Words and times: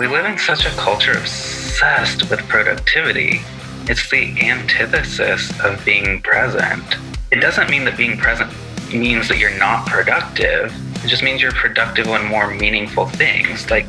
we 0.00 0.06
live 0.06 0.24
in 0.24 0.38
such 0.38 0.64
a 0.64 0.70
culture 0.70 1.12
obsessed 1.12 2.30
with 2.30 2.40
productivity. 2.48 3.42
It's 3.82 4.08
the 4.08 4.34
antithesis 4.40 5.52
of 5.62 5.84
being 5.84 6.22
present. 6.22 6.82
It 7.30 7.42
doesn't 7.42 7.68
mean 7.68 7.84
that 7.84 7.98
being 7.98 8.16
present 8.16 8.50
means 8.90 9.28
that 9.28 9.36
you're 9.36 9.58
not 9.58 9.86
productive. 9.86 10.72
It 11.04 11.08
just 11.08 11.22
means 11.22 11.42
you're 11.42 11.52
productive 11.52 12.08
on 12.08 12.24
more 12.24 12.50
meaningful 12.50 13.08
things. 13.08 13.70
Like 13.70 13.84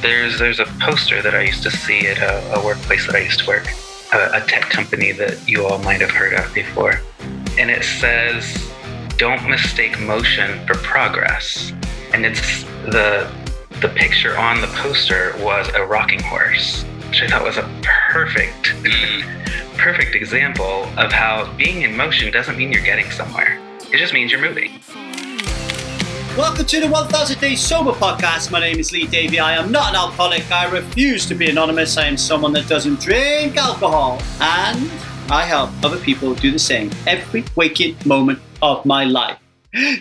there's 0.00 0.38
there's 0.38 0.60
a 0.60 0.66
poster 0.80 1.20
that 1.20 1.34
I 1.34 1.42
used 1.42 1.62
to 1.64 1.70
see 1.70 2.06
at 2.06 2.16
a, 2.16 2.58
a 2.58 2.64
workplace 2.64 3.04
that 3.04 3.14
I 3.14 3.20
used 3.20 3.40
to 3.40 3.46
work, 3.46 3.66
a, 4.14 4.30
a 4.32 4.40
tech 4.46 4.62
company 4.70 5.12
that 5.12 5.46
you 5.46 5.66
all 5.66 5.78
might 5.80 6.00
have 6.00 6.10
heard 6.10 6.32
of 6.32 6.54
before, 6.54 7.02
and 7.58 7.70
it 7.70 7.84
says, 7.84 8.72
"Don't 9.18 9.46
mistake 9.46 10.00
motion 10.00 10.66
for 10.66 10.76
progress." 10.76 11.74
And 12.14 12.24
it's 12.24 12.64
the 12.86 13.30
the 13.80 13.88
picture 13.88 14.36
on 14.36 14.60
the 14.60 14.66
poster 14.66 15.32
was 15.38 15.66
a 15.74 15.82
rocking 15.82 16.20
horse, 16.20 16.82
which 17.08 17.22
I 17.22 17.28
thought 17.28 17.42
was 17.42 17.56
a 17.56 17.62
perfect 18.12 18.74
perfect 19.78 20.14
example 20.14 20.84
of 20.98 21.10
how 21.10 21.50
being 21.56 21.80
in 21.80 21.96
motion 21.96 22.30
doesn't 22.30 22.58
mean 22.58 22.70
you're 22.72 22.84
getting 22.84 23.10
somewhere. 23.10 23.58
It 23.90 23.96
just 23.96 24.12
means 24.12 24.32
you're 24.32 24.40
moving. 24.42 24.80
Welcome 26.36 26.66
to 26.66 26.80
the 26.80 26.88
1000 26.88 27.40
Days 27.40 27.62
Sober 27.62 27.92
podcast. 27.92 28.50
My 28.50 28.60
name 28.60 28.78
is 28.78 28.92
Lee 28.92 29.06
Davy. 29.06 29.40
I 29.40 29.54
am 29.54 29.72
not 29.72 29.90
an 29.90 29.96
alcoholic. 29.96 30.50
I 30.52 30.70
refuse 30.70 31.24
to 31.26 31.34
be 31.34 31.48
anonymous. 31.48 31.96
I 31.96 32.04
am 32.04 32.18
someone 32.18 32.52
that 32.52 32.68
doesn't 32.68 33.00
drink 33.00 33.56
alcohol. 33.56 34.20
And 34.40 34.90
I 35.30 35.46
help 35.46 35.70
other 35.82 35.98
people 35.98 36.34
do 36.34 36.50
the 36.50 36.58
same 36.58 36.90
every 37.06 37.44
waking 37.56 37.96
moment 38.04 38.40
of 38.60 38.84
my 38.84 39.04
life. 39.04 39.38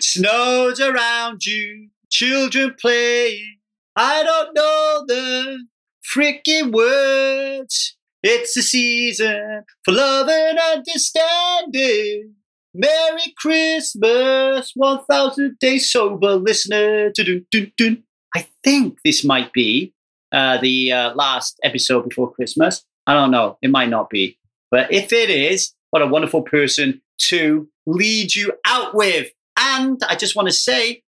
Snow's 0.02 0.82
around 0.82 1.46
you, 1.46 1.88
children 2.10 2.76
playing. 2.78 3.59
I 4.02 4.24
don't 4.24 4.54
know 4.54 5.04
the 5.08 5.66
freaking 6.10 6.72
words. 6.72 7.98
It's 8.24 8.54
the 8.54 8.62
season 8.62 9.66
for 9.84 9.94
love 9.94 10.30
and 10.30 10.58
understanding. 10.58 12.36
Merry 12.74 13.34
Christmas, 13.38 14.72
1000 14.74 15.60
days 15.60 15.92
sober 15.92 16.36
listener. 16.36 17.12
I 18.34 18.48
think 18.64 19.00
this 19.04 19.26
might 19.26 19.52
be 19.52 19.94
uh, 20.32 20.60
the 20.62 20.94
uh, 20.94 21.14
last 21.16 21.60
episode 21.66 22.08
before 22.08 22.32
Christmas. 22.32 22.86
I 23.06 23.14
don't 23.14 23.32
know. 23.32 23.58
It 23.62 23.70
might 23.70 23.90
not 23.90 24.10
be. 24.10 24.38
But 24.72 24.94
if 24.94 25.12
it 25.12 25.30
is, 25.30 25.74
what 25.90 26.02
a 26.02 26.08
wonderful 26.08 26.44
person 26.44 27.02
to 27.24 27.68
lead 27.86 28.34
you 28.34 28.54
out 28.66 28.96
with. 28.96 29.30
And 29.58 30.02
I 30.08 30.16
just 30.16 30.38
want 30.38 30.48
to 30.48 30.54
say, 30.54 31.04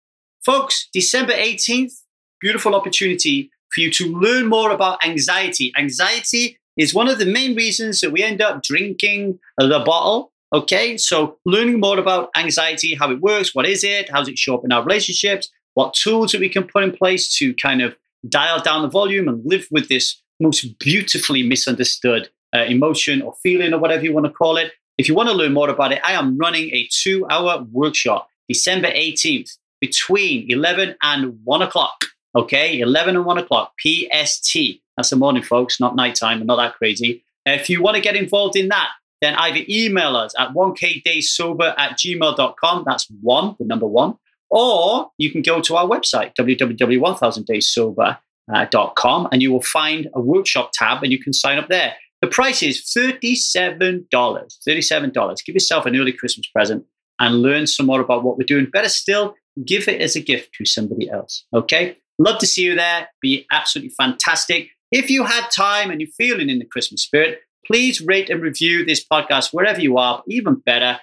folks, 0.45 0.89
December 0.93 1.35
18th, 1.35 1.93
beautiful 2.41 2.75
opportunity 2.75 3.51
for 3.73 3.81
you 3.81 3.91
to 3.93 4.07
learn 4.17 4.47
more 4.47 4.71
about 4.71 5.05
anxiety. 5.05 5.73
Anxiety 5.77 6.59
is 6.77 6.95
one 6.95 7.09
of 7.09 7.19
the 7.19 7.27
main 7.27 7.55
reasons 7.55 8.01
that 8.01 8.13
we 8.13 8.23
end 8.23 8.41
up 8.41 8.63
drinking 8.63 9.39
the 9.59 9.83
bottle 9.85 10.33
Okay, 10.53 10.97
so 10.97 11.39
learning 11.45 11.79
more 11.79 11.99
about 11.99 12.31
anxiety, 12.37 12.97
how 12.97 13.11
it 13.13 13.21
works, 13.21 13.55
what 13.55 13.67
is 13.67 13.85
it, 13.85 14.11
how 14.11 14.19
does 14.19 14.29
it 14.29 14.39
show 14.39 14.57
up 14.57 14.65
in 14.65 14.73
our 14.73 14.83
relationships, 14.83 15.49
what 15.75 15.95
tools 15.95 16.33
that 16.33 16.41
we 16.41 16.49
can 16.49 16.65
put 16.65 16.83
in 16.83 16.91
place 16.91 17.33
to 17.37 17.55
kind 17.55 17.81
of 17.81 17.97
dial 18.29 18.61
down 18.61 18.83
the 18.83 18.89
volume 18.89 19.29
and 19.29 19.43
live 19.45 19.69
with 19.71 19.89
this 19.89 20.21
most 20.41 20.77
beautifully 20.81 21.45
misunderstood 21.45 22.31
uh, 22.53 22.65
emotion 22.65 23.23
or 23.23 23.35
feeling 23.45 23.73
or 23.73 23.79
whatever 23.79 24.03
you 24.03 24.13
want 24.13 24.27
to 24.27 24.33
call 24.33 24.57
it. 24.57 24.73
If 24.99 25.09
you 25.09 25.15
want 25.15 25.29
to 25.29 25.35
learn 25.35 25.53
more 25.53 25.71
about 25.71 25.93
it, 25.93 26.01
I 26.03 26.13
am 26.13 26.37
running 26.37 26.75
a 26.75 26.89
two 26.91 27.29
hour 27.31 27.65
workshop 27.71 28.29
December 28.49 28.89
18th 28.89 29.57
between 29.81 30.51
11 30.51 30.97
and 31.01 31.39
1 31.45 31.63
o'clock. 31.63 32.07
Okay, 32.37 32.79
11 32.79 33.17
and 33.17 33.25
1 33.25 33.39
o'clock 33.39 33.73
PST. 33.81 34.57
That's 34.97 35.11
the 35.11 35.17
morning, 35.17 35.43
folks, 35.43 35.81
not 35.81 35.97
nighttime, 35.97 36.47
not 36.47 36.55
that 36.57 36.75
crazy. 36.75 37.25
If 37.45 37.69
you 37.69 37.83
want 37.83 37.97
to 37.97 38.01
get 38.01 38.15
involved 38.17 38.57
in 38.57 38.69
that, 38.69 38.91
then 39.21 39.35
either 39.35 39.65
email 39.69 40.17
us 40.17 40.33
at 40.39 40.51
1kdaysober 40.51 41.75
at 41.77 41.99
gmail.com. 41.99 42.85
That's 42.87 43.09
one, 43.21 43.57
the 43.59 43.65
number 43.65 43.87
one. 43.87 44.17
Or 44.49 45.11
you 45.19 45.31
can 45.31 45.43
go 45.43 45.61
to 45.61 45.77
our 45.77 45.87
website, 45.87 46.33
www.1000dayssober.com, 46.39 49.29
and 49.33 49.43
you 49.43 49.53
will 49.53 49.63
find 49.63 50.09
a 50.15 50.21
workshop 50.21 50.71
tab 50.73 51.03
and 51.03 51.11
you 51.13 51.19
can 51.19 51.33
sign 51.33 51.59
up 51.59 51.69
there. 51.69 51.95
The 52.21 52.29
price 52.29 52.63
is 52.63 52.83
$37. 52.97 54.07
$37. 54.11 55.45
Give 55.45 55.55
yourself 55.55 55.87
an 55.87 55.97
early 55.97 56.13
Christmas 56.13 56.47
present 56.49 56.85
and 57.19 57.43
learn 57.43 57.67
some 57.67 57.87
more 57.87 58.01
about 58.01 58.23
what 58.25 58.39
we're 58.39 58.45
doing. 58.45 58.67
Better 58.67 58.89
still, 58.89 59.35
give 59.65 59.89
it 59.89 60.01
as 60.01 60.15
a 60.17 60.21
gift 60.21 60.55
to 60.55 60.65
somebody 60.65 61.11
else. 61.11 61.45
Okay? 61.55 61.97
Love 62.21 62.39
to 62.39 62.47
see 62.47 62.65
you 62.65 62.75
there. 62.75 63.09
Be 63.23 63.47
absolutely 63.51 63.95
fantastic. 63.97 64.69
If 64.93 65.09
you 65.09 65.25
had 65.25 65.49
time 65.49 65.91
and 65.91 66.03
you're 66.03 66.11
feeling 66.19 66.51
in 66.51 66.59
the 66.59 66.67
Christmas 66.67 67.03
spirit, 67.03 67.41
please 67.67 68.03
rate 68.03 68.29
and 68.29 68.43
review 68.43 68.85
this 68.85 69.03
podcast 69.03 69.55
wherever 69.55 69.81
you 69.81 69.97
are. 69.97 70.23
Even 70.29 70.57
better, 70.67 71.01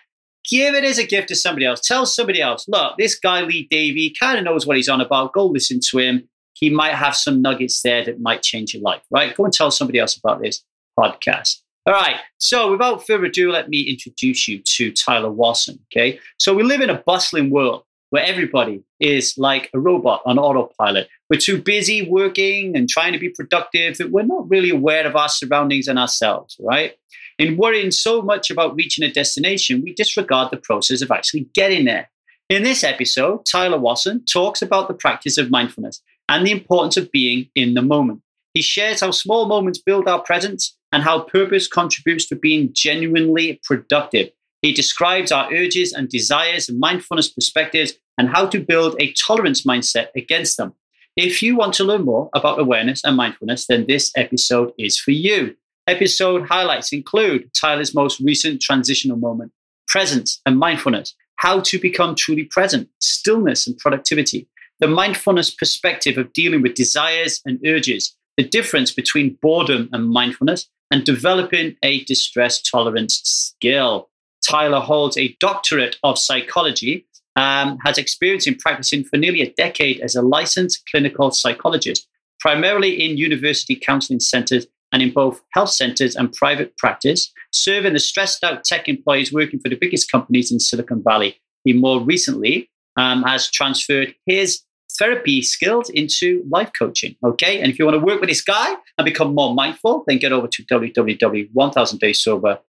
give 0.48 0.76
it 0.76 0.84
as 0.84 1.00
a 1.00 1.08
gift 1.08 1.30
to 1.30 1.36
somebody 1.36 1.66
else. 1.66 1.82
Tell 1.82 2.06
somebody 2.06 2.40
else, 2.40 2.66
look, 2.68 3.00
this 3.00 3.18
guy 3.18 3.42
Lee 3.42 3.68
Davy 3.72 4.14
kind 4.20 4.38
of 4.38 4.44
knows 4.44 4.68
what 4.68 4.78
he's 4.78 4.90
on 4.90 5.02
about. 5.02 5.34
Go 5.34 5.48
listen 5.48 5.80
to 5.90 5.98
him. 5.98 6.30
He 6.54 6.70
might 6.70 6.94
have 6.94 7.16
some 7.16 7.42
nuggets 7.42 7.82
there 7.82 8.06
that 8.06 8.22
might 8.22 8.44
change 8.44 8.76
your 8.76 8.84
life, 8.84 9.02
right? 9.10 9.36
Go 9.36 9.46
and 9.46 9.54
tell 9.54 9.72
somebody 9.72 9.98
else 9.98 10.18
about 10.18 10.40
this 10.40 10.64
podcast. 11.00 11.62
All 11.88 11.94
right. 11.94 12.18
So 12.38 12.72
without 12.72 13.08
further 13.08 13.26
ado, 13.26 13.52
let 13.52 13.70
me 13.70 13.82
introduce 13.82 14.48
you 14.48 14.62
to 14.62 14.92
Tyler 14.92 15.32
Watson. 15.32 15.80
Okay. 15.92 16.20
So 16.38 16.54
we 16.54 16.62
live 16.62 16.82
in 16.82 16.92
a 16.92 17.02
bustling 17.08 17.50
world 17.50 17.86
where 18.10 18.26
everybody 18.26 18.84
is 19.00 19.36
like 19.38 19.70
a 19.74 19.80
robot 19.80 20.22
on 20.26 20.40
autopilot. 20.40 21.10
We're 21.30 21.40
too 21.40 21.62
busy 21.62 22.10
working 22.10 22.76
and 22.76 22.88
trying 22.88 23.14
to 23.14 23.20
be 23.20 23.30
productive 23.30 23.98
that 23.98 24.12
we're 24.12 24.24
not 24.24 24.50
really 24.50 24.70
aware 24.70 25.06
of 25.06 25.16
our 25.16 25.30
surroundings 25.30 25.88
and 25.88 26.00
ourselves, 26.00 26.56
right? 26.60 26.94
In 27.38 27.58
worrying 27.58 27.92
so 27.92 28.22
much 28.22 28.50
about 28.50 28.76
reaching 28.76 29.04
a 29.04 29.12
destination, 29.12 29.82
we 29.84 29.94
disregard 29.94 30.52
the 30.52 30.58
process 30.58 31.02
of 31.02 31.12
actually 31.12 31.48
getting 31.54 31.86
there. 31.86 32.10
In 32.50 32.64
this 32.64 32.84
episode, 32.84 33.46
Tyler 33.46 33.78
Watson 33.78 34.24
talks 34.26 34.62
about 34.62 34.88
the 34.88 34.94
practice 34.94 35.38
of 35.38 35.52
mindfulness 35.52 36.02
and 36.30 36.48
the 36.48 36.52
importance 36.52 36.98
of 36.98 37.12
being 37.12 37.50
in 37.56 37.74
the 37.74 37.82
moment. 37.82 38.22
He 38.54 38.62
shares 38.62 39.02
how 39.02 39.12
small 39.12 39.46
moments 39.46 39.80
build 39.80 40.08
our 40.08 40.22
presence 40.22 40.76
and 40.92 41.04
how 41.04 41.20
purpose 41.20 41.68
contributes 41.68 42.28
to 42.30 42.36
being 42.36 42.70
genuinely 42.74 43.60
productive. 43.64 44.30
He 44.62 44.74
describes 44.74 45.32
our 45.32 45.52
urges 45.54 45.94
and 45.94 46.10
desires, 46.10 46.70
mindfulness 46.72 47.30
perspectives, 47.30 47.94
and 48.18 48.30
how 48.30 48.48
to 48.48 48.60
build 48.60 48.96
a 49.00 49.14
tolerance 49.14 49.64
mindset 49.64 50.08
against 50.16 50.58
them. 50.58 50.74
If 51.16 51.42
you 51.42 51.56
want 51.56 51.74
to 51.76 51.84
learn 51.84 52.06
more 52.06 52.30
about 52.34 52.60
awareness 52.60 53.04
and 53.04 53.16
mindfulness, 53.16 53.68
then 53.68 53.86
this 53.88 54.12
episode 54.16 54.72
is 54.78 54.98
for 54.98 55.12
you. 55.12 55.56
Episode 55.88 56.48
highlights 56.48 56.92
include 56.92 57.50
Tyler's 57.54 57.96
most 57.96 58.20
recent 58.20 58.62
transitional 58.62 59.18
moment, 59.18 59.52
presence 59.88 60.42
and 60.46 60.60
mindfulness, 60.60 61.16
how 61.38 61.60
to 61.62 61.80
become 61.80 62.14
truly 62.14 62.44
present, 62.44 62.90
stillness 63.00 63.66
and 63.68 63.78
productivity, 63.78 64.48
the 64.80 64.88
mindfulness 64.88 65.50
perspective 65.50 66.18
of 66.18 66.34
dealing 66.34 66.62
with 66.62 66.74
desires 66.74 67.42
and 67.46 67.60
urges, 67.66 68.16
the 68.36 68.44
difference 68.44 68.92
between 68.92 69.38
boredom 69.42 69.90
and 69.94 70.10
mindfulness, 70.10 70.68
and 70.92 71.04
developing 71.04 71.76
a 71.84 72.04
distress 72.04 72.62
tolerance 72.62 73.22
skill. 73.24 74.10
Tyler 74.46 74.80
holds 74.80 75.18
a 75.18 75.36
doctorate 75.40 75.98
of 76.04 76.18
psychology 76.18 77.06
um, 77.38 77.78
has 77.86 77.98
experience 77.98 78.48
in 78.48 78.56
practicing 78.56 79.04
for 79.04 79.16
nearly 79.18 79.42
a 79.42 79.54
decade 79.54 80.02
as 80.02 80.16
a 80.16 80.22
licensed 80.22 80.84
clinical 80.90 81.32
psychologist, 81.32 82.08
primarily 82.40 83.06
in 83.06 83.18
university 83.18 83.76
counseling 83.76 84.20
centers 84.20 84.66
and 84.92 85.04
in 85.04 85.12
both 85.12 85.42
health 85.52 85.70
centers 85.70 86.16
and 86.16 86.34
private 86.34 86.76
practice, 86.78 87.32
serving 87.52 87.94
the 87.94 88.00
stressed 88.00 88.44
out 88.44 88.64
tech 88.64 88.90
employees 88.90 89.32
working 89.32 89.60
for 89.60 89.70
the 89.70 89.76
biggest 89.76 90.12
companies 90.12 90.52
in 90.52 90.60
Silicon 90.60 91.04
Valley. 91.04 91.38
He 91.64 91.74
more 91.74 92.02
recently 92.02 92.70
um, 92.98 93.22
has 93.24 93.52
transferred 93.52 94.16
his 94.26 94.64
therapy 94.98 95.44
skills 95.44 95.90
into 95.92 96.44
life 96.50 96.72
coaching. 96.78 97.16
Okay. 97.24 97.62
And 97.62 97.72
if 97.72 97.78
you 97.78 97.86
want 97.86 98.00
to 98.00 98.06
work 98.06 98.20
with 98.20 98.30
this 98.30 98.42
guy 98.42 98.74
and 98.98 99.06
become 99.06 99.36
more 99.36 99.54
mindful, 99.54 100.04
then 100.08 100.18
get 100.18 100.32
over 100.32 100.48
to 100.48 100.64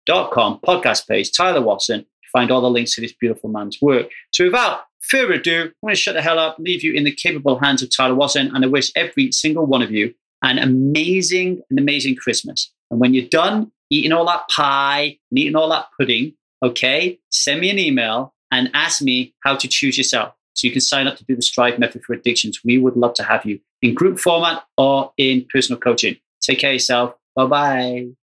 www.1000dayssober.com 0.10 0.60
podcast 0.66 1.08
page, 1.08 1.32
Tyler 1.32 1.62
Watson, 1.62 2.02
to 2.02 2.30
find 2.32 2.52
all 2.52 2.62
the 2.62 2.70
links 2.70 2.96
to 2.96 3.02
this 3.02 3.14
beautiful 3.14 3.50
man's 3.50 3.82
work. 3.82 4.10
So 4.32 4.46
without 4.46 4.82
further 5.02 5.34
ado, 5.34 5.62
I'm 5.62 5.74
going 5.82 5.96
to 5.96 5.96
shut 5.96 6.16
the 6.16 6.22
hell 6.22 6.40
up, 6.40 6.58
leave 6.60 6.84
you 6.84 6.94
in 6.94 7.04
the 7.04 7.12
capable 7.12 7.60
hands 7.60 7.82
of 7.82 7.96
Tyler 7.96 8.16
Watson, 8.16 8.52
and 8.54 8.64
I 8.64 8.68
wish 8.68 8.92
every 8.96 9.32
single 9.32 9.66
one 9.66 9.82
of 9.82 9.92
you 9.92 10.14
an 10.42 10.58
amazing, 10.58 11.62
an 11.70 11.78
amazing 11.78 12.16
Christmas. 12.16 12.72
And 12.92 13.00
when 13.00 13.14
you're 13.14 13.28
done 13.28 13.72
eating 13.90 14.12
all 14.12 14.26
that 14.26 14.48
pie 14.50 15.18
and 15.30 15.40
eating 15.40 15.56
all 15.56 15.70
that 15.70 15.88
pudding, 15.98 16.34
okay, 16.64 17.20
send 17.32 17.62
me 17.62 17.70
an 17.70 17.80
email 17.80 18.34
and 18.52 18.70
ask 18.74 19.02
me 19.02 19.34
how 19.44 19.56
to 19.56 19.68
choose 19.68 19.98
yourself. 19.98 20.34
So 20.54 20.68
you 20.68 20.72
can 20.72 20.82
sign 20.82 21.08
up 21.08 21.18
to 21.18 21.26
do 21.26 21.36
the 21.36 21.42
Strive 21.42 21.80
Method 21.80 22.04
for 22.04 22.14
Addictions. 22.14 22.60
We 22.66 22.78
would 22.78 22.96
love 22.96 23.14
to 23.16 23.24
have 23.24 23.46
you 23.46 23.60
in 23.82 23.94
group 23.94 24.20
format 24.20 24.64
or 24.78 25.14
in 25.18 25.46
personal 25.52 25.80
coaching. 25.80 26.18
Take 26.42 26.60
care 26.60 26.72
of 26.72 26.76
yourself. 26.76 27.16
Bye 27.36 27.46
bye. 27.46 28.19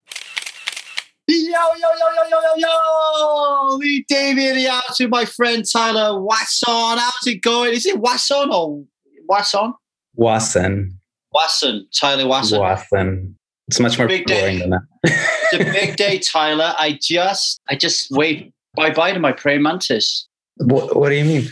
Yo, 1.35 1.51
yo, 1.51 1.89
yo, 1.99 2.29
yo, 2.29 2.29
yo, 2.31 2.55
yo, 2.57 2.69
yo! 3.71 3.77
Lee 3.77 4.05
Davy 4.09 4.49
in 4.49 4.57
the 4.57 4.65
house 4.65 5.01
with 5.01 5.09
my 5.11 5.25
friend 5.25 5.65
Tyler 5.71 6.21
Watson. 6.21 6.69
How's 6.99 7.27
it 7.27 7.41
going? 7.43 7.73
Is 7.73 7.87
it 7.87 7.99
Watson 7.99 8.51
or 8.53 8.85
Watson? 9.29 9.73
Watson. 10.15 10.99
Wasson, 11.33 11.87
Tyler 11.99 12.27
Wasson. 12.27 12.61
Wasson. 12.61 13.37
It's 13.69 13.81
much 13.81 13.97
more 13.97 14.07
Big 14.09 14.27
boring 14.27 14.57
day. 14.57 14.59
than 14.59 14.71
that. 14.71 14.83
It's 15.05 15.55
a 15.55 15.73
big 15.73 15.97
day, 16.05 16.19
Tyler. 16.19 16.75
I 16.79 16.99
just, 17.01 17.61
I 17.71 17.77
just 17.77 18.11
waved 18.11 18.53
bye 18.75 18.91
bye 18.91 19.13
to 19.13 19.19
my 19.21 19.33
praying 19.33 19.63
mantis. 19.63 20.27
what, 20.57 20.95
what 20.97 21.09
do 21.09 21.15
you 21.15 21.25
mean? 21.25 21.49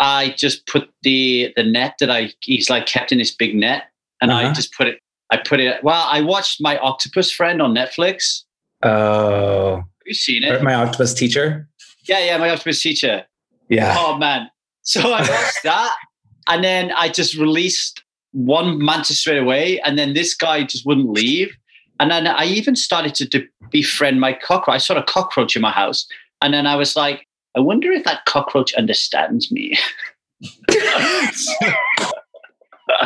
I 0.00 0.34
just 0.38 0.66
put 0.66 0.88
the 1.02 1.52
the 1.56 1.64
net 1.64 1.94
that 2.00 2.10
I 2.10 2.30
he's 2.40 2.70
like 2.70 2.86
kept 2.86 3.12
in 3.12 3.18
this 3.18 3.34
big 3.34 3.54
net, 3.54 3.84
and 4.22 4.32
I 4.32 4.44
Uh-huh. 4.44 4.54
just 4.54 4.72
put 4.72 4.86
it. 4.86 5.00
I 5.30 5.36
put 5.36 5.60
it. 5.60 5.84
Well, 5.84 6.06
I 6.10 6.22
watched 6.22 6.58
my 6.62 6.78
octopus 6.78 7.30
friend 7.30 7.60
on 7.60 7.74
Netflix. 7.74 8.44
Oh, 8.82 9.76
Have 9.76 9.84
you 10.06 10.14
seen 10.14 10.44
it? 10.44 10.62
my 10.62 10.74
octopus 10.74 11.14
teacher. 11.14 11.68
Yeah, 12.04 12.24
yeah, 12.24 12.38
my 12.38 12.50
octopus 12.50 12.80
teacher. 12.80 13.24
Yeah. 13.68 13.94
Oh 13.98 14.16
man! 14.16 14.48
So 14.82 15.00
I 15.12 15.20
watched 15.20 15.62
that, 15.64 15.94
and 16.48 16.64
then 16.64 16.92
I 16.92 17.08
just 17.08 17.36
released 17.36 18.02
one 18.32 18.82
mantis 18.82 19.20
straight 19.20 19.38
away, 19.38 19.80
and 19.80 19.98
then 19.98 20.14
this 20.14 20.34
guy 20.34 20.62
just 20.64 20.86
wouldn't 20.86 21.10
leave. 21.10 21.54
And 22.00 22.10
then 22.10 22.26
I 22.26 22.44
even 22.44 22.76
started 22.76 23.14
to 23.16 23.26
de- 23.26 23.48
befriend 23.70 24.20
my 24.20 24.32
cockroach. 24.32 24.74
I 24.74 24.78
saw 24.78 24.94
a 24.94 25.02
cockroach 25.02 25.56
in 25.56 25.62
my 25.62 25.72
house, 25.72 26.06
and 26.40 26.54
then 26.54 26.66
I 26.66 26.76
was 26.76 26.94
like, 26.96 27.26
I 27.56 27.60
wonder 27.60 27.90
if 27.92 28.04
that 28.04 28.24
cockroach 28.24 28.72
understands 28.74 29.50
me. 29.50 29.76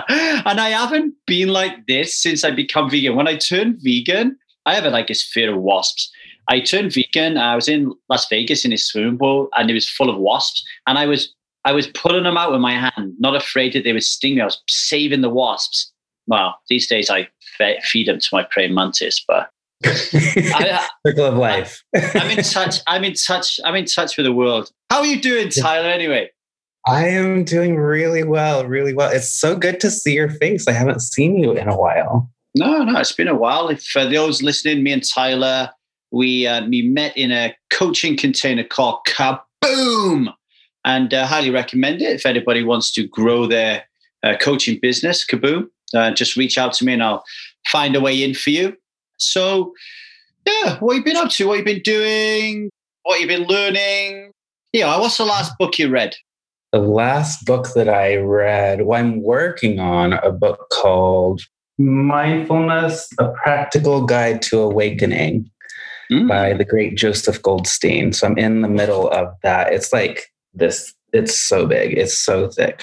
and 0.04 0.60
I 0.60 0.68
haven't 0.70 1.14
been 1.26 1.48
like 1.48 1.86
this 1.86 2.16
since 2.16 2.44
I 2.44 2.50
become 2.50 2.90
vegan. 2.90 3.16
When 3.16 3.26
I 3.28 3.36
turned 3.36 3.78
vegan, 3.82 4.36
I 4.66 4.74
have 4.74 4.84
a, 4.84 4.90
like 4.90 5.08
this 5.08 5.22
fear 5.22 5.54
of 5.54 5.60
wasps. 5.60 6.10
I 6.48 6.60
turned 6.60 6.92
vegan. 6.92 7.36
I 7.36 7.54
was 7.54 7.68
in 7.68 7.92
Las 8.08 8.28
Vegas 8.28 8.64
in 8.64 8.72
a 8.72 8.78
swimming 8.78 9.18
pool, 9.18 9.48
and 9.56 9.70
it 9.70 9.74
was 9.74 9.88
full 9.88 10.10
of 10.10 10.18
wasps. 10.18 10.64
And 10.86 10.98
I 10.98 11.06
was 11.06 11.34
I 11.64 11.72
was 11.72 11.86
pulling 11.88 12.24
them 12.24 12.36
out 12.36 12.50
with 12.50 12.60
my 12.60 12.72
hand, 12.72 13.14
not 13.18 13.36
afraid 13.36 13.72
that 13.72 13.84
they 13.84 13.92
would 13.92 14.02
sting 14.02 14.34
me. 14.34 14.40
I 14.40 14.46
was 14.46 14.60
saving 14.68 15.20
the 15.20 15.30
wasps. 15.30 15.92
Well, 16.26 16.56
these 16.68 16.86
days 16.88 17.10
I 17.10 17.28
fe- 17.58 17.80
feed 17.82 18.08
them 18.08 18.18
to 18.18 18.28
my 18.32 18.46
praying 18.50 18.74
mantis, 18.74 19.24
but 19.26 19.50
I, 19.84 20.86
Circle 21.06 21.24
of 21.24 21.36
life. 21.36 21.82
I'm 21.94 22.30
in 22.30 22.44
touch. 22.44 22.80
I'm 22.86 23.04
in 23.04 23.14
touch. 23.14 23.60
I'm 23.64 23.74
in 23.74 23.84
touch 23.84 24.16
with 24.16 24.26
the 24.26 24.32
world. 24.32 24.70
How 24.90 25.00
are 25.00 25.06
you 25.06 25.20
doing, 25.20 25.48
Tyler? 25.48 25.88
Anyway, 25.88 26.30
I 26.86 27.08
am 27.08 27.44
doing 27.44 27.76
really 27.76 28.24
well, 28.24 28.66
really 28.66 28.92
well. 28.92 29.10
It's 29.10 29.30
so 29.30 29.56
good 29.56 29.80
to 29.80 29.90
see 29.90 30.14
your 30.14 30.30
face. 30.30 30.66
I 30.66 30.72
haven't 30.72 31.00
seen 31.00 31.38
you 31.38 31.52
in 31.52 31.68
a 31.68 31.76
while. 31.76 32.31
No, 32.54 32.84
no, 32.84 32.98
it's 32.98 33.12
been 33.12 33.28
a 33.28 33.34
while. 33.34 33.68
If 33.68 33.82
for 33.84 34.04
those 34.04 34.42
listening, 34.42 34.82
me 34.82 34.92
and 34.92 35.02
Tyler, 35.08 35.70
we 36.10 36.46
uh, 36.46 36.66
we 36.68 36.82
met 36.82 37.16
in 37.16 37.32
a 37.32 37.54
coaching 37.70 38.16
container 38.16 38.64
called 38.64 39.00
Kaboom, 39.06 40.32
and 40.84 41.14
uh, 41.14 41.26
highly 41.26 41.50
recommend 41.50 42.02
it 42.02 42.12
if 42.12 42.26
anybody 42.26 42.62
wants 42.62 42.92
to 42.92 43.06
grow 43.08 43.46
their 43.46 43.84
uh, 44.22 44.36
coaching 44.40 44.78
business. 44.80 45.24
Kaboom, 45.26 45.68
uh, 45.94 46.12
just 46.12 46.36
reach 46.36 46.58
out 46.58 46.72
to 46.74 46.84
me 46.84 46.92
and 46.92 47.02
I'll 47.02 47.24
find 47.68 47.96
a 47.96 48.00
way 48.00 48.22
in 48.22 48.34
for 48.34 48.50
you. 48.50 48.76
So, 49.18 49.72
yeah, 50.46 50.78
what 50.80 50.96
you 50.96 51.04
been 51.04 51.16
up 51.16 51.30
to? 51.30 51.46
What 51.46 51.58
you 51.58 51.64
been 51.64 51.82
doing? 51.82 52.70
What 53.02 53.20
you've 53.20 53.28
been 53.28 53.46
learning? 53.46 54.32
Yeah, 54.72 54.98
what's 54.98 55.18
the 55.18 55.24
last 55.24 55.52
book 55.58 55.78
you 55.78 55.88
read? 55.88 56.16
The 56.72 56.78
last 56.78 57.44
book 57.44 57.68
that 57.74 57.88
I 57.88 58.16
read, 58.16 58.86
well, 58.86 58.98
I'm 58.98 59.22
working 59.22 59.78
on 59.78 60.14
a 60.14 60.32
book 60.32 60.68
called 60.72 61.42
Mindfulness 61.82 63.08
A 63.18 63.28
Practical 63.42 64.04
Guide 64.06 64.42
to 64.42 64.60
Awakening 64.60 65.48
Mm. 66.10 66.28
by 66.28 66.52
the 66.52 66.64
great 66.64 66.94
Joseph 66.96 67.40
Goldstein. 67.40 68.12
So 68.12 68.26
I'm 68.26 68.36
in 68.36 68.60
the 68.60 68.68
middle 68.68 69.08
of 69.08 69.28
that. 69.42 69.72
It's 69.72 69.92
like 69.92 70.26
this, 70.52 70.92
it's 71.12 71.34
so 71.38 71.66
big, 71.66 71.96
it's 71.96 72.18
so 72.18 72.48
thick. 72.50 72.82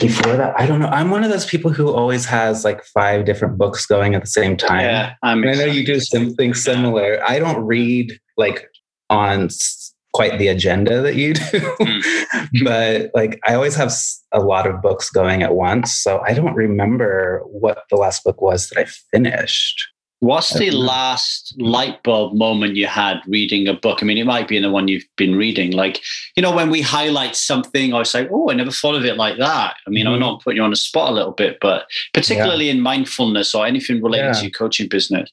Before 0.00 0.36
that, 0.36 0.58
I 0.58 0.64
don't 0.64 0.80
know. 0.80 0.86
I'm 0.86 1.10
one 1.10 1.24
of 1.24 1.30
those 1.30 1.44
people 1.44 1.72
who 1.72 1.92
always 1.92 2.24
has 2.26 2.64
like 2.64 2.82
five 2.84 3.26
different 3.26 3.58
books 3.58 3.84
going 3.84 4.14
at 4.14 4.22
the 4.22 4.28
same 4.28 4.56
time. 4.56 4.80
Yeah, 4.80 5.14
I'm 5.22 5.46
I 5.46 5.52
know 5.52 5.64
you 5.64 5.84
do 5.84 6.00
something 6.00 6.54
similar. 6.54 7.20
I 7.28 7.38
don't 7.38 7.62
read 7.64 8.18
like 8.38 8.66
on 9.10 9.48
quite 10.14 10.38
the 10.38 10.48
agenda 10.48 11.02
that 11.02 11.16
you 11.16 11.34
do, 11.52 11.74
but 12.64 13.10
like 13.14 13.38
I 13.46 13.54
always 13.54 13.74
have 13.76 13.92
a 14.32 14.40
lot 14.40 14.66
of 14.66 14.80
books 14.80 15.10
going 15.10 15.42
at 15.42 15.54
once. 15.54 15.92
So 15.94 16.22
I 16.26 16.32
don't 16.32 16.54
remember 16.54 17.42
what 17.46 17.82
the 17.90 17.96
last 17.96 18.24
book 18.24 18.40
was 18.40 18.68
that 18.70 18.78
I 18.78 18.84
finished. 19.12 19.88
What's 20.20 20.54
the 20.54 20.68
I 20.68 20.70
don't 20.70 20.80
know. 20.80 20.86
last 20.86 21.54
light 21.58 22.02
bulb 22.02 22.34
moment 22.34 22.76
you 22.76 22.86
had 22.86 23.16
reading 23.26 23.68
a 23.68 23.74
book? 23.74 23.98
I 24.00 24.06
mean, 24.06 24.16
it 24.16 24.24
might 24.24 24.48
be 24.48 24.56
in 24.56 24.62
the 24.62 24.70
one 24.70 24.88
you've 24.88 25.04
been 25.18 25.34
reading. 25.36 25.72
Like, 25.72 26.00
you 26.34 26.42
know, 26.42 26.54
when 26.54 26.70
we 26.70 26.80
highlight 26.80 27.36
something, 27.36 27.92
I 27.92 28.04
say, 28.04 28.26
oh, 28.32 28.48
I 28.50 28.54
never 28.54 28.70
thought 28.70 28.94
of 28.94 29.04
it 29.04 29.18
like 29.18 29.36
that. 29.38 29.74
I 29.86 29.90
mean, 29.90 30.06
I'm 30.06 30.14
Mhm. 30.16 30.20
not 30.20 30.42
putting 30.42 30.56
you 30.58 30.62
on 30.62 30.70
the 30.70 30.76
spot 30.76 31.10
a 31.10 31.14
little 31.14 31.32
bit, 31.32 31.58
but 31.60 31.86
particularly 32.14 32.70
in 32.70 32.80
mindfulness 32.80 33.54
or 33.54 33.66
anything 33.66 34.02
related 34.02 34.26
Yeah. 34.26 34.32
to 34.32 34.42
your 34.42 34.50
coaching 34.52 34.88
business. 34.88 35.28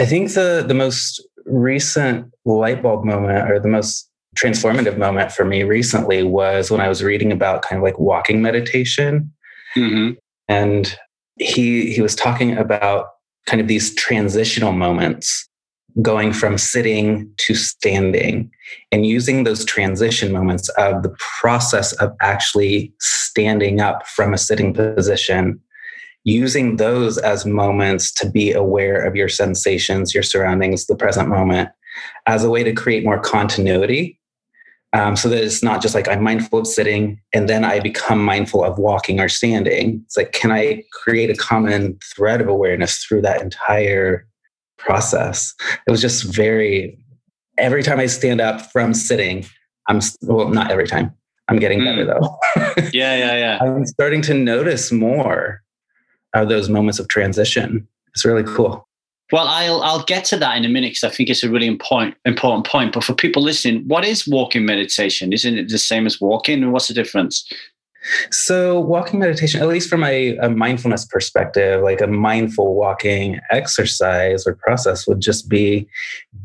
I 0.00 0.06
think 0.06 0.32
the 0.32 0.64
the 0.66 0.74
most 0.74 1.20
recent 1.48 2.32
light 2.44 2.82
bulb 2.82 3.04
moment 3.04 3.50
or 3.50 3.58
the 3.58 3.68
most 3.68 4.10
transformative 4.36 4.98
moment 4.98 5.32
for 5.32 5.44
me 5.44 5.64
recently 5.64 6.22
was 6.22 6.70
when 6.70 6.80
I 6.80 6.88
was 6.88 7.02
reading 7.02 7.32
about 7.32 7.62
kind 7.62 7.78
of 7.78 7.82
like 7.82 7.98
walking 7.98 8.42
meditation 8.42 9.32
Mm-hmm. 9.76 10.14
and 10.48 10.96
he 11.38 11.92
he 11.92 12.00
was 12.00 12.14
talking 12.14 12.56
about 12.56 13.06
kind 13.46 13.60
of 13.60 13.68
these 13.68 13.94
transitional 13.94 14.72
moments 14.72 15.48
going 16.00 16.32
from 16.32 16.58
sitting 16.58 17.30
to 17.38 17.54
standing 17.54 18.50
and 18.92 19.04
using 19.04 19.44
those 19.44 19.64
transition 19.64 20.32
moments 20.32 20.68
of 20.70 21.02
the 21.02 21.14
process 21.40 21.92
of 21.94 22.12
actually 22.20 22.92
standing 23.00 23.80
up 23.80 24.06
from 24.06 24.32
a 24.32 24.38
sitting 24.38 24.72
position 24.72 25.60
using 26.24 26.76
those 26.76 27.18
as 27.18 27.46
moments 27.46 28.12
to 28.12 28.28
be 28.28 28.52
aware 28.52 29.04
of 29.04 29.16
your 29.16 29.28
sensations 29.28 30.14
your 30.14 30.22
surroundings 30.22 30.86
the 30.86 30.96
present 30.96 31.28
moment 31.28 31.68
as 32.26 32.44
a 32.44 32.50
way 32.50 32.62
to 32.62 32.72
create 32.72 33.04
more 33.04 33.18
continuity 33.20 34.18
um, 34.92 35.16
so 35.16 35.28
that 35.28 35.42
it's 35.42 35.62
not 35.62 35.82
just 35.82 35.94
like 35.94 36.08
I'm 36.08 36.22
mindful 36.22 36.60
of 36.60 36.66
sitting 36.66 37.20
and 37.34 37.48
then 37.48 37.64
I 37.64 37.80
become 37.80 38.24
mindful 38.24 38.64
of 38.64 38.78
walking 38.78 39.20
or 39.20 39.28
standing. 39.28 40.02
It's 40.06 40.16
like, 40.16 40.32
can 40.32 40.50
I 40.50 40.84
create 40.92 41.30
a 41.30 41.36
common 41.36 41.98
thread 42.14 42.40
of 42.40 42.48
awareness 42.48 43.04
through 43.04 43.22
that 43.22 43.42
entire 43.42 44.26
process? 44.78 45.54
It 45.86 45.90
was 45.90 46.00
just 46.00 46.24
very, 46.24 46.98
every 47.58 47.82
time 47.82 48.00
I 48.00 48.06
stand 48.06 48.40
up 48.40 48.72
from 48.72 48.94
sitting, 48.94 49.44
I'm, 49.88 50.00
well, 50.22 50.48
not 50.48 50.70
every 50.70 50.86
time. 50.86 51.12
I'm 51.48 51.58
getting 51.58 51.82
better 51.82 52.04
though. 52.04 52.38
Yeah, 52.92 53.16
yeah, 53.16 53.36
yeah. 53.36 53.58
I'm 53.60 53.84
starting 53.84 54.22
to 54.22 54.34
notice 54.34 54.90
more 54.90 55.62
of 56.34 56.48
those 56.48 56.68
moments 56.68 56.98
of 56.98 57.08
transition. 57.08 57.86
It's 58.14 58.24
really 58.24 58.44
cool. 58.44 58.86
Well, 59.30 59.46
I'll 59.46 59.82
I'll 59.82 60.04
get 60.04 60.24
to 60.26 60.36
that 60.38 60.56
in 60.56 60.64
a 60.64 60.68
minute 60.68 60.92
because 60.92 61.04
I 61.04 61.14
think 61.14 61.28
it's 61.28 61.44
a 61.44 61.50
really 61.50 61.66
important 61.66 62.14
important 62.24 62.66
point. 62.66 62.94
But 62.94 63.04
for 63.04 63.14
people 63.14 63.42
listening, 63.42 63.84
what 63.86 64.04
is 64.04 64.26
walking 64.26 64.64
meditation? 64.64 65.32
Isn't 65.32 65.58
it 65.58 65.68
the 65.68 65.78
same 65.78 66.06
as 66.06 66.20
walking? 66.20 66.62
And 66.62 66.72
what's 66.72 66.88
the 66.88 66.94
difference? 66.94 67.46
So, 68.30 68.80
walking 68.80 69.18
meditation, 69.18 69.60
at 69.60 69.68
least 69.68 69.90
from 69.90 70.04
a, 70.04 70.36
a, 70.38 70.48
mindfulness 70.48 71.04
perspective, 71.04 71.82
like 71.82 72.00
a 72.00 72.06
mindful 72.06 72.74
walking 72.74 73.40
exercise 73.50 74.46
or 74.46 74.54
process, 74.54 75.06
would 75.06 75.20
just 75.20 75.48
be 75.48 75.88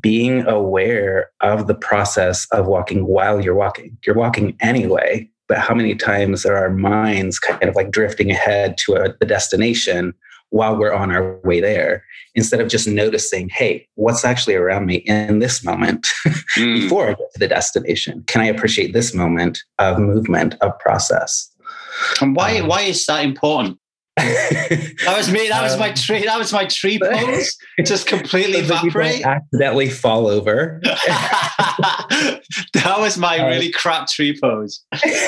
being 0.01 0.45
aware 0.47 1.29
of 1.41 1.67
the 1.67 1.75
process 1.75 2.47
of 2.51 2.67
walking 2.67 3.05
while 3.05 3.39
you're 3.39 3.55
walking. 3.55 3.97
You're 4.05 4.15
walking 4.15 4.57
anyway, 4.59 5.29
but 5.53 5.61
how 5.61 5.75
many 5.75 5.93
times 5.93 6.47
are 6.47 6.57
our 6.57 6.71
minds 6.71 7.37
kind 7.37 7.65
of 7.65 7.75
like 7.75 7.91
drifting 7.91 8.31
ahead 8.31 8.75
to 8.75 8.95
a, 8.95 9.13
the 9.19 9.25
destination 9.25 10.11
while 10.49 10.75
we're 10.75 10.91
on 10.91 11.11
our 11.11 11.39
way 11.43 11.61
there 11.61 12.03
instead 12.33 12.59
of 12.59 12.69
just 12.69 12.87
noticing, 12.87 13.49
hey, 13.49 13.87
what's 13.93 14.25
actually 14.25 14.55
around 14.55 14.87
me 14.87 14.95
in 15.05 15.37
this 15.37 15.63
moment 15.63 16.07
mm. 16.57 16.81
before 16.81 17.05
I 17.05 17.09
get 17.09 17.31
to 17.33 17.39
the 17.39 17.47
destination? 17.47 18.23
Can 18.25 18.41
I 18.41 18.45
appreciate 18.45 18.93
this 18.93 19.13
moment 19.13 19.59
of 19.77 19.99
movement, 19.99 20.55
of 20.61 20.71
process? 20.79 21.51
And 22.19 22.35
why 22.35 22.57
um, 22.57 22.67
why 22.67 22.81
is 22.81 23.05
that 23.05 23.23
important? 23.23 23.77
That 24.17 25.15
was 25.17 25.31
me. 25.31 25.47
That 25.49 25.63
was 25.63 25.77
my 25.77 25.91
tree. 25.91 26.23
That 26.25 26.37
was 26.37 26.53
my 26.53 26.65
tree 26.65 26.99
pose. 27.03 27.57
Just 27.83 28.07
completely 28.07 28.63
so 28.63 28.75
evaporate. 28.75 29.25
accidentally 29.25 29.89
fall 29.89 30.27
over. 30.27 30.79
that 30.83 32.41
was 32.97 33.17
my 33.17 33.39
uh, 33.39 33.47
really 33.47 33.71
crap 33.71 34.07
tree 34.07 34.37
pose. 34.39 34.83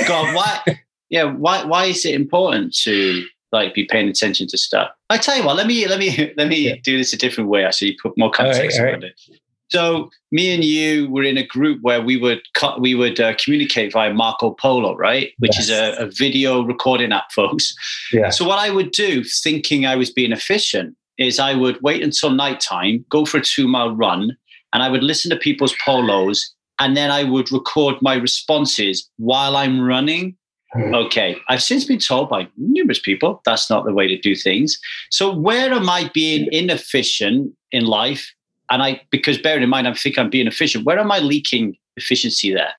God, 0.07 0.35
why? 0.35 0.79
Yeah, 1.09 1.23
why? 1.23 1.65
Why 1.65 1.85
is 1.85 2.05
it 2.05 2.13
important 2.13 2.75
to 2.83 3.23
like 3.51 3.73
be 3.73 3.85
paying 3.85 4.07
attention 4.07 4.47
to 4.47 4.57
stuff? 4.57 4.91
I 5.09 5.17
tell 5.17 5.37
you 5.37 5.43
what. 5.43 5.55
Let 5.55 5.67
me 5.67 5.87
let 5.87 5.99
me 5.99 6.33
let 6.37 6.47
me 6.47 6.69
yeah. 6.69 6.75
do 6.83 6.97
this 6.97 7.13
a 7.13 7.17
different 7.17 7.49
way. 7.49 7.65
Actually, 7.65 7.97
put 8.01 8.17
more 8.17 8.31
context 8.31 8.79
around 8.79 9.03
right. 9.03 9.03
it. 9.03 9.39
So 9.69 10.09
me 10.31 10.53
and 10.53 10.63
you 10.63 11.09
were 11.09 11.23
in 11.23 11.37
a 11.37 11.45
group 11.45 11.79
where 11.81 12.01
we 12.01 12.17
would 12.17 12.41
cut, 12.53 12.81
we 12.81 12.93
would 12.93 13.19
uh, 13.19 13.33
communicate 13.43 13.93
via 13.93 14.13
Marco 14.13 14.51
Polo, 14.51 14.95
right? 14.95 15.31
Which 15.39 15.55
yes. 15.55 15.63
is 15.63 15.69
a, 15.71 15.95
a, 16.03 16.05
video 16.07 16.63
recording 16.63 17.11
app, 17.11 17.31
folks. 17.31 17.73
Yeah. 18.13 18.29
So 18.29 18.45
what 18.45 18.59
I 18.59 18.69
would 18.69 18.91
do, 18.91 19.23
thinking 19.23 19.85
I 19.85 19.95
was 19.95 20.11
being 20.11 20.31
efficient, 20.31 20.95
is 21.17 21.39
I 21.39 21.55
would 21.55 21.81
wait 21.81 22.03
until 22.03 22.29
nighttime, 22.29 23.05
go 23.09 23.25
for 23.25 23.37
a 23.37 23.41
two 23.41 23.67
mile 23.67 23.95
run, 23.95 24.37
and 24.73 24.83
I 24.83 24.89
would 24.89 25.03
listen 25.03 25.31
to 25.31 25.37
people's 25.37 25.75
polos, 25.83 26.53
and 26.79 26.95
then 26.95 27.09
I 27.09 27.23
would 27.23 27.51
record 27.51 27.95
my 28.01 28.15
responses 28.15 29.09
while 29.17 29.55
I'm 29.55 29.81
running. 29.81 30.35
Okay. 30.75 31.37
I've 31.47 31.63
since 31.63 31.85
been 31.85 31.99
told 31.99 32.29
by 32.29 32.49
numerous 32.57 32.99
people 32.99 33.41
that's 33.45 33.69
not 33.69 33.85
the 33.85 33.93
way 33.93 34.07
to 34.07 34.17
do 34.17 34.35
things. 34.35 34.77
So 35.09 35.33
where 35.33 35.71
am 35.71 35.89
I 35.89 36.11
being 36.13 36.49
inefficient 36.51 37.53
in 37.71 37.85
life? 37.85 38.34
And 38.69 38.81
I 38.81 39.01
because 39.09 39.37
bearing 39.37 39.63
in 39.63 39.69
mind 39.69 39.87
I 39.87 39.93
think 39.93 40.17
I'm 40.17 40.29
being 40.29 40.47
efficient, 40.47 40.85
where 40.85 40.99
am 40.99 41.11
I 41.11 41.19
leaking 41.19 41.77
efficiency 41.97 42.53
there? 42.53 42.73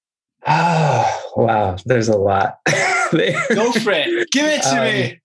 Oh 0.47 1.33
wow, 1.37 1.77
there's 1.85 2.09
a 2.09 2.17
lot. 2.17 2.59
Go 2.67 3.73
for 3.73 3.93
it. 3.93 4.31
Give 4.33 4.47
it 4.47 4.63
to 4.63 4.79
um, 4.79 4.85
me. 4.85 5.21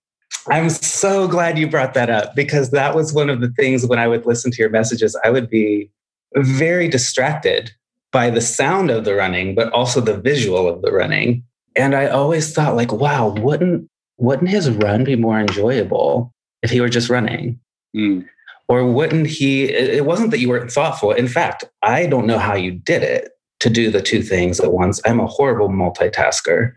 I'm 0.48 0.70
so 0.70 1.28
glad 1.28 1.58
you 1.58 1.68
brought 1.68 1.94
that 1.94 2.10
up 2.10 2.34
because 2.34 2.70
that 2.70 2.94
was 2.94 3.12
one 3.12 3.30
of 3.30 3.40
the 3.40 3.50
things 3.50 3.86
when 3.86 3.98
I 3.98 4.08
would 4.08 4.26
listen 4.26 4.50
to 4.50 4.58
your 4.58 4.70
messages, 4.70 5.16
I 5.24 5.30
would 5.30 5.48
be 5.48 5.90
very 6.34 6.88
distracted 6.88 7.70
by 8.12 8.30
the 8.30 8.40
sound 8.40 8.90
of 8.90 9.04
the 9.04 9.14
running, 9.14 9.54
but 9.54 9.72
also 9.72 10.00
the 10.00 10.16
visual 10.16 10.68
of 10.68 10.82
the 10.82 10.92
running. 10.92 11.44
And 11.76 11.94
I 11.94 12.06
always 12.06 12.52
thought, 12.52 12.76
like, 12.76 12.92
wow, 12.92 13.28
wouldn't 13.28 13.88
wouldn't 14.18 14.50
his 14.50 14.70
run 14.70 15.04
be 15.04 15.16
more 15.16 15.40
enjoyable 15.40 16.32
if 16.62 16.70
he 16.70 16.80
were 16.80 16.88
just 16.88 17.08
running? 17.08 17.58
Mm. 17.96 18.26
Or 18.72 18.90
wouldn't 18.90 19.26
he? 19.26 19.64
It 19.64 20.06
wasn't 20.06 20.30
that 20.30 20.38
you 20.38 20.48
weren't 20.48 20.72
thoughtful. 20.72 21.12
In 21.12 21.28
fact, 21.28 21.62
I 21.82 22.06
don't 22.06 22.26
know 22.26 22.38
how 22.38 22.54
you 22.54 22.70
did 22.70 23.02
it 23.02 23.28
to 23.60 23.68
do 23.68 23.90
the 23.90 24.00
two 24.00 24.22
things 24.22 24.60
at 24.60 24.72
once. 24.72 24.98
I'm 25.04 25.20
a 25.20 25.26
horrible 25.26 25.68
multitasker. 25.68 26.72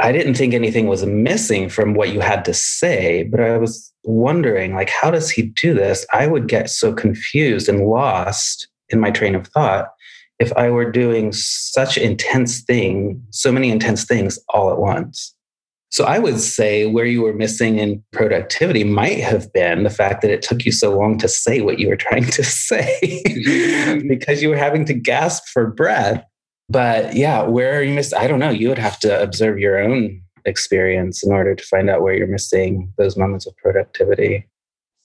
I 0.00 0.10
didn't 0.10 0.34
think 0.34 0.54
anything 0.54 0.88
was 0.88 1.06
missing 1.06 1.68
from 1.68 1.94
what 1.94 2.12
you 2.12 2.18
had 2.18 2.44
to 2.46 2.52
say, 2.52 3.28
but 3.30 3.38
I 3.38 3.56
was 3.58 3.92
wondering, 4.02 4.74
like, 4.74 4.90
how 4.90 5.12
does 5.12 5.30
he 5.30 5.42
do 5.42 5.72
this? 5.72 6.04
I 6.12 6.26
would 6.26 6.48
get 6.48 6.68
so 6.68 6.92
confused 6.92 7.68
and 7.68 7.86
lost 7.86 8.66
in 8.88 8.98
my 8.98 9.12
train 9.12 9.36
of 9.36 9.46
thought 9.46 9.90
if 10.40 10.52
I 10.54 10.68
were 10.70 10.90
doing 10.90 11.32
such 11.32 11.96
intense 11.96 12.62
thing, 12.62 13.22
so 13.30 13.52
many 13.52 13.70
intense 13.70 14.04
things 14.04 14.36
all 14.48 14.72
at 14.72 14.78
once. 14.78 15.32
So 15.90 16.04
I 16.04 16.18
would 16.18 16.40
say 16.40 16.86
where 16.86 17.04
you 17.04 17.22
were 17.22 17.32
missing 17.32 17.78
in 17.78 18.02
productivity 18.12 18.84
might 18.84 19.20
have 19.20 19.52
been 19.52 19.84
the 19.84 19.90
fact 19.90 20.20
that 20.22 20.30
it 20.30 20.42
took 20.42 20.64
you 20.64 20.72
so 20.72 20.96
long 20.96 21.16
to 21.18 21.28
say 21.28 21.60
what 21.60 21.78
you 21.78 21.88
were 21.88 21.96
trying 22.08 22.26
to 22.26 22.44
say 22.44 23.22
because 24.08 24.42
you 24.42 24.48
were 24.48 24.56
having 24.56 24.84
to 24.86 24.94
gasp 24.94 25.44
for 25.52 25.68
breath 25.70 26.24
but 26.68 27.14
yeah, 27.14 27.42
where 27.42 27.78
are 27.78 27.82
you 27.82 27.94
missing? 27.94 28.18
I 28.18 28.26
don't 28.26 28.38
know. 28.38 28.50
You 28.50 28.68
would 28.68 28.78
have 28.78 28.98
to 29.00 29.22
observe 29.22 29.58
your 29.58 29.78
own 29.78 30.20
experience 30.44 31.24
in 31.24 31.32
order 31.32 31.54
to 31.54 31.64
find 31.64 31.88
out 31.88 32.02
where 32.02 32.14
you're 32.14 32.26
missing 32.26 32.92
those 32.98 33.16
moments 33.16 33.46
of 33.46 33.56
productivity. 33.56 34.46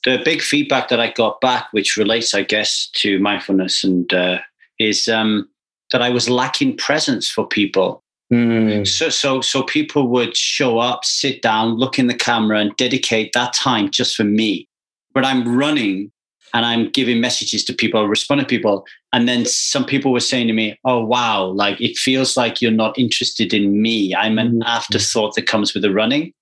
The 0.04 0.22
big 0.26 0.42
feedback 0.42 0.90
that 0.90 1.00
I 1.00 1.12
got 1.12 1.42
back, 1.42 1.68
which 1.72 1.98
relates, 1.98 2.34
I 2.34 2.42
guess, 2.42 2.90
to 2.96 3.20
mindfulness, 3.20 3.84
and 3.84 4.12
uh, 4.12 4.40
is 4.80 5.08
um, 5.08 5.48
that 5.92 6.02
I 6.02 6.10
was 6.10 6.30
lacking 6.30 6.78
presence 6.78 7.30
for 7.30 7.48
people. 7.48 8.04
Mm. 8.32 8.88
So, 8.88 9.10
so, 9.10 9.42
so 9.42 9.64
people 9.64 10.08
would 10.08 10.38
show 10.38 10.80
up, 10.80 11.04
sit 11.04 11.42
down, 11.42 11.76
look 11.76 12.00
in 12.00 12.08
the 12.08 12.14
camera, 12.14 12.60
and 12.60 12.76
dedicate 12.78 13.34
that 13.34 13.54
time 13.54 13.90
just 13.90 14.16
for 14.16 14.24
me. 14.24 14.68
But 15.14 15.26
I'm 15.26 15.58
running 15.58 16.12
and 16.54 16.66
I'm 16.66 16.90
giving 16.90 17.20
messages 17.20 17.64
to 17.66 17.74
people, 17.74 18.08
responding 18.08 18.46
to 18.46 18.50
people. 18.50 18.86
And 19.14 19.28
then 19.28 19.46
some 19.46 19.86
people 19.86 20.12
were 20.12 20.20
saying 20.20 20.48
to 20.48 20.54
me, 20.54 20.78
Oh, 20.86 21.04
wow, 21.04 21.46
like 21.46 21.80
it 21.82 21.98
feels 21.98 22.38
like 22.38 22.62
you're 22.62 22.72
not 22.72 22.98
interested 22.98 23.54
in 23.54 23.82
me. 23.82 24.16
I'm 24.16 24.40
an 24.40 24.52
mm-hmm. 24.52 24.64
afterthought 24.64 25.36
that 25.36 25.48
comes 25.48 25.74
with 25.74 25.84
the 25.84 25.94
running. 25.94 26.34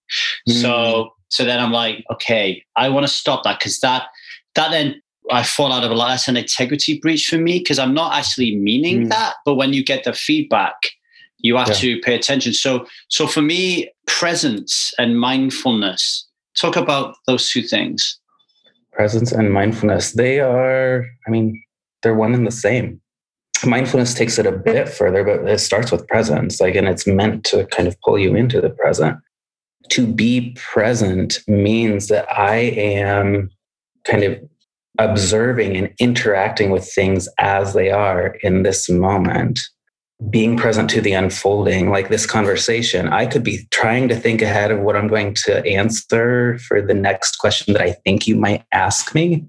Mm-hmm. 0.48 0.62
So, 0.62 1.13
so 1.29 1.46
then 1.46 1.60
I'm 1.60 1.72
like, 1.72 2.03
okay, 2.12 2.63
I 2.75 2.89
want 2.89 3.05
to 3.05 3.12
stop 3.12 3.43
that 3.43 3.60
because 3.60 3.79
that, 3.79 4.08
that 4.55 4.72
then 4.72 5.01
I 5.31 5.43
fall 5.43 5.72
out 5.72 5.84
of 5.84 5.91
a 5.91 5.96
lot. 5.96 6.10
That's 6.10 6.27
an 6.27 6.38
integrity 6.38 7.00
breach 7.00 7.25
for 7.25 7.38
me 7.38 7.60
because 7.60 7.77
I'm 7.77 7.93
not 7.93 8.13
actually 8.13 8.55
meaning 8.55 9.01
mm-hmm. 9.01 9.10
that. 9.10 9.36
But 9.46 9.55
when 9.55 9.74
you 9.74 9.84
get 9.84 10.03
the 10.03 10.13
feedback, 10.13 10.75
you 11.39 11.55
have 11.55 11.69
yeah. 11.69 11.74
to 11.74 12.00
pay 12.01 12.15
attention. 12.15 12.53
So, 12.53 12.86
so 13.10 13.27
for 13.27 13.41
me, 13.41 13.89
presence 14.08 14.93
and 14.98 15.19
mindfulness, 15.19 16.27
talk 16.55 16.75
about 16.75 17.15
those 17.27 17.50
two 17.50 17.62
things 17.62 18.19
presence 19.00 19.31
and 19.31 19.53
mindfulness, 19.53 20.12
they 20.12 20.41
are, 20.41 21.05
I 21.25 21.29
mean, 21.29 21.63
they're 22.03 22.13
one 22.13 22.34
and 22.34 22.46
the 22.46 22.51
same. 22.51 23.00
Mindfulness 23.65 24.13
takes 24.13 24.38
it 24.38 24.46
a 24.46 24.51
bit 24.51 24.89
further, 24.89 25.24
but 25.24 25.48
it 25.48 25.60
starts 25.60 25.89
with 25.89 26.05
presence, 26.10 26.60
like, 26.60 26.75
and 26.75 26.86
it's 26.86 27.08
meant 27.08 27.46
to 27.46 27.65
kind 27.67 27.88
of 27.88 27.96
pull 28.01 28.19
you 28.19 28.36
into 28.36 28.60
the 28.60 28.69
present. 28.69 29.17
To 29.91 30.05
be 30.05 30.53
present 30.60 31.39
means 31.48 32.10
that 32.10 32.29
I 32.29 32.55
am 32.55 33.50
kind 34.03 34.24
of 34.24 34.38
observing 34.98 35.77
and 35.77 35.93
interacting 35.98 36.69
with 36.69 36.86
things 36.86 37.29
as 37.39 37.74
they 37.74 37.91
are 37.91 38.36
in 38.43 38.63
this 38.63 38.89
moment 38.89 39.62
being 40.29 40.57
present 40.57 40.89
to 40.89 41.01
the 41.01 41.13
unfolding, 41.13 41.89
like 41.89 42.09
this 42.09 42.25
conversation. 42.25 43.07
I 43.07 43.25
could 43.25 43.43
be 43.43 43.65
trying 43.71 44.09
to 44.09 44.15
think 44.15 44.41
ahead 44.41 44.69
of 44.69 44.81
what 44.81 44.97
I'm 44.97 45.07
going 45.07 45.33
to 45.45 45.65
answer 45.65 46.57
for 46.59 46.81
the 46.81 46.93
next 46.93 47.38
question 47.38 47.73
that 47.73 47.81
I 47.81 47.93
think 48.03 48.27
you 48.27 48.35
might 48.35 48.65
ask 48.73 49.15
me. 49.15 49.45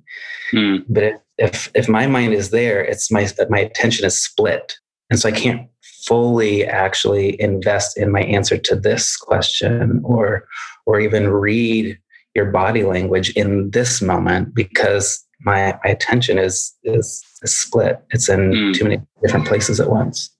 Hmm. 0.52 0.76
But 0.88 1.22
if 1.38 1.70
if 1.74 1.88
my 1.88 2.06
mind 2.06 2.34
is 2.34 2.50
there, 2.50 2.82
it's 2.82 3.10
my 3.10 3.28
my 3.48 3.58
attention 3.58 4.04
is 4.06 4.22
split, 4.22 4.76
and 5.10 5.18
so 5.18 5.28
I 5.28 5.32
can't 5.32 5.68
fully 5.82 6.64
actually 6.64 7.40
invest 7.40 7.98
in 7.98 8.12
my 8.12 8.22
answer 8.22 8.56
to 8.56 8.76
this 8.76 9.16
question, 9.16 10.00
or 10.04 10.46
or 10.86 11.00
even 11.00 11.28
read 11.28 11.98
your 12.36 12.46
body 12.46 12.84
language 12.84 13.30
in 13.30 13.72
this 13.72 14.00
moment 14.00 14.54
because 14.54 15.24
my, 15.40 15.76
my 15.82 15.90
attention 15.90 16.38
is, 16.38 16.72
is 16.84 17.24
is 17.42 17.56
split. 17.56 18.00
It's 18.10 18.28
in 18.28 18.52
mm. 18.52 18.74
too 18.74 18.84
many 18.84 19.00
different 19.20 19.48
places 19.48 19.80
at 19.80 19.90
once 19.90 20.30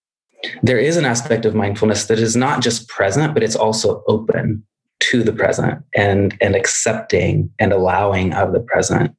there 0.63 0.79
is 0.79 0.97
an 0.97 1.05
aspect 1.05 1.45
of 1.45 1.55
mindfulness 1.55 2.07
that 2.07 2.19
is 2.19 2.37
not 2.37 2.63
just 2.63 2.89
present, 2.89 3.35
but 3.35 3.43
it's 3.43 3.57
also 3.57 4.03
open 4.09 4.65
to 5.01 5.23
the 5.23 5.33
present 5.33 5.83
and, 5.95 6.37
and 6.41 6.55
accepting 6.55 7.51
and 7.59 7.73
allowing 7.73 8.33
of 8.35 8.53
the 8.53 8.61
present. 8.61 9.15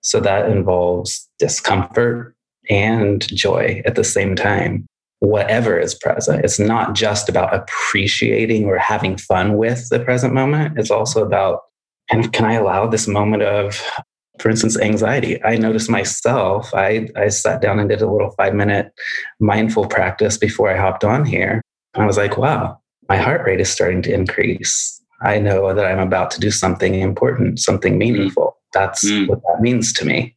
So 0.00 0.20
that 0.20 0.48
involves 0.50 1.28
discomfort 1.38 2.34
and 2.70 3.26
joy 3.28 3.82
at 3.84 3.94
the 3.94 4.04
same 4.04 4.36
time. 4.36 4.86
Whatever 5.20 5.78
is 5.78 5.94
present, 5.94 6.44
it's 6.44 6.58
not 6.58 6.94
just 6.94 7.28
about 7.28 7.54
appreciating 7.54 8.66
or 8.66 8.76
having 8.76 9.16
fun 9.16 9.56
with 9.56 9.88
the 9.88 10.00
present 10.00 10.34
moment. 10.34 10.78
It's 10.78 10.90
also 10.90 11.24
about 11.24 11.60
and 12.10 12.32
can 12.32 12.44
I 12.44 12.54
allow 12.54 12.86
this 12.86 13.08
moment 13.08 13.42
of 13.42 13.80
for 14.42 14.50
instance, 14.50 14.76
anxiety. 14.78 15.42
I 15.44 15.56
noticed 15.56 15.88
myself, 15.88 16.74
I, 16.74 17.08
I 17.14 17.28
sat 17.28 17.62
down 17.62 17.78
and 17.78 17.88
did 17.88 18.02
a 18.02 18.10
little 18.10 18.32
five 18.32 18.54
minute 18.54 18.92
mindful 19.38 19.86
practice 19.86 20.36
before 20.36 20.68
I 20.68 20.76
hopped 20.76 21.04
on 21.04 21.24
here. 21.24 21.62
I 21.94 22.04
was 22.04 22.16
like, 22.16 22.36
wow, 22.36 22.76
my 23.08 23.18
heart 23.18 23.46
rate 23.46 23.60
is 23.60 23.70
starting 23.70 24.02
to 24.02 24.12
increase. 24.12 25.00
I 25.22 25.38
know 25.38 25.72
that 25.72 25.86
I'm 25.86 26.00
about 26.00 26.32
to 26.32 26.40
do 26.40 26.50
something 26.50 26.96
important, 26.96 27.60
something 27.60 27.96
meaningful. 27.96 28.56
That's 28.72 29.08
mm. 29.08 29.28
what 29.28 29.42
that 29.42 29.60
means 29.60 29.92
to 29.92 30.04
me. 30.04 30.36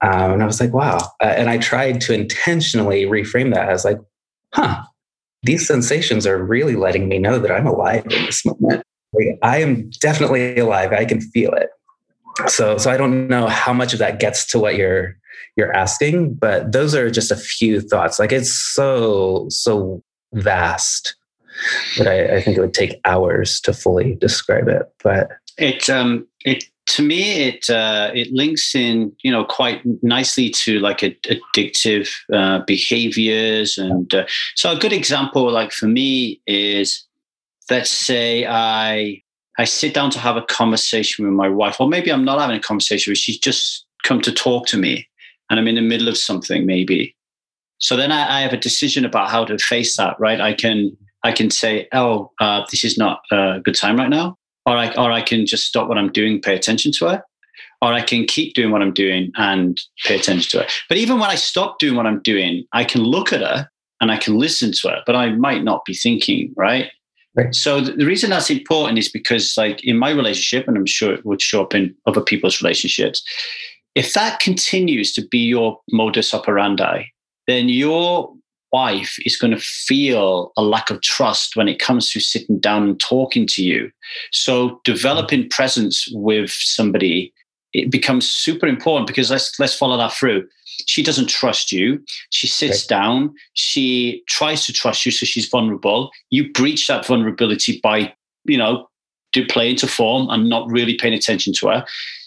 Um, 0.00 0.34
and 0.34 0.42
I 0.42 0.46
was 0.46 0.60
like, 0.60 0.72
wow. 0.72 0.98
Uh, 1.20 1.34
and 1.36 1.50
I 1.50 1.58
tried 1.58 2.00
to 2.02 2.14
intentionally 2.14 3.04
reframe 3.06 3.52
that 3.52 3.68
as 3.68 3.84
like, 3.84 3.98
huh, 4.52 4.80
these 5.42 5.66
sensations 5.66 6.24
are 6.24 6.40
really 6.40 6.76
letting 6.76 7.08
me 7.08 7.18
know 7.18 7.40
that 7.40 7.50
I'm 7.50 7.66
alive 7.66 8.04
in 8.04 8.26
this 8.26 8.44
moment. 8.46 8.84
Like, 9.12 9.38
I 9.42 9.58
am 9.58 9.90
definitely 10.00 10.58
alive. 10.58 10.92
I 10.92 11.04
can 11.04 11.20
feel 11.20 11.52
it 11.54 11.70
so 12.46 12.76
so 12.76 12.90
i 12.90 12.96
don't 12.96 13.28
know 13.28 13.46
how 13.46 13.72
much 13.72 13.92
of 13.92 13.98
that 13.98 14.20
gets 14.20 14.46
to 14.46 14.58
what 14.58 14.76
you're 14.76 15.16
you're 15.56 15.74
asking 15.74 16.34
but 16.34 16.72
those 16.72 16.94
are 16.94 17.10
just 17.10 17.30
a 17.30 17.36
few 17.36 17.80
thoughts. 17.80 18.18
Like 18.18 18.32
it's 18.32 18.52
so 18.52 19.46
so 19.48 20.02
vast 20.32 21.16
that 21.98 22.08
I, 22.08 22.36
I 22.36 22.42
think 22.42 22.56
it 22.56 22.60
would 22.60 22.74
take 22.74 23.00
hours 23.04 23.60
to 23.60 23.72
fully 23.72 24.16
describe 24.16 24.66
it 24.66 24.92
but 25.02 25.30
it 25.56 25.88
um 25.88 26.26
it 26.44 26.64
to 26.86 27.02
me 27.02 27.44
it 27.44 27.70
uh, 27.70 28.10
it 28.12 28.28
links 28.32 28.74
in 28.74 29.12
you 29.22 29.30
know 29.30 29.44
quite 29.44 29.80
nicely 30.02 30.50
to 30.50 30.80
like 30.80 31.02
a, 31.02 31.16
addictive 31.28 32.10
uh, 32.32 32.58
behaviors. 32.66 33.78
And 33.78 34.12
uh, 34.12 34.26
so 34.54 34.72
a 34.72 34.78
good 34.78 34.92
example 34.92 35.50
like 35.50 35.72
for 35.72 35.86
me 35.86 36.42
is 36.46 37.06
let's 37.70 37.90
say 37.90 38.46
i 38.46 39.22
I 39.58 39.64
sit 39.64 39.94
down 39.94 40.10
to 40.10 40.18
have 40.18 40.36
a 40.36 40.42
conversation 40.42 41.24
with 41.24 41.34
my 41.34 41.48
wife, 41.48 41.80
or 41.80 41.88
maybe 41.88 42.10
I'm 42.10 42.24
not 42.24 42.40
having 42.40 42.56
a 42.56 42.60
conversation 42.60 43.10
with 43.10 43.18
she's 43.18 43.38
just 43.38 43.86
come 44.02 44.20
to 44.22 44.32
talk 44.32 44.66
to 44.68 44.76
me 44.76 45.08
and 45.48 45.58
I'm 45.58 45.68
in 45.68 45.76
the 45.76 45.80
middle 45.80 46.08
of 46.08 46.18
something, 46.18 46.66
maybe. 46.66 47.14
So 47.78 47.96
then 47.96 48.12
I, 48.12 48.38
I 48.38 48.40
have 48.40 48.52
a 48.52 48.58
decision 48.58 49.04
about 49.04 49.30
how 49.30 49.44
to 49.44 49.58
face 49.58 49.96
that, 49.96 50.16
right? 50.18 50.40
I 50.40 50.54
can 50.54 50.96
I 51.22 51.32
can 51.32 51.50
say, 51.50 51.88
oh, 51.92 52.30
uh, 52.40 52.64
this 52.70 52.84
is 52.84 52.98
not 52.98 53.20
a 53.30 53.60
good 53.64 53.74
time 53.74 53.96
right 53.96 54.10
now. 54.10 54.36
Or 54.66 54.76
I 54.76 54.92
or 54.94 55.12
I 55.12 55.22
can 55.22 55.46
just 55.46 55.66
stop 55.66 55.88
what 55.88 55.98
I'm 55.98 56.12
doing, 56.12 56.40
pay 56.40 56.54
attention 56.54 56.92
to 56.92 57.06
her. 57.06 57.24
Or 57.82 57.92
I 57.92 58.00
can 58.00 58.24
keep 58.24 58.54
doing 58.54 58.70
what 58.70 58.82
I'm 58.82 58.94
doing 58.94 59.30
and 59.36 59.80
pay 60.04 60.16
attention 60.16 60.50
to 60.52 60.64
her. 60.64 60.70
But 60.88 60.98
even 60.98 61.18
when 61.18 61.30
I 61.30 61.34
stop 61.34 61.78
doing 61.78 61.96
what 61.96 62.06
I'm 62.06 62.22
doing, 62.22 62.64
I 62.72 62.84
can 62.84 63.02
look 63.02 63.32
at 63.32 63.40
her 63.40 63.68
and 64.00 64.10
I 64.10 64.16
can 64.16 64.38
listen 64.38 64.72
to 64.72 64.88
her, 64.88 65.02
but 65.06 65.16
I 65.16 65.30
might 65.30 65.64
not 65.64 65.84
be 65.84 65.94
thinking, 65.94 66.52
right? 66.56 66.90
Right. 67.34 67.54
So 67.54 67.80
the 67.80 68.06
reason 68.06 68.30
that's 68.30 68.50
important 68.50 68.98
is 68.98 69.08
because, 69.08 69.54
like 69.56 69.82
in 69.84 69.98
my 69.98 70.10
relationship, 70.10 70.68
and 70.68 70.76
I'm 70.76 70.86
sure 70.86 71.12
it 71.12 71.26
would 71.26 71.42
show 71.42 71.62
up 71.62 71.74
in 71.74 71.94
other 72.06 72.20
people's 72.20 72.62
relationships, 72.62 73.24
if 73.94 74.12
that 74.12 74.40
continues 74.40 75.12
to 75.14 75.26
be 75.26 75.38
your 75.38 75.80
modus 75.90 76.32
operandi, 76.32 77.04
then 77.46 77.68
you're 77.68 78.32
wife 78.74 79.16
is 79.24 79.36
going 79.36 79.52
to 79.52 79.60
feel 79.60 80.52
a 80.56 80.62
lack 80.62 80.90
of 80.90 81.00
trust 81.00 81.54
when 81.54 81.68
it 81.68 81.78
comes 81.78 82.10
to 82.10 82.18
sitting 82.18 82.58
down 82.58 82.82
and 82.82 82.98
talking 82.98 83.46
to 83.46 83.62
you. 83.62 83.88
So 84.32 84.80
developing 84.84 85.48
presence 85.48 86.08
with 86.10 86.50
somebody 86.50 87.32
it 87.74 87.90
becomes 87.90 88.28
super 88.28 88.66
important 88.66 89.06
because 89.06 89.30
let's 89.30 89.58
let's 89.58 89.76
follow 89.76 89.96
that 89.96 90.12
through. 90.12 90.48
She 90.86 91.02
doesn't 91.02 91.28
trust 91.28 91.72
you. 91.72 92.02
She 92.30 92.46
sits 92.46 92.84
right. 92.84 92.88
down. 92.88 93.34
She 93.54 94.22
tries 94.28 94.64
to 94.66 94.72
trust 94.72 95.04
you, 95.04 95.12
so 95.12 95.26
she's 95.26 95.48
vulnerable. 95.48 96.10
You 96.30 96.52
breach 96.52 96.86
that 96.86 97.04
vulnerability 97.06 97.80
by, 97.82 98.14
you 98.44 98.56
know, 98.56 98.88
do 99.32 99.46
play 99.46 99.70
into 99.70 99.86
form 99.86 100.28
and 100.30 100.48
not 100.48 100.70
really 100.70 100.96
paying 100.96 101.14
attention 101.14 101.52
to 101.54 101.68
her. 101.68 101.84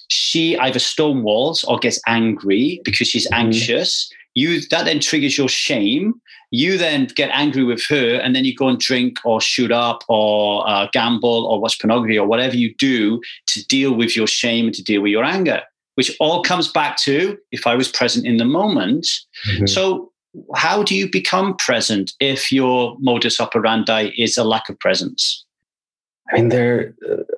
She 0.09 0.57
either 0.57 0.79
stonewalls 0.79 1.67
or 1.67 1.77
gets 1.79 1.99
angry 2.07 2.81
because 2.83 3.07
she's 3.07 3.27
mm-hmm. 3.27 3.45
anxious. 3.45 4.09
You 4.35 4.61
that 4.69 4.85
then 4.85 4.99
triggers 4.99 5.37
your 5.37 5.49
shame. 5.49 6.13
You 6.51 6.77
then 6.77 7.07
get 7.07 7.29
angry 7.33 7.63
with 7.63 7.83
her, 7.89 8.15
and 8.15 8.33
then 8.33 8.45
you 8.45 8.55
go 8.55 8.69
and 8.69 8.79
drink 8.79 9.17
or 9.25 9.41
shoot 9.41 9.71
up 9.71 10.03
or 10.07 10.67
uh, 10.69 10.87
gamble 10.93 11.45
or 11.45 11.59
watch 11.59 11.79
pornography 11.81 12.17
or 12.17 12.25
whatever 12.25 12.55
you 12.55 12.73
do 12.75 13.19
to 13.47 13.65
deal 13.65 13.93
with 13.93 14.15
your 14.15 14.27
shame 14.27 14.67
and 14.67 14.75
to 14.75 14.83
deal 14.83 15.01
with 15.01 15.11
your 15.11 15.25
anger. 15.25 15.61
Which 15.95 16.15
all 16.19 16.43
comes 16.43 16.71
back 16.71 16.97
to 16.99 17.37
if 17.51 17.65
I 17.65 17.75
was 17.75 17.89
present 17.89 18.25
in 18.25 18.37
the 18.37 18.45
moment. 18.45 19.07
Mm-hmm. 19.47 19.65
So 19.65 20.11
how 20.55 20.83
do 20.83 20.95
you 20.95 21.09
become 21.09 21.55
present 21.57 22.11
if 22.19 22.51
your 22.51 22.95
modus 22.99 23.39
operandi 23.39 24.11
is 24.17 24.37
a 24.37 24.43
lack 24.43 24.69
of 24.69 24.79
presence? 24.79 25.45
I 26.29 26.35
mean, 26.35 26.49
there. 26.49 26.93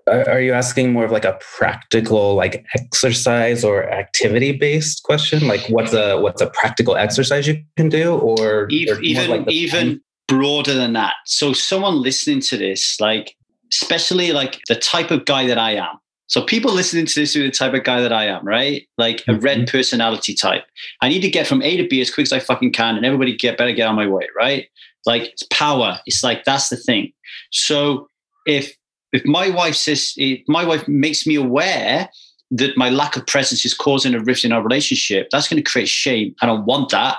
Uh, 0.08 0.24
are 0.28 0.42
you 0.42 0.54
asking 0.54 0.94
more 0.94 1.06
of 1.06 1.12
like 1.12 1.26
a 1.26 1.38
practical, 1.58 2.36
like 2.36 2.66
exercise 2.76 3.64
or 3.64 3.90
activity 3.90 4.52
based 4.52 5.04
question? 5.04 5.48
Like, 5.48 5.62
what's 5.70 5.94
a 5.94 6.20
what's 6.20 6.42
a 6.42 6.50
practical 6.50 6.96
exercise 6.96 7.48
you 7.48 7.64
can 7.78 7.90
do, 7.90 8.16
or 8.16 8.68
even 8.70 9.04
even, 9.04 9.30
like 9.30 9.52
even 9.52 10.02
broader 10.28 10.74
than 10.74 10.94
that? 10.94 11.16
So, 11.26 11.54
someone 11.54 12.02
listening 12.02 12.42
to 12.42 12.58
this, 12.58 13.00
like, 13.00 13.36
especially 13.72 14.32
like 14.32 14.60
the 14.68 14.76
type 14.76 15.12
of 15.12 15.26
guy 15.26 15.46
that 15.48 15.58
I 15.58 15.76
am. 15.76 16.00
So, 16.26 16.44
people 16.44 16.74
listening 16.74 17.06
to 17.06 17.20
this 17.20 17.36
are 17.36 17.44
the 17.44 17.52
type 17.52 17.74
of 17.76 17.84
guy 17.84 18.02
that 18.02 18.14
I 18.14 18.26
am, 18.26 18.46
right? 18.46 18.88
Like 18.98 19.24
a 19.28 19.36
red 19.36 19.60
mm-hmm. 19.60 19.66
personality 19.66 20.34
type. 20.34 20.64
I 21.02 21.10
need 21.10 21.22
to 21.22 21.30
get 21.30 21.46
from 21.46 21.62
A 21.62 21.78
to 21.78 21.88
B 21.88 22.02
as 22.02 22.12
quick 22.12 22.26
as 22.26 22.34
I 22.34 22.40
fucking 22.40 22.74
can, 22.74 22.98
and 22.98 23.06
everybody 23.06 23.36
get 23.36 23.58
better 23.58 23.72
get 23.72 23.88
on 23.88 23.96
my 23.96 24.08
way, 24.08 24.28
right? 24.36 24.68
Like 25.06 25.24
it's 25.24 25.44
power. 25.52 26.00
It's 26.08 26.24
like 26.24 26.44
that's 26.44 26.70
the 26.70 26.78
thing. 26.78 27.14
So 27.52 28.08
if 28.46 28.76
if 29.12 29.26
my 29.26 29.50
wife 29.50 29.76
says 29.76 30.14
if 30.18 30.42
my 30.48 30.64
wife 30.66 30.88
makes 30.88 31.26
me 31.26 31.36
aware 31.36 32.10
that 32.52 32.78
my 32.78 32.90
lack 32.90 33.16
of 33.16 33.28
presence 33.28 33.64
is 33.66 33.74
causing 33.74 34.14
a 34.14 34.20
rift 34.20 34.44
in 34.44 34.52
our 34.52 34.64
relationship, 34.64 35.30
that's 35.32 35.48
going 35.48 35.62
to 35.62 35.72
create 35.72 35.88
shame. 35.88 36.36
I 36.42 36.46
don't 36.46 36.66
want 36.66 36.90
that. 36.92 37.18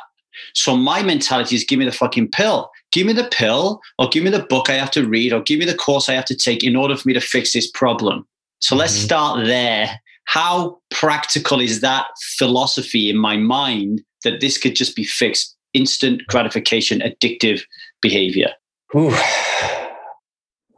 So 0.55 0.77
my 0.77 1.03
mentality 1.03 1.57
is 1.57 1.65
give 1.65 1.79
me 1.79 1.85
the 1.85 1.93
fucking 1.93 2.31
pill. 2.31 2.71
Give 2.93 3.07
me 3.07 3.13
the 3.13 3.29
pill 3.29 3.81
or 3.99 4.09
give 4.09 4.25
me 4.25 4.31
the 4.31 4.43
book 4.43 4.69
I 4.69 4.75
have 4.75 4.91
to 4.93 5.07
read 5.07 5.33
or 5.33 5.43
give 5.43 5.59
me 5.59 5.65
the 5.65 5.75
course 5.75 6.09
I 6.09 6.15
have 6.15 6.25
to 6.27 6.37
take 6.37 6.65
in 6.65 6.77
order 6.77 6.97
for 6.97 7.07
me 7.07 7.15
to 7.15 7.21
fix 7.21 7.53
this 7.53 7.71
problem. 7.71 8.27
So 8.61 8.75
let's 8.75 8.95
mm-hmm. 8.97 9.05
start 9.05 9.47
there. 9.47 10.01
How 10.25 10.79
practical 10.91 11.61
is 11.61 11.81
that 11.81 12.07
philosophy 12.37 13.11
in 13.11 13.17
my 13.17 13.37
mind 13.37 14.03
that 14.25 14.41
this 14.41 14.59
could 14.59 14.75
just 14.75 14.97
be 14.97 15.05
fixed? 15.05 15.57
Instant 15.73 16.23
gratification, 16.29 17.01
addictive 17.01 17.63
behavior. 18.01 18.51
Ooh. 18.97 19.15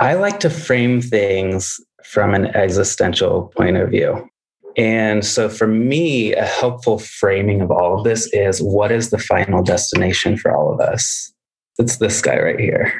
I 0.02 0.14
like 0.14 0.40
to 0.40 0.50
frame 0.50 1.00
things 1.00 1.78
from 2.02 2.34
an 2.34 2.46
existential 2.56 3.52
point 3.56 3.76
of 3.76 3.90
view. 3.90 4.28
And 4.76 5.24
so 5.24 5.48
for 5.48 5.68
me, 5.68 6.34
a 6.34 6.44
helpful 6.44 6.98
framing 6.98 7.60
of 7.60 7.70
all 7.70 7.96
of 7.96 8.02
this 8.02 8.26
is 8.32 8.60
what 8.60 8.90
is 8.90 9.10
the 9.10 9.18
final 9.18 9.62
destination 9.62 10.36
for 10.36 10.56
all 10.56 10.74
of 10.74 10.80
us? 10.80 11.32
It's 11.78 11.98
this 11.98 12.20
guy 12.20 12.36
right 12.36 12.58
here. 12.58 12.92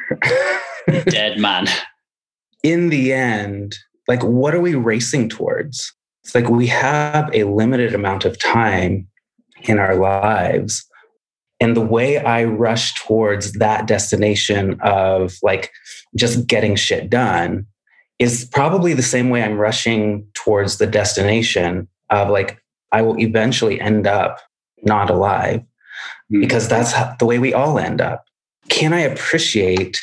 Dead 1.07 1.41
man. 1.41 1.67
In 2.63 2.91
the 2.91 3.13
end, 3.13 3.75
like, 4.07 4.23
what 4.23 4.55
are 4.55 4.61
we 4.61 4.77
racing 4.77 5.29
towards? 5.29 5.93
It's 6.23 6.37
like 6.37 6.49
we 6.51 6.69
have 6.69 7.29
a 7.35 7.43
limited 7.43 7.97
amount 7.97 8.25
of 8.25 8.39
time 8.39 9.09
in 9.63 9.81
our 9.81 9.97
lives. 9.97 10.87
And 11.63 11.77
the 11.77 11.81
way 11.81 12.19
I 12.19 12.43
rush 12.43 12.93
towards 13.01 13.53
that 13.53 13.87
destination 13.87 14.81
of 14.81 15.37
like 15.45 15.71
just 16.17 16.49
getting 16.49 16.75
shit 16.75 17.09
done 17.09 17.67
is 18.19 18.45
probably 18.45 18.95
the 18.95 19.03
same 19.03 19.31
way 19.31 19.45
I'm 19.45 19.57
rushing 19.57 20.27
towards 20.35 20.79
the 20.79 20.89
destination 20.89 21.87
of 22.11 22.31
like, 22.31 22.61
I 22.91 23.03
will 23.03 23.17
eventually 23.21 23.81
end 23.81 24.09
up 24.09 24.41
not 24.83 25.09
alive 25.09 25.61
mm-hmm. 25.61 26.41
because 26.41 26.67
that's 26.67 26.91
how, 26.91 27.15
the 27.21 27.27
way 27.27 27.39
we 27.39 27.55
all 27.55 27.79
end 27.79 28.01
up. 28.01 28.25
Can 28.69 28.93
I 28.93 29.01
appreciate 29.03 30.01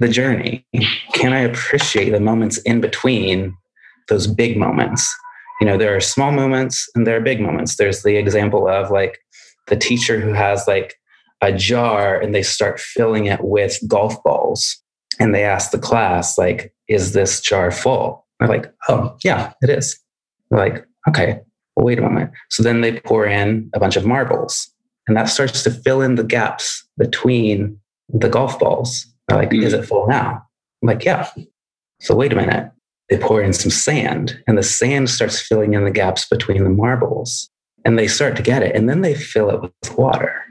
the 0.00 0.08
journey? 0.08 0.66
Can 1.12 1.32
I 1.32 1.38
appreciate 1.38 2.10
the 2.10 2.20
moments 2.20 2.58
in 2.58 2.80
between 2.80 3.56
those 4.08 4.26
big 4.26 4.56
moments? 4.56 5.08
You 5.60 5.68
know, 5.68 5.78
there 5.78 5.94
are 5.94 6.00
small 6.00 6.32
moments 6.32 6.90
and 6.96 7.06
there 7.06 7.16
are 7.16 7.20
big 7.20 7.40
moments. 7.40 7.76
There's 7.76 8.02
the 8.02 8.16
example 8.16 8.68
of 8.68 8.90
like 8.90 9.20
the 9.66 9.76
teacher 9.76 10.20
who 10.20 10.32
has 10.32 10.66
like 10.66 10.96
a 11.40 11.52
jar 11.52 12.18
and 12.20 12.34
they 12.34 12.42
start 12.42 12.80
filling 12.80 13.26
it 13.26 13.42
with 13.42 13.78
golf 13.86 14.22
balls. 14.22 14.82
And 15.18 15.34
they 15.34 15.44
ask 15.44 15.70
the 15.70 15.78
class 15.78 16.36
like 16.36 16.74
is 16.88 17.12
this 17.12 17.40
jar 17.40 17.70
full? 17.70 18.26
They're 18.38 18.48
like 18.48 18.72
oh 18.88 19.16
yeah 19.24 19.52
it 19.62 19.70
is. 19.70 19.98
They're 20.50 20.58
like 20.58 20.86
okay 21.08 21.40
well 21.74 21.86
wait 21.86 21.98
a 21.98 22.02
moment. 22.02 22.30
So 22.50 22.62
then 22.62 22.80
they 22.80 23.00
pour 23.00 23.26
in 23.26 23.70
a 23.74 23.80
bunch 23.80 23.96
of 23.96 24.06
marbles. 24.06 24.70
And 25.08 25.16
that 25.16 25.28
starts 25.28 25.62
to 25.62 25.70
fill 25.70 26.00
in 26.00 26.16
the 26.16 26.24
gaps 26.24 26.84
between 26.98 27.78
the 28.08 28.28
golf 28.28 28.58
balls. 28.58 29.06
They're 29.28 29.38
like 29.38 29.50
mm-hmm. 29.50 29.62
is 29.62 29.72
it 29.72 29.86
full 29.86 30.06
now? 30.06 30.42
I'm 30.82 30.86
like 30.86 31.04
yeah. 31.04 31.30
So 32.00 32.14
wait 32.14 32.32
a 32.32 32.36
minute. 32.36 32.70
They 33.08 33.18
pour 33.18 33.40
in 33.40 33.52
some 33.52 33.70
sand 33.70 34.42
and 34.48 34.58
the 34.58 34.64
sand 34.64 35.08
starts 35.10 35.40
filling 35.40 35.74
in 35.74 35.84
the 35.84 35.90
gaps 35.90 36.28
between 36.28 36.64
the 36.64 36.70
marbles 36.70 37.50
and 37.86 37.98
they 37.98 38.08
start 38.08 38.36
to 38.36 38.42
get 38.42 38.62
it 38.62 38.74
and 38.74 38.88
then 38.88 39.00
they 39.00 39.14
fill 39.14 39.48
it 39.48 39.62
with 39.62 39.96
water 39.96 40.42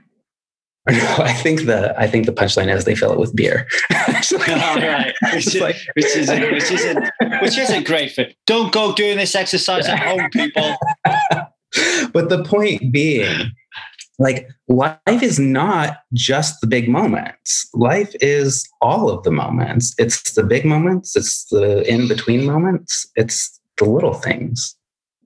no, 0.92 1.16
I 1.18 1.34
think 1.34 1.66
the 1.66 1.96
I 2.00 2.06
think 2.06 2.28
the 2.28 2.32
punchline 2.32 2.72
is 2.72 2.86
they 2.86 2.94
fill 2.94 3.12
it 3.12 3.18
with 3.18 3.36
beer. 3.36 3.68
All 3.92 4.38
right, 4.38 5.16
which, 5.34 5.48
is, 5.48 5.60
like, 5.60 5.78
which 5.96 6.16
isn't 6.16 6.52
which 6.52 6.72
isn't 6.72 7.10
which 7.42 7.58
isn't 7.58 7.88
great 7.88 8.12
for. 8.12 8.26
Don't 8.46 8.72
go 8.72 8.94
doing 8.94 9.18
this 9.18 9.34
exercise 9.34 9.88
at 9.88 9.98
home, 9.98 10.30
people. 10.30 10.76
but 12.14 12.30
the 12.30 12.44
point 12.46 12.94
being, 12.94 13.52
like 14.20 14.48
life 14.68 15.24
is 15.24 15.40
not 15.40 15.98
just 16.14 16.62
the 16.62 16.68
big 16.68 16.88
moments. 16.88 17.68
Life 17.74 18.14
is 18.22 18.70
all 18.80 19.10
of 19.10 19.24
the 19.24 19.32
moments. 19.32 19.96
It's 19.98 20.34
the 20.34 20.44
big 20.44 20.66
moments. 20.66 21.16
It's 21.16 21.46
the 21.46 21.82
in 21.92 22.08
between 22.08 22.46
moments. 22.46 23.08
It's 23.16 23.60
the 23.78 23.86
little 23.86 24.14
things. 24.14 24.76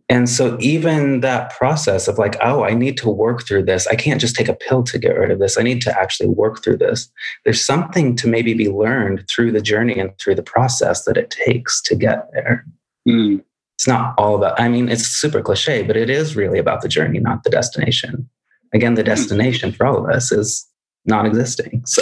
And 0.10 0.28
so, 0.28 0.58
even 0.60 1.20
that 1.20 1.56
process 1.56 2.08
of 2.08 2.18
like, 2.18 2.36
oh, 2.42 2.64
I 2.64 2.74
need 2.74 2.98
to 2.98 3.10
work 3.10 3.46
through 3.46 3.66
this. 3.66 3.86
I 3.88 3.96
can't 3.96 4.20
just 4.20 4.36
take 4.36 4.50
a 4.50 4.56
pill 4.56 4.84
to 4.84 4.98
get 4.98 5.16
rid 5.16 5.30
of 5.30 5.38
this. 5.38 5.58
I 5.58 5.62
need 5.62 5.82
to 5.84 6.00
actually 6.00 6.30
work 6.30 6.64
through 6.64 6.78
this. 6.78 7.12
There's 7.46 7.62
something 7.62 8.16
to 8.16 8.28
maybe 8.28 8.56
be 8.56 8.70
learned 8.70 9.28
through 9.30 9.52
the 9.52 9.62
journey 9.62 10.00
and 10.00 10.18
through 10.18 10.36
the 10.36 10.44
process 10.44 11.06
that 11.06 11.16
it 11.16 11.30
takes 11.30 11.80
to 11.84 11.96
get 11.96 12.28
there. 12.34 12.66
Mm. 13.08 13.44
It's 13.76 13.88
not 13.88 14.16
all 14.18 14.36
about, 14.36 14.60
I 14.60 14.68
mean, 14.68 14.90
it's 14.90 15.06
super 15.06 15.42
cliche, 15.42 15.84
but 15.84 15.96
it 15.96 16.10
is 16.10 16.36
really 16.36 16.60
about 16.60 16.82
the 16.82 16.90
journey, 16.90 17.20
not 17.20 17.44
the 17.44 17.50
destination. 17.50 18.28
Again, 18.74 18.96
the 18.96 19.04
hmm. 19.04 19.08
destination 19.08 19.72
for 19.72 19.86
all 19.86 19.98
of 19.98 20.10
us 20.14 20.32
is 20.32 20.68
non 21.06 21.26
existing. 21.26 21.84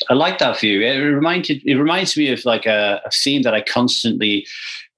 So, 0.00 0.10
I 0.10 0.14
like 0.14 0.38
that 0.38 0.60
view. 0.60 0.80
It 0.80 0.96
reminded 0.96 1.60
it 1.64 1.74
reminds 1.74 2.16
me 2.16 2.30
of 2.30 2.44
like 2.44 2.66
a, 2.66 3.00
a 3.04 3.10
theme 3.10 3.42
that 3.42 3.52
I 3.52 3.62
constantly 3.62 4.46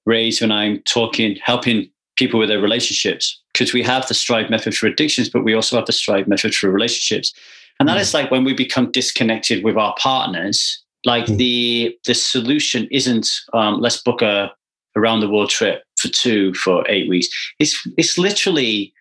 raise 0.05 0.41
when 0.41 0.51
I'm 0.51 0.81
talking, 0.83 1.37
helping 1.43 1.89
people 2.17 2.39
with 2.39 2.49
their 2.49 2.61
relationships. 2.61 3.39
Because 3.53 3.73
we 3.73 3.83
have 3.83 4.07
the 4.07 4.13
Strive 4.13 4.49
method 4.49 4.75
for 4.75 4.87
addictions, 4.87 5.29
but 5.29 5.43
we 5.43 5.53
also 5.53 5.75
have 5.75 5.85
the 5.85 5.91
Strive 5.91 6.27
method 6.27 6.53
for 6.55 6.69
relationships. 6.69 7.33
And 7.79 7.89
that 7.89 7.97
mm. 7.97 8.01
is 8.01 8.13
like 8.13 8.31
when 8.31 8.43
we 8.43 8.53
become 8.53 8.91
disconnected 8.91 9.63
with 9.63 9.77
our 9.77 9.93
partners, 9.99 10.83
like 11.03 11.25
mm. 11.25 11.37
the 11.37 11.97
the 12.05 12.13
solution 12.13 12.87
isn't 12.91 13.27
um, 13.53 13.81
let's 13.81 14.01
book 14.01 14.21
a 14.21 14.51
around 14.95 15.21
the 15.21 15.29
world 15.29 15.49
trip 15.49 15.83
for 15.97 16.09
two 16.09 16.53
for 16.53 16.89
eight 16.89 17.09
weeks. 17.09 17.27
It's 17.59 17.75
it's 17.97 18.17
literally, 18.17 18.93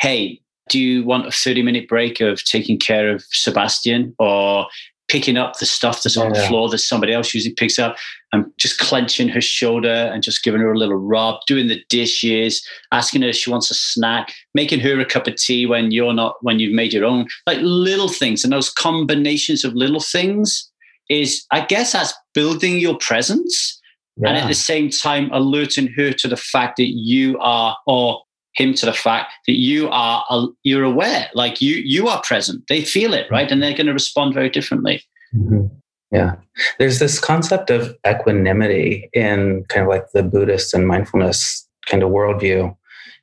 hey, 0.00 0.40
do 0.68 0.78
you 0.78 1.04
want 1.04 1.26
a 1.26 1.30
30 1.30 1.62
minute 1.62 1.88
break 1.88 2.20
of 2.20 2.44
taking 2.44 2.78
care 2.78 3.10
of 3.10 3.24
Sebastian 3.30 4.14
or 4.18 4.66
picking 5.08 5.36
up 5.36 5.58
the 5.58 5.66
stuff 5.66 6.02
that's 6.02 6.16
on 6.16 6.34
yeah. 6.34 6.40
the 6.40 6.48
floor 6.48 6.68
that 6.68 6.78
somebody 6.78 7.12
else 7.12 7.32
usually 7.32 7.54
picks 7.54 7.78
up 7.78 7.96
and 8.32 8.44
just 8.58 8.78
clenching 8.78 9.28
her 9.28 9.40
shoulder 9.40 10.10
and 10.12 10.22
just 10.22 10.42
giving 10.42 10.60
her 10.60 10.72
a 10.72 10.78
little 10.78 10.96
rub, 10.96 11.40
doing 11.46 11.68
the 11.68 11.80
dishes, 11.88 12.66
asking 12.92 13.22
her 13.22 13.28
if 13.28 13.36
she 13.36 13.50
wants 13.50 13.70
a 13.70 13.74
snack, 13.74 14.32
making 14.54 14.80
her 14.80 14.98
a 14.98 15.04
cup 15.04 15.26
of 15.26 15.36
tea 15.36 15.64
when 15.66 15.90
you're 15.90 16.12
not, 16.12 16.36
when 16.42 16.58
you've 16.58 16.74
made 16.74 16.92
your 16.92 17.04
own, 17.04 17.26
like 17.46 17.58
little 17.60 18.08
things. 18.08 18.42
And 18.42 18.52
those 18.52 18.70
combinations 18.70 19.64
of 19.64 19.74
little 19.74 20.00
things 20.00 20.70
is, 21.08 21.44
I 21.52 21.64
guess, 21.64 21.92
that's 21.92 22.14
building 22.34 22.78
your 22.78 22.98
presence. 22.98 23.80
Yeah. 24.16 24.30
And 24.30 24.38
at 24.38 24.48
the 24.48 24.54
same 24.54 24.90
time, 24.90 25.30
alerting 25.32 25.88
her 25.96 26.10
to 26.12 26.28
the 26.28 26.36
fact 26.36 26.78
that 26.78 26.88
you 26.88 27.38
are, 27.38 27.76
or 27.86 28.22
him 28.56 28.74
to 28.74 28.86
the 28.86 28.92
fact 28.92 29.32
that 29.46 29.56
you 29.56 29.88
are 29.90 30.24
you're 30.62 30.84
aware, 30.84 31.28
like 31.34 31.60
you 31.60 31.76
you 31.76 32.08
are 32.08 32.22
present. 32.22 32.64
They 32.68 32.82
feel 32.82 33.14
it, 33.14 33.30
right, 33.30 33.50
and 33.50 33.62
they're 33.62 33.76
going 33.76 33.86
to 33.86 33.92
respond 33.92 34.34
very 34.34 34.50
differently. 34.50 35.02
Mm-hmm. 35.34 35.66
Yeah, 36.12 36.36
there's 36.78 36.98
this 36.98 37.18
concept 37.18 37.70
of 37.70 37.96
equanimity 38.06 39.10
in 39.12 39.64
kind 39.68 39.82
of 39.82 39.88
like 39.88 40.10
the 40.12 40.22
Buddhist 40.22 40.72
and 40.72 40.86
mindfulness 40.86 41.68
kind 41.86 42.02
of 42.02 42.10
worldview, 42.10 42.74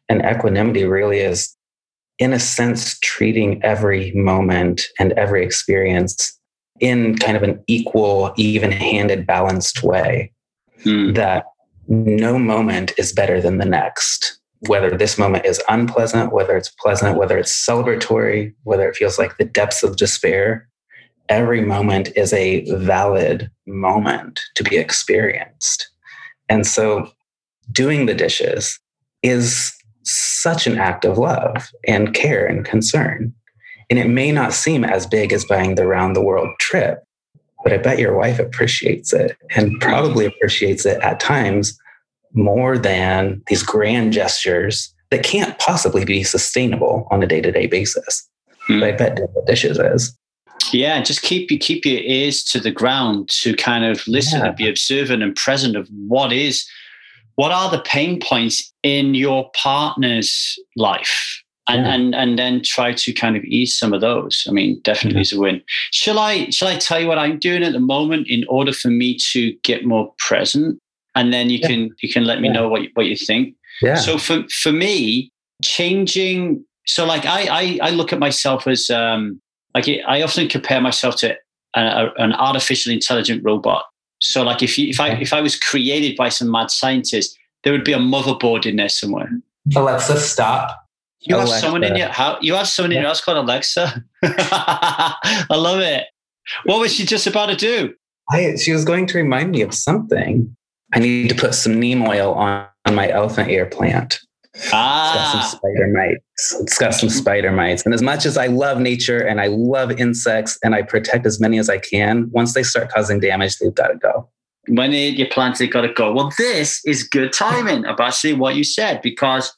and 0.09 0.21
equanimity 0.21 0.85
really 0.85 1.19
is, 1.19 1.55
in 2.19 2.33
a 2.33 2.39
sense, 2.39 2.99
treating 2.99 3.63
every 3.63 4.11
moment 4.13 4.83
and 4.99 5.13
every 5.13 5.43
experience 5.43 6.37
in 6.79 7.17
kind 7.17 7.37
of 7.37 7.43
an 7.43 7.63
equal, 7.67 8.33
even-handed, 8.35 9.25
balanced 9.25 9.83
way. 9.83 10.31
Mm. 10.83 11.15
That 11.15 11.45
no 11.87 12.37
moment 12.37 12.91
is 12.97 13.13
better 13.13 13.41
than 13.41 13.57
the 13.57 13.65
next 13.65 14.39
whether 14.67 14.95
this 14.95 15.17
moment 15.17 15.45
is 15.45 15.61
unpleasant, 15.69 16.31
whether 16.31 16.55
it's 16.55 16.69
pleasant, 16.69 17.17
whether 17.17 17.37
it's 17.37 17.53
celebratory, 17.53 18.53
whether 18.63 18.87
it 18.87 18.95
feels 18.95 19.19
like 19.19 19.37
the 19.37 19.45
depths 19.45 19.83
of 19.83 19.97
despair, 19.97 20.67
every 21.29 21.61
moment 21.61 22.09
is 22.15 22.33
a 22.33 22.65
valid 22.75 23.49
moment 23.67 24.41
to 24.55 24.63
be 24.63 24.77
experienced. 24.77 25.89
And 26.49 26.65
so 26.65 27.09
doing 27.71 28.05
the 28.05 28.13
dishes 28.13 28.79
is 29.21 29.73
such 30.03 30.67
an 30.67 30.77
act 30.77 31.05
of 31.05 31.17
love 31.17 31.69
and 31.87 32.13
care 32.13 32.45
and 32.45 32.65
concern. 32.65 33.33
And 33.89 33.99
it 33.99 34.07
may 34.07 34.31
not 34.31 34.53
seem 34.53 34.83
as 34.83 35.07
big 35.07 35.33
as 35.33 35.45
buying 35.45 35.75
the 35.75 35.87
round 35.87 36.15
the 36.15 36.21
world 36.21 36.49
trip, 36.59 37.03
but 37.63 37.73
I 37.73 37.77
bet 37.77 37.99
your 37.99 38.15
wife 38.15 38.39
appreciates 38.39 39.13
it 39.13 39.37
and 39.55 39.79
probably 39.79 40.25
appreciates 40.25 40.85
it 40.85 41.01
at 41.01 41.19
times 41.19 41.77
more 42.33 42.77
than 42.77 43.41
these 43.47 43.63
grand 43.63 44.13
gestures 44.13 44.93
that 45.09 45.23
can't 45.23 45.57
possibly 45.59 46.05
be 46.05 46.23
sustainable 46.23 47.07
on 47.11 47.21
a 47.21 47.27
day-to-day 47.27 47.67
basis. 47.67 48.27
Mm. 48.69 48.79
But 48.79 48.87
I 48.87 48.91
bet 48.91 49.19
dishes 49.45 49.77
is. 49.77 50.17
Yeah, 50.71 51.01
just 51.01 51.21
keep 51.21 51.51
you 51.51 51.59
keep 51.59 51.85
your 51.85 51.99
ears 51.99 52.43
to 52.45 52.59
the 52.59 52.71
ground 52.71 53.29
to 53.41 53.55
kind 53.55 53.85
of 53.85 54.07
listen 54.07 54.39
yeah. 54.39 54.47
and 54.47 54.55
be 54.55 54.69
observant 54.69 55.21
and 55.21 55.35
present 55.35 55.75
of 55.75 55.87
what 56.07 56.31
is 56.31 56.65
what 57.35 57.51
are 57.51 57.69
the 57.69 57.81
pain 57.81 58.19
points 58.19 58.71
in 58.83 59.13
your 59.13 59.49
partner's 59.55 60.57
life 60.77 61.43
and 61.67 61.85
yeah. 61.85 61.93
and 61.93 62.15
and 62.15 62.39
then 62.39 62.61
try 62.63 62.93
to 62.93 63.13
kind 63.13 63.35
of 63.35 63.43
ease 63.43 63.77
some 63.77 63.93
of 63.93 64.01
those. 64.01 64.45
I 64.47 64.51
mean, 64.51 64.79
definitely 64.83 65.21
is 65.21 65.33
a 65.33 65.39
win. 65.39 65.61
Shall 65.91 66.19
I 66.19 66.49
shall 66.49 66.67
I 66.67 66.77
tell 66.77 66.99
you 66.99 67.07
what 67.07 67.17
I'm 67.17 67.39
doing 67.39 67.63
at 67.63 67.73
the 67.73 67.79
moment 67.79 68.27
in 68.29 68.43
order 68.47 68.73
for 68.73 68.89
me 68.89 69.17
to 69.31 69.53
get 69.63 69.85
more 69.85 70.13
present? 70.19 70.79
And 71.15 71.33
then 71.33 71.49
you 71.49 71.59
yeah. 71.59 71.67
can 71.67 71.89
you 72.01 72.11
can 72.11 72.25
let 72.25 72.41
me 72.41 72.47
yeah. 72.47 72.53
know 72.53 72.69
what 72.69 72.83
you, 72.83 72.89
what 72.93 73.05
you 73.05 73.15
think. 73.15 73.55
Yeah. 73.81 73.95
So 73.95 74.17
for 74.17 74.43
for 74.49 74.71
me, 74.71 75.31
changing. 75.61 76.63
So 76.85 77.05
like 77.05 77.25
I 77.25 77.47
I, 77.49 77.79
I 77.83 77.89
look 77.91 78.13
at 78.13 78.19
myself 78.19 78.67
as 78.67 78.89
um 78.89 79.41
like 79.73 79.87
I 80.07 80.21
often 80.21 80.47
compare 80.47 80.81
myself 80.81 81.15
to 81.17 81.35
a, 81.75 81.81
a, 81.81 82.13
an 82.17 82.33
artificial 82.33 82.91
intelligent 82.91 83.43
robot. 83.43 83.85
So 84.19 84.43
like 84.43 84.63
if 84.63 84.77
you, 84.77 84.87
if 84.87 84.99
I 84.99 85.09
if 85.15 85.33
I 85.33 85.41
was 85.41 85.57
created 85.57 86.15
by 86.15 86.29
some 86.29 86.49
mad 86.49 86.71
scientist, 86.71 87.37
there 87.63 87.73
would 87.73 87.83
be 87.83 87.93
a 87.93 87.97
motherboard 87.97 88.65
in 88.65 88.77
there 88.77 88.89
somewhere. 88.89 89.29
Alexa, 89.75 90.19
stop. 90.19 90.79
You 91.21 91.35
Alexa. 91.35 91.53
have 91.53 91.61
someone 91.61 91.83
in 91.83 91.95
your 91.95 92.09
house. 92.09 92.39
You 92.41 92.53
have 92.55 92.67
someone 92.67 92.91
in 92.91 92.99
your 92.99 93.07
house 93.07 93.21
called 93.21 93.37
Alexa. 93.37 94.03
I 94.23 95.45
love 95.51 95.79
it. 95.79 96.05
What 96.65 96.79
was 96.79 96.93
she 96.93 97.05
just 97.05 97.27
about 97.27 97.47
to 97.47 97.55
do? 97.55 97.93
I, 98.29 98.55
she 98.55 98.71
was 98.71 98.83
going 98.83 99.05
to 99.07 99.17
remind 99.17 99.51
me 99.51 99.61
of 99.61 99.73
something. 99.73 100.55
I 100.93 100.99
need 100.99 101.29
to 101.29 101.35
put 101.35 101.55
some 101.55 101.79
neem 101.79 102.03
oil 102.03 102.33
on, 102.33 102.67
on 102.85 102.95
my 102.95 103.09
elephant 103.09 103.49
ear 103.49 103.65
plant. 103.65 104.19
Ah. 104.71 105.09
It's 105.09 105.15
got 105.15 105.31
some 105.31 105.39
ah. 105.39 105.57
spider 105.57 105.87
mites. 105.87 106.61
It's 106.61 106.77
got 106.77 106.93
some 106.93 107.09
spider 107.09 107.51
mites. 107.51 107.83
And 107.83 107.93
as 107.93 108.01
much 108.01 108.25
as 108.25 108.37
I 108.37 108.47
love 108.47 108.79
nature 108.79 109.19
and 109.19 109.41
I 109.41 109.47
love 109.47 109.91
insects 109.91 110.59
and 110.63 110.75
I 110.75 110.83
protect 110.83 111.25
as 111.25 111.39
many 111.39 111.57
as 111.57 111.69
I 111.69 111.79
can, 111.79 112.29
once 112.31 112.53
they 112.53 112.63
start 112.63 112.91
causing 112.91 113.19
damage, 113.19 113.57
they've 113.57 113.73
got 113.73 113.87
to 113.87 113.95
go. 113.95 114.29
When 114.67 114.91
your 114.91 115.27
plants, 115.27 115.59
they've 115.59 115.71
got 115.71 115.81
to 115.81 115.91
go. 115.91 116.13
Well, 116.13 116.31
this 116.37 116.81
is 116.85 117.03
good 117.03 117.33
timing 117.33 117.85
about 117.85 118.09
actually 118.09 118.33
what 118.33 118.55
you 118.55 118.63
said 118.63 119.01
because, 119.01 119.51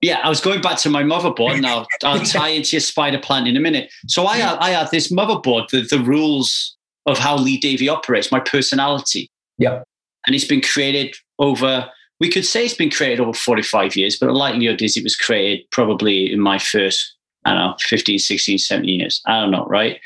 yeah, 0.00 0.20
I 0.22 0.28
was 0.28 0.40
going 0.40 0.62
back 0.62 0.78
to 0.78 0.88
my 0.88 1.02
motherboard. 1.02 1.60
Now 1.60 1.84
I'll 2.04 2.20
tie 2.24 2.48
into 2.48 2.76
your 2.76 2.80
spider 2.80 3.18
plant 3.18 3.48
in 3.48 3.56
a 3.56 3.60
minute. 3.60 3.92
So 4.06 4.26
I 4.26 4.36
have, 4.38 4.58
I 4.60 4.70
have 4.70 4.90
this 4.90 5.12
motherboard, 5.12 5.68
the, 5.70 5.82
the 5.82 5.98
rules 5.98 6.76
of 7.06 7.18
how 7.18 7.36
Lee 7.36 7.58
Davy 7.58 7.88
operates, 7.88 8.30
my 8.30 8.40
personality. 8.40 9.28
Yep 9.58 9.84
and 10.26 10.34
it's 10.34 10.46
been 10.46 10.60
created 10.60 11.14
over 11.38 11.90
we 12.20 12.30
could 12.30 12.46
say 12.46 12.64
it's 12.64 12.74
been 12.74 12.90
created 12.90 13.20
over 13.20 13.32
45 13.32 13.96
years 13.96 14.16
but 14.18 14.26
the 14.26 14.32
likelihood 14.32 14.82
is 14.82 14.96
it 14.96 15.02
was 15.02 15.16
created 15.16 15.66
probably 15.70 16.32
in 16.32 16.40
my 16.40 16.58
first 16.58 17.16
i 17.44 17.52
don't 17.52 17.58
know 17.58 17.74
15 17.80 18.18
16 18.18 18.58
17 18.58 19.00
years. 19.00 19.20
I 19.26 19.40
don't 19.40 19.50
know 19.50 19.66
right? 19.66 19.98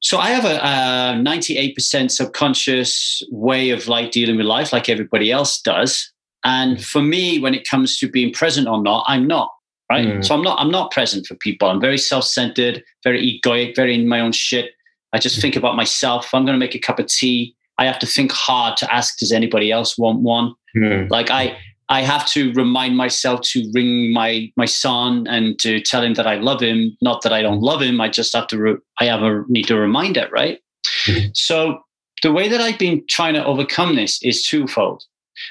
So 0.00 0.18
i 0.18 0.30
have 0.30 0.44
a, 0.44 0.56
a 0.56 1.22
98% 1.22 2.10
subconscious 2.10 3.22
way 3.30 3.70
of 3.70 3.88
like 3.88 4.10
dealing 4.10 4.36
with 4.36 4.46
life 4.46 4.72
like 4.72 4.88
everybody 4.88 5.30
else 5.30 5.60
does. 5.60 6.12
And 6.44 6.84
for 6.84 7.02
me 7.02 7.38
when 7.40 7.54
it 7.54 7.68
comes 7.68 7.98
to 7.98 8.08
being 8.08 8.32
present 8.32 8.68
or 8.68 8.82
not 8.82 9.04
i'm 9.08 9.26
not 9.26 9.50
right? 9.90 10.06
Mm. 10.06 10.24
so 10.24 10.34
i'm 10.34 10.42
not 10.42 10.58
i'm 10.60 10.70
not 10.70 10.90
present 10.90 11.26
for 11.26 11.34
people. 11.36 11.68
I'm 11.68 11.80
very 11.80 11.98
self-centered 11.98 12.82
very 13.04 13.20
egoic 13.22 13.76
very 13.76 13.94
in 13.94 14.08
my 14.08 14.20
own 14.20 14.32
shit. 14.32 14.72
I 15.12 15.18
just 15.18 15.40
think 15.40 15.56
about 15.56 15.76
myself. 15.76 16.34
I'm 16.34 16.44
going 16.44 16.58
to 16.58 16.58
make 16.58 16.74
a 16.74 16.78
cup 16.78 16.98
of 16.98 17.06
tea 17.06 17.55
I 17.78 17.84
have 17.84 17.98
to 18.00 18.06
think 18.06 18.32
hard 18.32 18.76
to 18.78 18.94
ask, 18.94 19.18
does 19.18 19.32
anybody 19.32 19.70
else 19.70 19.98
want 19.98 20.20
one? 20.20 20.54
Mm. 20.76 21.10
Like 21.10 21.30
I, 21.30 21.56
I 21.88 22.02
have 22.02 22.26
to 22.30 22.52
remind 22.54 22.96
myself 22.96 23.42
to 23.52 23.70
ring 23.72 24.12
my 24.12 24.50
my 24.56 24.64
son 24.64 25.26
and 25.28 25.58
to 25.60 25.80
tell 25.80 26.02
him 26.02 26.14
that 26.14 26.26
I 26.26 26.36
love 26.36 26.60
him. 26.60 26.96
Not 27.00 27.22
that 27.22 27.32
I 27.32 27.42
don't 27.42 27.60
love 27.60 27.82
him. 27.82 28.00
I 28.00 28.08
just 28.08 28.34
have 28.34 28.46
to. 28.48 28.58
Re- 28.58 28.76
I 29.00 29.04
have 29.04 29.22
a 29.22 29.44
need 29.48 29.68
to 29.68 29.76
remind 29.76 30.16
it, 30.16 30.30
right? 30.32 30.58
Mm. 31.04 31.36
So 31.36 31.80
the 32.22 32.32
way 32.32 32.48
that 32.48 32.60
I've 32.60 32.78
been 32.78 33.04
trying 33.08 33.34
to 33.34 33.44
overcome 33.44 33.94
this 33.94 34.20
is 34.22 34.44
twofold. 34.44 35.04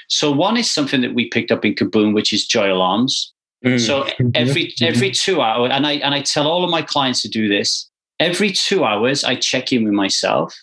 So 0.08 0.32
one 0.32 0.56
is 0.56 0.70
something 0.70 1.00
that 1.00 1.14
we 1.14 1.28
picked 1.28 1.52
up 1.52 1.64
in 1.64 1.74
Kaboom, 1.74 2.12
which 2.12 2.32
is 2.32 2.46
joy 2.46 2.72
alarms. 2.72 3.32
Mm. 3.64 3.80
So 3.80 4.06
every 4.34 4.74
every 4.82 5.10
two 5.10 5.40
hours, 5.40 5.70
and 5.72 5.86
I 5.86 5.92
and 5.92 6.14
I 6.14 6.20
tell 6.20 6.46
all 6.46 6.64
of 6.64 6.70
my 6.70 6.82
clients 6.82 7.22
to 7.22 7.28
do 7.28 7.48
this. 7.48 7.88
Every 8.18 8.50
two 8.50 8.84
hours, 8.84 9.24
I 9.24 9.36
check 9.36 9.72
in 9.72 9.84
with 9.84 9.92
myself 9.92 10.54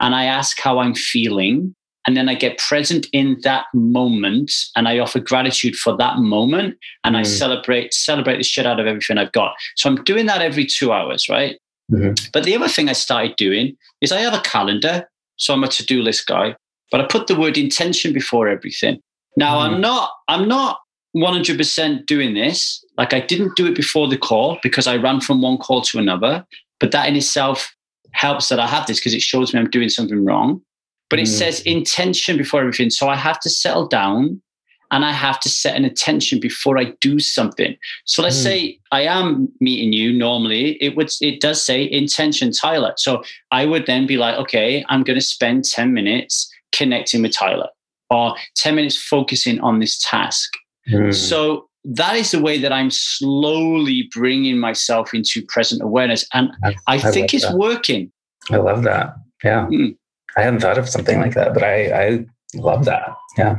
and 0.00 0.14
I 0.14 0.24
ask 0.24 0.60
how 0.60 0.78
I'm 0.78 0.94
feeling. 0.94 1.74
And 2.06 2.16
then 2.16 2.28
I 2.28 2.34
get 2.34 2.58
present 2.58 3.08
in 3.12 3.38
that 3.42 3.66
moment 3.74 4.52
and 4.76 4.86
I 4.86 5.00
offer 5.00 5.18
gratitude 5.18 5.74
for 5.74 5.96
that 5.96 6.18
moment 6.18 6.76
and 7.02 7.16
mm. 7.16 7.18
I 7.18 7.22
celebrate, 7.24 7.92
celebrate 7.92 8.36
the 8.36 8.44
shit 8.44 8.64
out 8.64 8.78
of 8.78 8.86
everything 8.86 9.18
I've 9.18 9.32
got. 9.32 9.54
So 9.74 9.90
I'm 9.90 10.04
doing 10.04 10.26
that 10.26 10.40
every 10.40 10.66
two 10.66 10.92
hours, 10.92 11.28
right? 11.28 11.58
Mm-hmm. 11.90 12.28
But 12.32 12.44
the 12.44 12.54
other 12.54 12.68
thing 12.68 12.88
I 12.88 12.92
started 12.92 13.34
doing 13.36 13.76
is 14.00 14.12
I 14.12 14.20
have 14.20 14.34
a 14.34 14.40
calendar. 14.40 15.08
So 15.36 15.52
I'm 15.52 15.64
a 15.64 15.68
to-do 15.68 16.00
list 16.00 16.26
guy, 16.26 16.54
but 16.92 17.00
I 17.00 17.06
put 17.06 17.26
the 17.26 17.34
word 17.34 17.58
intention 17.58 18.12
before 18.12 18.48
everything. 18.48 19.00
Now 19.36 19.58
mm. 19.58 19.62
I'm 19.62 19.80
not, 19.80 20.10
I'm 20.28 20.46
not 20.46 20.78
100% 21.16 22.06
doing 22.06 22.34
this. 22.34 22.84
Like 22.96 23.12
I 23.12 23.20
didn't 23.20 23.56
do 23.56 23.66
it 23.66 23.74
before 23.74 24.08
the 24.08 24.16
call 24.16 24.58
because 24.62 24.86
I 24.86 24.96
ran 24.96 25.20
from 25.20 25.42
one 25.42 25.58
call 25.58 25.82
to 25.82 25.98
another. 25.98 26.46
But 26.78 26.92
that 26.92 27.08
in 27.08 27.16
itself 27.16 27.74
helps 28.16 28.48
that 28.48 28.58
I 28.58 28.66
have 28.66 28.86
this 28.86 28.98
because 28.98 29.14
it 29.14 29.22
shows 29.22 29.52
me 29.52 29.60
I'm 29.60 29.70
doing 29.70 29.88
something 29.88 30.24
wrong. 30.24 30.60
But 31.08 31.20
it 31.20 31.26
mm. 31.26 31.38
says 31.38 31.60
intention 31.62 32.36
before 32.36 32.60
everything. 32.60 32.90
So 32.90 33.08
I 33.08 33.14
have 33.14 33.38
to 33.40 33.50
settle 33.50 33.86
down 33.86 34.42
and 34.90 35.04
I 35.04 35.12
have 35.12 35.38
to 35.40 35.48
set 35.48 35.76
an 35.76 35.84
intention 35.84 36.40
before 36.40 36.78
I 36.78 36.92
do 37.00 37.18
something. 37.18 37.76
So 38.04 38.22
let's 38.22 38.38
mm. 38.38 38.42
say 38.42 38.78
I 38.92 39.02
am 39.02 39.48
meeting 39.60 39.92
you 39.92 40.12
normally, 40.12 40.82
it 40.82 40.96
would 40.96 41.10
it 41.20 41.40
does 41.40 41.62
say 41.62 41.88
intention 41.90 42.52
Tyler. 42.52 42.94
So 42.96 43.22
I 43.50 43.66
would 43.66 43.86
then 43.86 44.06
be 44.06 44.16
like, 44.16 44.36
okay, 44.38 44.84
I'm 44.88 45.02
going 45.02 45.18
to 45.18 45.24
spend 45.24 45.64
10 45.64 45.92
minutes 45.92 46.50
connecting 46.72 47.22
with 47.22 47.32
Tyler 47.32 47.68
or 48.10 48.34
10 48.56 48.74
minutes 48.74 48.96
focusing 48.96 49.60
on 49.60 49.80
this 49.80 49.98
task. 49.98 50.50
Mm. 50.88 51.14
So 51.14 51.65
that 51.86 52.16
is 52.16 52.32
the 52.32 52.40
way 52.40 52.58
that 52.58 52.72
I'm 52.72 52.90
slowly 52.90 54.08
bringing 54.12 54.58
myself 54.58 55.14
into 55.14 55.42
present 55.46 55.82
awareness. 55.82 56.26
And 56.34 56.50
I, 56.64 56.70
I, 56.86 56.94
I 56.94 56.98
think 56.98 57.32
it's 57.32 57.46
that. 57.46 57.56
working. 57.56 58.10
I 58.50 58.56
love 58.56 58.82
that. 58.82 59.14
Yeah. 59.44 59.66
Mm. 59.66 59.96
I 60.36 60.42
hadn't 60.42 60.60
thought 60.60 60.78
of 60.78 60.88
something 60.88 61.20
like 61.20 61.34
that, 61.34 61.54
but 61.54 61.62
I, 61.62 62.06
I 62.06 62.26
love 62.54 62.84
that. 62.86 63.08
Yeah. 63.38 63.58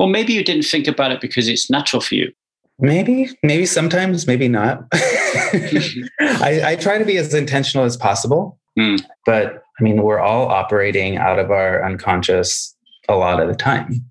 Well, 0.00 0.08
maybe 0.08 0.32
you 0.32 0.42
didn't 0.42 0.64
think 0.64 0.88
about 0.88 1.12
it 1.12 1.20
because 1.20 1.46
it's 1.46 1.70
natural 1.70 2.00
for 2.00 2.14
you. 2.14 2.32
Maybe, 2.78 3.28
maybe 3.42 3.66
sometimes, 3.66 4.26
maybe 4.26 4.48
not. 4.48 4.86
I, 4.92 6.62
I, 6.64 6.76
try 6.76 6.98
to 6.98 7.04
be 7.04 7.18
as 7.18 7.32
intentional 7.34 7.84
as 7.84 7.96
possible. 7.96 8.58
Mm. 8.78 9.00
But 9.26 9.62
I 9.78 9.82
mean, 9.82 10.02
we're 10.02 10.18
all 10.18 10.48
operating 10.48 11.18
out 11.18 11.38
of 11.38 11.50
our 11.50 11.84
unconscious 11.84 12.74
a 13.08 13.14
lot 13.14 13.40
of 13.40 13.48
the 13.48 13.54
time 13.54 14.04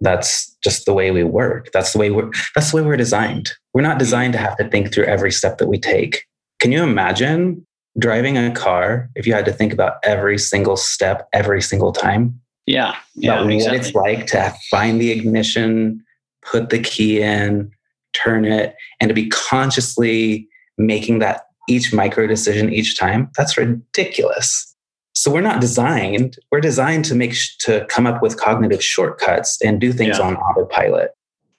that's 0.00 0.54
just 0.62 0.84
the 0.84 0.92
way 0.92 1.10
we 1.10 1.24
work. 1.24 1.70
That's 1.72 1.92
the 1.92 1.98
way 1.98 2.10
we're 2.10 2.30
that's 2.54 2.70
the 2.70 2.76
way 2.78 2.82
we're 2.82 2.96
designed. 2.96 3.50
We're 3.74 3.82
not 3.82 3.98
designed 3.98 4.32
to 4.34 4.38
have 4.38 4.56
to 4.58 4.68
think 4.68 4.92
through 4.92 5.04
every 5.04 5.32
step 5.32 5.58
that 5.58 5.68
we 5.68 5.78
take. 5.78 6.24
Can 6.60 6.72
you 6.72 6.82
imagine 6.82 7.66
driving 7.98 8.36
a 8.36 8.50
car 8.52 9.08
if 9.14 9.26
you 9.26 9.32
had 9.32 9.46
to 9.46 9.52
think 9.52 9.72
about 9.72 9.96
every 10.02 10.38
single 10.38 10.76
step 10.76 11.28
every 11.32 11.62
single 11.62 11.92
time? 11.92 12.40
Yeah 12.66 12.96
yeah 13.14 13.34
about 13.34 13.50
exactly. 13.50 13.78
what 13.78 13.86
it's 13.86 13.94
like 13.94 14.26
to 14.28 14.54
find 14.70 15.00
the 15.00 15.12
ignition 15.12 16.02
put 16.42 16.70
the 16.70 16.78
key 16.78 17.20
in 17.20 17.70
turn 18.16 18.44
it, 18.44 18.74
and 19.00 19.08
to 19.08 19.14
be 19.14 19.28
consciously 19.28 20.48
making 20.78 21.18
that 21.20 21.42
each 21.68 21.92
micro 21.92 22.26
decision 22.26 22.72
each 22.72 22.98
time, 22.98 23.30
that's 23.36 23.56
ridiculous. 23.56 24.74
So 25.16 25.32
we're 25.32 25.40
not 25.40 25.62
designed, 25.62 26.36
we're 26.52 26.60
designed 26.60 27.06
to 27.06 27.14
make 27.14 27.34
to 27.60 27.86
come 27.88 28.06
up 28.06 28.20
with 28.20 28.38
cognitive 28.38 28.84
shortcuts 28.84 29.58
and 29.62 29.80
do 29.80 29.90
things 29.90 30.18
yeah. 30.18 30.26
on 30.26 30.36
autopilot. 30.36 31.12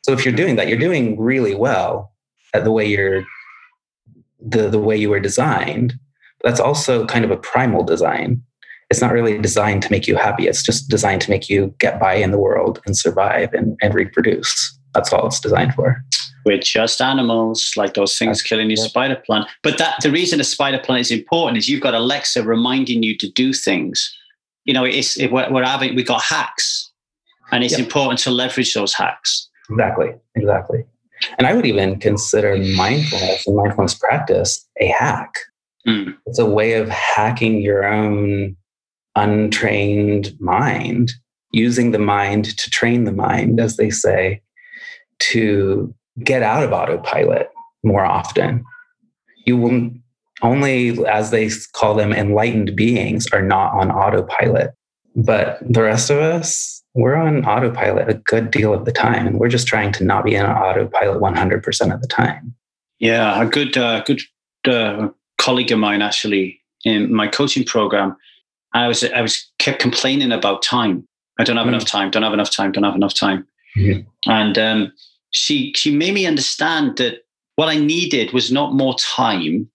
So 0.04 0.12
if 0.14 0.24
you're 0.24 0.36
doing 0.36 0.58
that, 0.58 0.68
you're 0.68 0.78
doing 0.78 1.20
really 1.20 1.56
well 1.56 2.14
at 2.54 2.64
the 2.64 2.72
way 2.72 2.86
you're 2.86 3.24
the, 4.40 4.70
the 4.70 4.78
way 4.78 4.96
you 4.96 5.10
were 5.10 5.20
designed. 5.20 5.96
That's 6.44 6.60
also 6.60 7.08
kind 7.08 7.26
of 7.26 7.32
a 7.32 7.38
primal 7.38 7.84
design. 7.84 8.44
It's 8.92 9.02
not 9.02 9.12
really 9.12 9.40
designed 9.40 9.82
to 9.82 9.92
make 9.92 10.08
you 10.08 10.16
happy. 10.16 10.48
It's 10.48 10.62
just 10.62 10.88
designed 10.88 11.22
to 11.24 11.32
make 11.32 11.50
you 11.50 11.74
get 11.80 12.00
by 12.00 12.14
in 12.14 12.30
the 12.30 12.38
world 12.38 12.80
and 12.86 12.96
survive 12.96 13.54
and, 13.54 13.76
and 13.82 13.92
reproduce. 13.96 14.77
That's 14.94 15.12
all 15.14 15.28
it's 15.28 15.40
designed 15.40 15.74
for. 15.74 16.04
We're 16.46 16.60
just 16.60 17.02
animals, 17.02 17.74
like 17.76 17.94
those 17.94 18.18
things 18.18 18.38
That's 18.38 18.50
killing 18.50 18.70
your 18.70 18.80
yeah. 18.80 18.86
spider 18.86 19.22
plant. 19.26 19.50
But 19.64 19.78
that 19.80 19.96
the 20.02 20.12
reason 20.12 20.40
a 20.40 20.46
spider 20.46 20.80
plant 20.80 21.02
is 21.02 21.12
important 21.12 21.58
is 21.58 21.68
you've 21.68 21.82
got 21.82 21.94
Alexa 21.94 22.44
reminding 22.44 23.04
you 23.04 23.18
to 23.18 23.30
do 23.30 23.52
things. 23.52 24.16
You 24.64 24.74
know, 24.74 24.86
it's 24.86 25.18
it, 25.20 25.32
we're, 25.32 25.52
we're 25.52 25.66
having 25.66 25.96
we 25.96 26.04
got 26.04 26.24
hacks, 26.24 26.92
and 27.52 27.64
it's 27.64 27.78
important 27.78 28.20
to 28.20 28.32
leverage 28.32 28.74
those 28.74 28.94
hacks. 28.94 29.50
Exactly, 29.70 30.14
exactly. 30.36 30.86
And 31.38 31.48
I 31.48 31.54
would 31.54 31.66
even 31.66 32.00
consider 32.00 32.56
mindfulness 32.76 33.46
and 33.48 33.56
mindfulness 33.56 33.96
practice 33.96 34.66
a 34.80 34.88
hack. 34.88 35.34
Mm. 35.88 36.16
It's 36.26 36.40
a 36.40 36.46
way 36.46 36.74
of 36.74 36.90
hacking 36.90 37.62
your 37.62 37.86
own 37.86 38.56
untrained 39.16 40.34
mind, 40.40 41.12
using 41.52 41.92
the 41.92 42.00
mind 42.00 42.58
to 42.58 42.70
train 42.70 43.06
the 43.06 43.12
mind, 43.12 43.60
as 43.60 43.78
they 43.78 43.90
say, 43.90 44.42
to 45.20 45.94
get 46.24 46.44
out 46.44 46.64
of 46.64 46.72
autopilot 46.72 47.50
more 47.84 48.06
often. 48.06 48.64
You 49.46 49.58
will 49.58 49.92
only, 50.42 51.06
as 51.08 51.32
they 51.32 51.50
call 51.74 51.96
them, 51.96 52.14
enlightened 52.14 52.76
beings 52.76 53.28
are 53.32 53.42
not 53.42 53.74
on 53.74 53.92
autopilot. 53.92 54.72
But 55.16 55.60
the 55.62 55.82
rest 55.82 56.10
of 56.10 56.20
us, 56.20 56.84
we're 56.94 57.16
on 57.16 57.46
autopilot 57.46 58.10
a 58.10 58.16
good 58.16 58.52
deal 58.52 58.74
of 58.74 58.86
the 58.86 58.92
time. 58.92 59.26
And 59.26 59.40
we're 59.40 59.48
just 59.48 59.68
trying 59.68 59.92
to 59.94 60.04
not 60.04 60.26
be 60.26 60.38
on 60.38 60.50
autopilot 60.50 61.22
100% 61.22 61.94
of 61.94 62.02
the 62.02 62.08
time. 62.08 62.54
Yeah, 63.00 63.42
a 63.42 63.46
good, 63.46 63.78
uh, 63.78 64.04
good 64.04 64.22
uh, 64.66 65.10
colleague 65.40 65.72
of 65.72 65.80
mine 65.80 66.02
actually 66.02 66.62
in 66.86 67.14
my 67.14 67.28
coaching 67.28 67.64
program, 67.64 68.16
I 68.74 68.88
was, 68.88 69.04
I 69.04 69.22
was 69.22 69.50
kept 69.60 69.80
complaining 69.80 70.32
about 70.32 70.62
time. 70.62 71.08
I 71.40 71.44
don't 71.44 71.58
have 71.58 71.66
mm 71.66 71.70
enough 71.70 71.86
time, 71.86 72.12
don't 72.12 72.24
have 72.24 72.34
enough 72.34 72.52
time, 72.52 72.72
don't 72.72 72.84
have 72.84 72.96
enough 72.96 73.14
time. 73.14 73.48
Mm-hmm. 73.78 74.32
And 74.32 74.58
um, 74.58 74.94
she 75.32 75.74
she 75.76 75.96
made 75.96 76.14
me 76.14 76.26
understand 76.26 76.98
that 76.98 77.26
what 77.56 77.70
I 77.70 77.78
needed 77.78 78.34
was 78.34 78.52
not 78.52 78.74
more 78.74 78.96
time. 78.96 79.70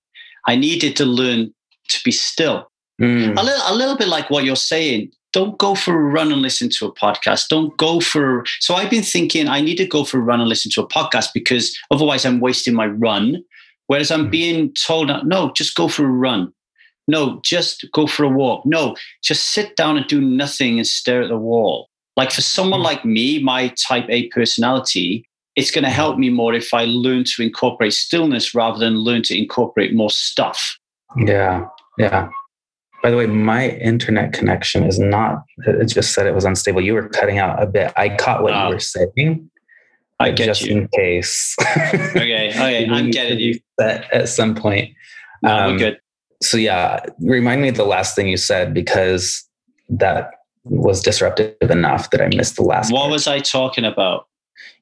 I 0.46 0.56
needed 0.56 0.96
to 0.96 1.04
learn 1.04 1.52
to 1.88 2.04
be 2.04 2.12
still. 2.12 2.68
Mm. 3.00 3.38
A 3.38 3.42
little 3.42 3.62
a 3.66 3.74
little 3.74 3.96
bit 3.96 4.08
like 4.08 4.30
what 4.30 4.44
you're 4.44 4.56
saying. 4.56 5.10
Don't 5.32 5.58
go 5.58 5.74
for 5.74 5.94
a 5.94 6.12
run 6.12 6.30
and 6.30 6.42
listen 6.42 6.68
to 6.68 6.86
a 6.86 6.94
podcast. 6.94 7.48
Don't 7.48 7.74
go 7.78 8.00
for 8.00 8.44
so 8.60 8.74
I've 8.74 8.90
been 8.90 9.02
thinking 9.02 9.48
I 9.48 9.60
need 9.60 9.76
to 9.76 9.86
go 9.86 10.04
for 10.04 10.18
a 10.18 10.22
run 10.22 10.40
and 10.40 10.48
listen 10.48 10.70
to 10.72 10.82
a 10.82 10.88
podcast 10.88 11.28
because 11.32 11.76
otherwise 11.90 12.24
I'm 12.24 12.40
wasting 12.40 12.74
my 12.74 12.86
run. 12.86 13.42
Whereas 13.86 14.10
I'm 14.10 14.28
mm. 14.28 14.30
being 14.30 14.74
told, 14.74 15.10
no, 15.24 15.52
just 15.54 15.74
go 15.74 15.88
for 15.88 16.04
a 16.04 16.10
run. 16.10 16.52
No, 17.08 17.40
just 17.44 17.84
go 17.92 18.06
for 18.06 18.24
a 18.24 18.28
walk. 18.28 18.64
No, 18.64 18.96
just 19.22 19.50
sit 19.50 19.76
down 19.76 19.96
and 19.96 20.06
do 20.06 20.20
nothing 20.20 20.78
and 20.78 20.86
stare 20.86 21.22
at 21.22 21.28
the 21.28 21.36
wall. 21.36 21.88
Like 22.16 22.31
for 22.31 22.42
someone 22.42 22.81
mm. 22.81 22.85
like 22.85 23.05
me, 23.05 23.42
my 23.42 23.68
type 23.68 24.07
A 24.09 24.29
personality, 24.29 25.27
it's 25.57 25.70
going 25.70 25.85
to 25.85 25.90
help 25.90 26.18
me 26.18 26.31
more 26.31 26.55
if 26.55 26.72
I 26.72 26.85
learn 26.85 27.25
to 27.25 27.42
incorporate 27.42 27.92
stillness 27.92 28.55
rather 28.55 28.79
than 28.79 28.98
learn 28.98 29.22
to 29.25 29.38
incorporate 29.38 29.94
more 29.94 30.11
stuff. 30.11 30.79
Yeah. 31.16 31.66
Yeah. 31.98 32.29
By 33.03 33.11
the 33.11 33.16
way, 33.16 33.27
my 33.27 33.68
internet 33.68 34.33
connection 34.33 34.85
is 34.85 34.98
not, 34.98 35.42
it 35.66 35.87
just 35.87 36.12
said 36.12 36.27
it 36.27 36.35
was 36.35 36.44
unstable. 36.44 36.81
You 36.81 36.94
were 36.94 37.09
cutting 37.09 37.38
out 37.38 37.61
a 37.61 37.66
bit. 37.66 37.92
I 37.96 38.11
caught 38.11 38.42
what 38.42 38.53
you 38.53 38.59
ah. 38.59 38.70
were 38.70 38.79
saying. 38.79 39.51
I 40.20 40.31
get 40.31 40.46
just 40.46 40.62
you. 40.62 40.83
in 40.83 40.88
case. 40.88 41.57
okay. 41.77 42.51
Okay. 42.51 42.88
I'm 42.88 43.11
getting 43.11 43.40
you. 43.40 43.59
At, 43.81 44.12
at 44.12 44.29
some 44.29 44.55
point. 44.55 44.94
No, 45.42 45.70
um, 45.70 45.79
good. 45.79 46.01
So, 46.40 46.57
yeah, 46.57 47.01
remind 47.20 47.61
me 47.61 47.68
of 47.68 47.77
the 47.77 47.85
last 47.85 48.14
thing 48.14 48.29
you 48.29 48.37
said 48.37 48.72
because 48.72 49.44
that 49.88 50.31
was 50.64 51.03
disruptive 51.03 51.57
enough 51.62 52.11
that 52.11 52.20
I 52.20 52.29
missed 52.29 52.57
the 52.57 52.62
last. 52.62 52.92
What 52.92 53.01
part. 53.01 53.12
was 53.12 53.27
I 53.27 53.40
talking 53.40 53.85
about? 53.85 54.27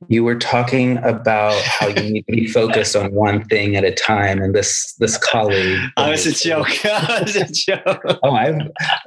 you 0.09 0.25
were 0.25 0.35
talking 0.35 0.97
about 0.99 1.61
how 1.62 1.88
you 1.88 2.11
need 2.11 2.27
to 2.27 2.33
be 2.33 2.47
focused 2.47 2.97
on 2.97 3.12
one 3.12 3.45
thing 3.45 3.77
at 3.77 3.85
a 3.85 3.93
time 3.93 4.40
and 4.40 4.55
this 4.55 4.95
this 4.95 5.19
colleague 5.19 5.79
i 5.97 6.11
was 6.11 6.27
a 6.27 6.33
joke 6.33 6.69
i 6.85 7.23
was 7.23 7.37
a 7.37 7.47
joke 7.47 8.03
oh 8.23 8.35
i 8.35 8.53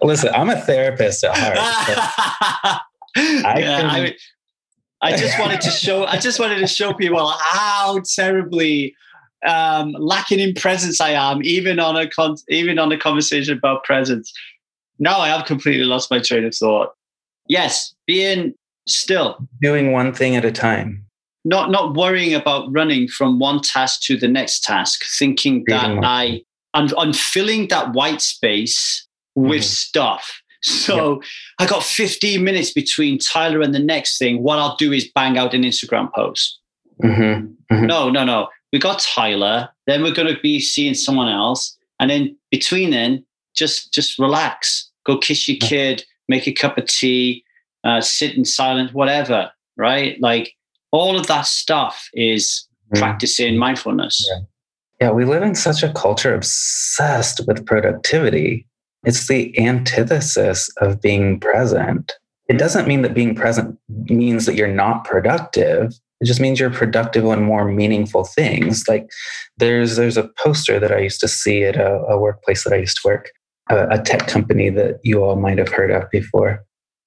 listen 0.02 0.30
i'm 0.36 0.50
a 0.50 0.60
therapist 0.62 1.24
at 1.24 1.36
heart 1.36 1.58
I, 3.16 3.60
yeah, 3.60 3.82
can, 3.82 3.86
I, 3.86 4.16
I 5.02 5.18
just 5.18 5.40
wanted 5.40 5.62
to 5.62 5.70
show 5.70 6.06
i 6.06 6.18
just 6.18 6.40
wanted 6.40 6.60
to 6.60 6.68
show 6.68 6.94
people 6.94 7.28
how 7.28 8.02
terribly 8.16 8.96
um, 9.46 9.92
lacking 10.00 10.40
in 10.40 10.54
presence 10.54 11.02
i 11.02 11.12
am 11.12 11.44
even 11.44 11.80
on 11.80 11.98
a 11.98 12.08
con- 12.08 12.38
even 12.50 12.80
on 12.80 12.92
a 12.92 12.98
conversation 12.98 13.58
about 13.58 13.84
presence 13.84 14.32
now 15.04 15.20
i 15.20 15.28
have 15.28 15.46
completely 15.46 15.84
lost 15.84 16.10
my 16.10 16.20
train 16.20 16.46
of 16.46 16.56
thought. 16.56 16.90
Yes 17.48 17.94
being 18.08 18.54
still. 18.88 19.38
Doing 19.62 19.92
one 19.92 20.14
thing 20.14 20.36
at 20.36 20.46
a 20.46 20.52
time. 20.52 21.06
Not 21.46 21.72
not 21.72 21.96
worrying 21.96 22.34
about 22.34 22.72
running 22.72 23.08
from 23.08 23.40
one 23.40 23.62
task 23.62 24.02
to 24.04 24.18
the 24.18 24.28
next 24.28 24.64
task 24.64 25.02
thinking 25.18 25.64
that 25.68 26.00
i 26.04 26.42
I'm, 26.76 26.90
I'm 26.98 27.14
filling 27.14 27.68
that 27.68 27.94
white 27.94 28.22
space 28.22 29.08
with 29.36 29.62
mm-hmm. 29.62 29.66
stuff. 29.66 30.42
So 30.64 31.16
yep. 31.16 31.30
i 31.60 31.66
got 31.66 31.84
15 31.84 32.42
minutes 32.42 32.72
between 32.72 33.20
tyler 33.20 33.62
and 33.62 33.76
the 33.76 33.80
next 33.80 34.18
thing. 34.18 34.42
What 34.42 34.60
i'll 34.60 34.78
do 34.78 34.94
is 34.94 35.12
bang 35.14 35.38
out 35.38 35.54
an 35.54 35.64
instagram 35.64 36.12
post. 36.14 36.60
Mm-hmm. 37.04 37.74
Mm-hmm. 37.74 37.86
no 37.86 38.10
no 38.10 38.24
no. 38.24 38.48
We 38.72 38.80
got 38.80 39.00
tyler. 39.00 39.70
Then 39.86 40.02
we're 40.02 40.14
going 40.14 40.34
to 40.34 40.40
be 40.42 40.60
seeing 40.60 40.94
someone 40.96 41.28
else. 41.28 41.78
And 42.00 42.10
then 42.10 42.38
between 42.50 42.92
then 42.92 43.26
just 43.54 43.94
just 43.94 44.18
relax 44.18 44.90
go 45.06 45.18
kiss 45.18 45.48
your 45.48 45.58
kid 45.58 46.04
make 46.28 46.48
a 46.48 46.54
cup 46.54 46.78
of 46.78 46.86
tea 46.86 47.44
uh, 47.84 48.02
sit 48.02 48.36
in 48.36 48.46
silence, 48.46 48.94
whatever, 48.94 49.52
right? 49.78 50.20
Like 50.22 50.54
all 50.92 51.20
of 51.20 51.28
that 51.28 51.46
stuff 51.46 52.10
is 52.14 52.68
mm. 52.94 53.00
practicing 53.00 53.58
mindfulness. 53.58 54.26
Yeah. 54.30 55.08
yeah, 55.08 55.12
we 55.12 55.26
live 55.26 55.44
in 55.44 55.56
such 55.56 55.84
a 55.84 55.92
culture 55.92 56.34
obsessed 56.34 57.42
with 57.48 57.66
productivity. 57.66 58.66
It's 59.06 59.28
the 59.28 59.58
antithesis 59.60 60.70
of 60.78 61.02
being 61.02 61.40
present. 61.40 62.14
It 62.48 62.58
doesn't 62.58 62.88
mean 62.88 63.02
that 63.02 63.14
being 63.14 63.36
present 63.36 63.78
means 63.90 64.46
that 64.46 64.56
you're 64.56 64.68
not 64.68 65.04
productive. 65.04 65.94
It 66.22 66.26
just 66.26 66.40
means 66.40 66.60
you're 66.60 66.70
productive 66.70 67.26
on 67.26 67.44
more 67.44 67.66
meaningful 67.66 68.24
things. 68.24 68.86
Like 68.88 69.10
there's 69.58 69.98
there's 69.98 70.16
a 70.16 70.30
poster 70.42 70.80
that 70.80 70.92
I 70.92 71.00
used 71.00 71.20
to 71.22 71.28
see 71.28 71.64
at 71.64 71.76
a, 71.76 71.98
a 72.06 72.18
workplace 72.18 72.64
that 72.64 72.72
I 72.72 72.78
used 72.78 72.98
to 73.02 73.08
work, 73.10 73.32
a, 73.70 73.88
a 73.90 74.02
tech 74.02 74.28
company 74.28 74.70
that 74.70 75.00
you 75.04 75.24
all 75.24 75.36
might 75.36 75.58
have 75.58 75.70
heard 75.70 75.92
of 75.92 76.10
before 76.12 76.66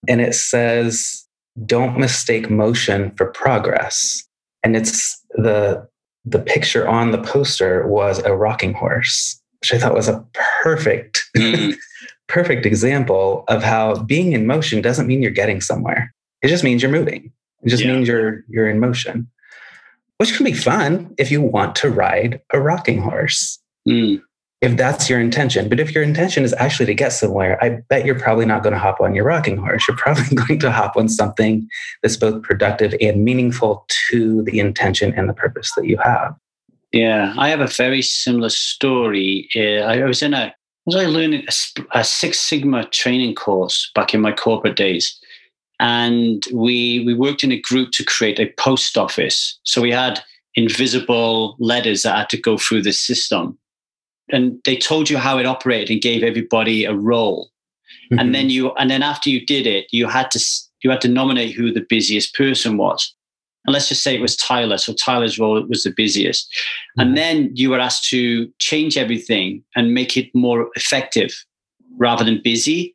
and 0.08 0.20
it 0.20 0.34
says, 0.34 1.24
don't 1.64 1.98
mistake 1.98 2.50
motion 2.50 3.12
for 3.16 3.26
progress. 3.26 4.22
And 4.62 4.76
it's 4.76 5.18
the 5.30 5.86
the 6.24 6.40
picture 6.40 6.88
on 6.88 7.12
the 7.12 7.22
poster 7.22 7.86
was 7.86 8.18
a 8.24 8.34
rocking 8.34 8.74
horse, 8.74 9.40
which 9.60 9.72
I 9.72 9.78
thought 9.78 9.94
was 9.94 10.08
a 10.08 10.24
perfect, 10.62 11.22
mm. 11.36 11.76
perfect 12.26 12.66
example 12.66 13.44
of 13.46 13.62
how 13.62 14.02
being 14.02 14.32
in 14.32 14.44
motion 14.44 14.82
doesn't 14.82 15.06
mean 15.06 15.22
you're 15.22 15.30
getting 15.30 15.60
somewhere. 15.60 16.12
It 16.42 16.48
just 16.48 16.64
means 16.64 16.82
you're 16.82 16.90
moving. 16.90 17.32
It 17.62 17.68
just 17.68 17.84
yeah. 17.84 17.92
means 17.92 18.08
you're 18.08 18.42
you're 18.48 18.68
in 18.68 18.80
motion, 18.80 19.28
which 20.18 20.34
can 20.36 20.44
be 20.44 20.52
fun 20.52 21.14
if 21.16 21.30
you 21.30 21.40
want 21.40 21.76
to 21.76 21.90
ride 21.90 22.40
a 22.52 22.60
rocking 22.60 23.00
horse. 23.00 23.60
Mm 23.88 24.20
if 24.62 24.76
that's 24.76 25.10
your 25.10 25.20
intention. 25.20 25.68
But 25.68 25.80
if 25.80 25.94
your 25.94 26.02
intention 26.02 26.44
is 26.44 26.54
actually 26.54 26.86
to 26.86 26.94
get 26.94 27.10
somewhere, 27.10 27.62
I 27.62 27.80
bet 27.88 28.06
you're 28.06 28.18
probably 28.18 28.46
not 28.46 28.62
going 28.62 28.72
to 28.72 28.78
hop 28.78 29.00
on 29.00 29.14
your 29.14 29.24
rocking 29.24 29.58
horse. 29.58 29.86
You're 29.86 29.96
probably 29.96 30.34
going 30.46 30.58
to 30.60 30.72
hop 30.72 30.96
on 30.96 31.08
something 31.08 31.68
that's 32.02 32.16
both 32.16 32.42
productive 32.42 32.94
and 33.00 33.24
meaningful 33.24 33.86
to 34.08 34.42
the 34.44 34.58
intention 34.58 35.12
and 35.14 35.28
the 35.28 35.34
purpose 35.34 35.70
that 35.76 35.86
you 35.86 35.98
have. 35.98 36.34
Yeah, 36.92 37.34
I 37.36 37.50
have 37.50 37.60
a 37.60 37.66
very 37.66 38.00
similar 38.00 38.48
story. 38.48 39.48
Uh, 39.54 39.82
I 39.82 40.04
was 40.04 40.22
in 40.22 40.32
a 40.34 40.54
was 40.86 40.94
I 40.94 41.06
learning 41.06 41.44
a, 41.48 41.98
a 41.98 42.04
Six 42.04 42.40
Sigma 42.40 42.84
training 42.86 43.34
course 43.34 43.90
back 43.94 44.14
in 44.14 44.20
my 44.20 44.30
corporate 44.32 44.76
days, 44.76 45.18
and 45.80 46.44
we 46.54 47.02
we 47.04 47.12
worked 47.12 47.44
in 47.44 47.52
a 47.52 47.60
group 47.60 47.90
to 47.94 48.04
create 48.04 48.38
a 48.38 48.52
post 48.56 48.96
office. 48.96 49.58
So 49.64 49.82
we 49.82 49.90
had 49.90 50.22
invisible 50.54 51.56
letters 51.58 52.02
that 52.02 52.16
had 52.16 52.30
to 52.30 52.40
go 52.40 52.56
through 52.56 52.82
the 52.82 52.92
system 52.92 53.58
and 54.30 54.60
they 54.64 54.76
told 54.76 55.08
you 55.08 55.18
how 55.18 55.38
it 55.38 55.46
operated 55.46 55.90
and 55.90 56.02
gave 56.02 56.22
everybody 56.22 56.84
a 56.84 56.94
role. 56.94 57.50
Mm-hmm. 58.10 58.18
And 58.18 58.34
then 58.34 58.50
you 58.50 58.72
and 58.72 58.90
then 58.90 59.02
after 59.02 59.30
you 59.30 59.44
did 59.44 59.66
it, 59.66 59.86
you 59.90 60.08
had 60.08 60.30
to 60.32 60.40
you 60.82 60.90
had 60.90 61.00
to 61.02 61.08
nominate 61.08 61.54
who 61.54 61.72
the 61.72 61.86
busiest 61.88 62.34
person 62.34 62.76
was. 62.76 63.14
and 63.64 63.72
let's 63.72 63.88
just 63.88 64.02
say 64.02 64.14
it 64.14 64.20
was 64.20 64.36
Tyler. 64.36 64.78
So 64.78 64.92
Tyler's 64.92 65.38
role 65.38 65.60
was 65.66 65.82
the 65.82 65.92
busiest. 65.96 66.46
Mm-hmm. 66.48 67.00
And 67.00 67.16
then 67.16 67.50
you 67.54 67.70
were 67.70 67.80
asked 67.80 68.08
to 68.10 68.48
change 68.58 68.96
everything 68.96 69.64
and 69.74 69.94
make 69.94 70.16
it 70.16 70.32
more 70.34 70.68
effective 70.76 71.32
rather 71.98 72.24
than 72.24 72.40
busy. 72.42 72.94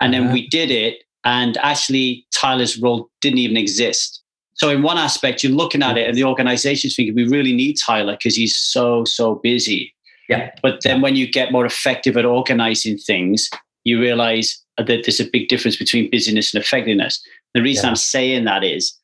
And 0.00 0.12
then 0.12 0.24
mm-hmm. 0.24 0.32
we 0.32 0.48
did 0.48 0.70
it. 0.70 1.04
And 1.24 1.56
actually, 1.58 2.26
Tyler's 2.32 2.80
role 2.80 3.10
didn't 3.20 3.38
even 3.38 3.56
exist. 3.56 4.22
So, 4.54 4.70
in 4.70 4.82
one 4.82 4.98
aspect, 4.98 5.42
you're 5.42 5.52
looking 5.52 5.82
at 5.82 5.98
it 5.98 6.08
and 6.08 6.16
the 6.16 6.24
organization's 6.24 6.96
thinking, 6.96 7.14
we 7.14 7.28
really 7.28 7.52
need 7.52 7.74
Tyler 7.74 8.14
because 8.14 8.34
he's 8.34 8.56
so, 8.56 9.04
so 9.04 9.36
busy. 9.36 9.94
Yeah. 10.28 10.50
But 10.62 10.82
then 10.82 11.00
when 11.00 11.16
you 11.16 11.30
get 11.30 11.52
more 11.52 11.64
effective 11.64 12.16
at 12.16 12.24
organizing 12.24 12.98
things, 12.98 13.48
you 13.84 14.00
realize 14.00 14.62
that 14.76 14.86
there's 14.86 15.20
a 15.20 15.28
big 15.30 15.48
difference 15.48 15.76
between 15.76 16.10
busyness 16.10 16.54
and 16.54 16.62
effectiveness. 16.62 17.20
The 17.54 17.62
reason 17.62 17.84
yeah. 17.84 17.90
I'm 17.90 17.96
saying 17.96 18.44
that 18.44 18.62
is 18.62 18.98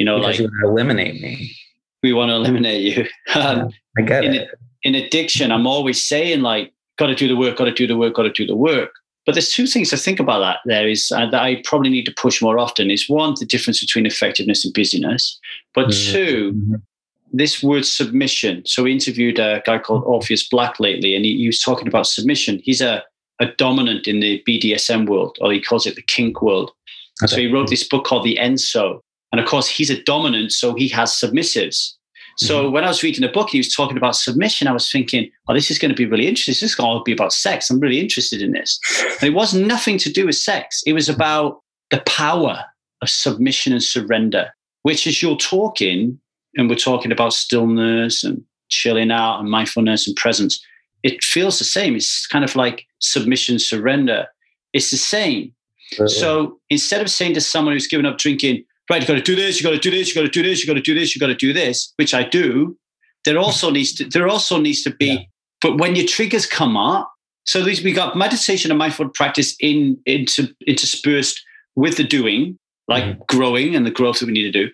you 0.00 0.06
know, 0.06 0.18
because 0.18 0.26
like 0.26 0.38
you 0.38 0.44
want 0.44 0.54
to 0.62 0.68
eliminate 0.70 1.20
me. 1.20 1.54
We 2.02 2.14
want 2.14 2.30
to 2.30 2.34
eliminate 2.34 2.80
you. 2.80 3.06
Um, 3.34 3.58
yeah, 3.58 3.68
I 3.98 4.02
get 4.02 4.24
in, 4.24 4.34
it. 4.34 4.48
In 4.82 4.94
addiction, 4.94 5.52
I'm 5.52 5.66
always 5.66 6.02
saying 6.02 6.40
like, 6.40 6.72
got 6.98 7.08
to 7.08 7.14
do 7.14 7.28
the 7.28 7.36
work, 7.36 7.58
got 7.58 7.66
to 7.66 7.72
do 7.72 7.86
the 7.86 7.98
work, 7.98 8.14
got 8.14 8.22
to 8.22 8.32
do 8.32 8.46
the 8.46 8.56
work. 8.56 8.92
But 9.26 9.34
there's 9.34 9.52
two 9.52 9.66
things 9.66 9.90
to 9.90 9.98
think 9.98 10.18
about 10.18 10.40
that. 10.40 10.60
There 10.64 10.88
is 10.88 11.12
uh, 11.12 11.28
that 11.30 11.42
I 11.42 11.60
probably 11.64 11.90
need 11.90 12.06
to 12.06 12.14
push 12.16 12.40
more 12.40 12.58
often. 12.58 12.90
Is 12.90 13.10
one 13.10 13.34
the 13.38 13.44
difference 13.44 13.80
between 13.80 14.06
effectiveness 14.06 14.64
and 14.64 14.72
busyness, 14.72 15.38
but 15.74 15.88
mm-hmm. 15.88 16.12
2 16.12 16.52
mm-hmm. 16.52 16.74
This 17.32 17.62
word 17.62 17.84
submission. 17.84 18.62
So 18.66 18.82
we 18.82 18.92
interviewed 18.92 19.38
a 19.38 19.62
guy 19.64 19.78
called 19.78 20.04
Orpheus 20.04 20.48
Black 20.48 20.80
lately, 20.80 21.14
and 21.14 21.24
he, 21.24 21.36
he 21.36 21.46
was 21.46 21.60
talking 21.60 21.88
about 21.88 22.06
submission. 22.06 22.60
He's 22.64 22.80
a 22.80 23.02
a 23.40 23.46
dominant 23.56 24.06
in 24.06 24.20
the 24.20 24.42
BDSM 24.46 25.08
world, 25.08 25.38
or 25.40 25.50
he 25.50 25.62
calls 25.62 25.86
it 25.86 25.96
the 25.96 26.02
kink 26.02 26.42
world. 26.42 26.70
Okay. 27.22 27.34
So 27.34 27.36
he 27.40 27.50
wrote 27.50 27.70
this 27.70 27.88
book 27.88 28.04
called 28.04 28.24
The 28.24 28.38
Enso, 28.38 29.00
and 29.32 29.40
of 29.40 29.46
course, 29.46 29.66
he's 29.66 29.90
a 29.90 30.02
dominant, 30.02 30.52
so 30.52 30.74
he 30.74 30.88
has 30.88 31.10
submissives. 31.12 31.94
So 32.36 32.64
mm-hmm. 32.64 32.72
when 32.72 32.84
I 32.84 32.88
was 32.88 33.02
reading 33.02 33.22
the 33.22 33.28
book, 33.28 33.50
he 33.50 33.58
was 33.58 33.74
talking 33.74 33.96
about 33.96 34.16
submission. 34.16 34.68
I 34.68 34.72
was 34.72 34.90
thinking, 34.90 35.30
oh, 35.48 35.54
this 35.54 35.70
is 35.70 35.78
going 35.78 35.90
to 35.90 35.96
be 35.96 36.06
really 36.06 36.26
interesting. 36.26 36.52
This 36.52 36.62
is 36.62 36.74
going 36.74 36.98
to 36.98 37.02
be 37.02 37.12
about 37.12 37.32
sex. 37.32 37.68
I'm 37.68 37.80
really 37.80 38.00
interested 38.00 38.40
in 38.40 38.52
this. 38.52 38.78
And 39.20 39.28
it 39.28 39.34
was 39.34 39.52
nothing 39.52 39.98
to 39.98 40.12
do 40.12 40.26
with 40.26 40.36
sex. 40.36 40.82
It 40.86 40.92
was 40.92 41.08
about 41.08 41.60
the 41.90 42.02
power 42.06 42.64
of 43.02 43.10
submission 43.10 43.72
and 43.72 43.82
surrender, 43.82 44.50
which 44.82 45.06
as 45.06 45.20
you're 45.20 45.36
talking, 45.36 46.18
and 46.56 46.68
we're 46.68 46.76
talking 46.76 47.12
about 47.12 47.32
stillness 47.32 48.24
and 48.24 48.42
chilling 48.68 49.10
out 49.10 49.40
and 49.40 49.50
mindfulness 49.50 50.06
and 50.06 50.16
presence, 50.16 50.64
it 51.02 51.22
feels 51.22 51.58
the 51.58 51.64
same. 51.64 51.96
It's 51.96 52.26
kind 52.26 52.44
of 52.44 52.56
like 52.56 52.86
submission, 52.98 53.58
surrender. 53.58 54.26
It's 54.72 54.90
the 54.90 54.96
same. 54.96 55.52
Uh-huh. 55.94 56.08
So 56.08 56.60
instead 56.70 57.00
of 57.00 57.10
saying 57.10 57.34
to 57.34 57.40
someone 57.40 57.74
who's 57.74 57.86
given 57.86 58.06
up 58.06 58.18
drinking, 58.18 58.64
right, 58.88 59.00
you 59.00 59.08
got 59.08 59.14
to 59.14 59.22
do 59.22 59.36
this, 59.36 59.60
you 59.60 59.64
got 59.64 59.70
to 59.70 59.78
do 59.78 59.90
this, 59.90 60.08
you 60.08 60.14
got 60.14 60.22
to 60.22 60.28
do 60.28 60.42
this, 60.42 60.62
you 60.62 60.66
got 60.66 60.74
to 60.74 60.82
do 60.82 60.94
this, 60.94 61.14
you 61.14 61.20
got 61.20 61.26
to 61.26 61.34
do 61.34 61.52
this, 61.52 61.92
which 61.96 62.14
I 62.14 62.22
do. 62.22 62.76
There 63.24 63.38
also 63.38 63.70
needs 63.70 63.94
to 63.94 64.06
there 64.06 64.28
also 64.28 64.58
needs 64.58 64.82
to 64.84 64.90
be, 64.90 65.06
yeah. 65.06 65.18
but 65.60 65.78
when 65.78 65.94
your 65.94 66.06
triggers 66.06 66.46
come 66.46 66.76
up, 66.76 67.12
so 67.44 67.62
these 67.62 67.82
we 67.84 67.92
got 67.92 68.16
meditation 68.16 68.70
and 68.70 68.78
mindful 68.78 69.10
practice 69.10 69.56
in 69.60 69.98
into 70.06 70.48
interspersed 70.66 71.42
with 71.76 71.96
the 71.96 72.04
doing, 72.04 72.58
like 72.88 73.04
mm-hmm. 73.04 73.22
growing 73.28 73.76
and 73.76 73.84
the 73.84 73.90
growth 73.90 74.20
that 74.20 74.26
we 74.26 74.32
need 74.32 74.50
to 74.50 74.66
do. 74.66 74.70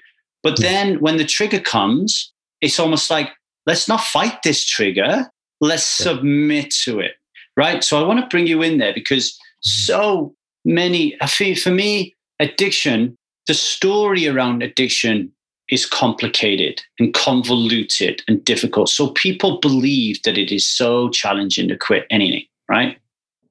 But 0.46 0.54
mm-hmm. 0.54 0.62
then 0.62 1.00
when 1.00 1.16
the 1.16 1.24
trigger 1.24 1.58
comes, 1.58 2.32
it's 2.60 2.78
almost 2.78 3.10
like 3.10 3.30
let's 3.66 3.88
not 3.88 4.00
fight 4.00 4.44
this 4.44 4.64
trigger, 4.64 5.28
let's 5.60 5.98
yeah. 5.98 6.04
submit 6.04 6.72
to 6.84 7.00
it. 7.00 7.14
Right. 7.56 7.82
So 7.82 8.00
I 8.00 8.06
want 8.06 8.20
to 8.20 8.28
bring 8.28 8.46
you 8.46 8.62
in 8.62 8.78
there 8.78 8.94
because 8.94 9.32
mm-hmm. 9.32 9.92
so 9.92 10.36
many, 10.64 11.16
I 11.20 11.26
feel 11.26 11.56
for 11.56 11.72
me, 11.72 12.14
addiction 12.38 13.16
the 13.48 13.54
story 13.54 14.28
around 14.28 14.62
addiction 14.62 15.32
is 15.68 15.84
complicated 15.84 16.80
and 17.00 17.12
convoluted 17.12 18.22
and 18.28 18.44
difficult. 18.44 18.88
So 18.88 19.10
people 19.10 19.58
believe 19.58 20.22
that 20.22 20.38
it 20.38 20.52
is 20.52 20.64
so 20.64 21.08
challenging 21.10 21.66
to 21.68 21.76
quit 21.76 22.06
anything, 22.08 22.44
right? 22.68 22.96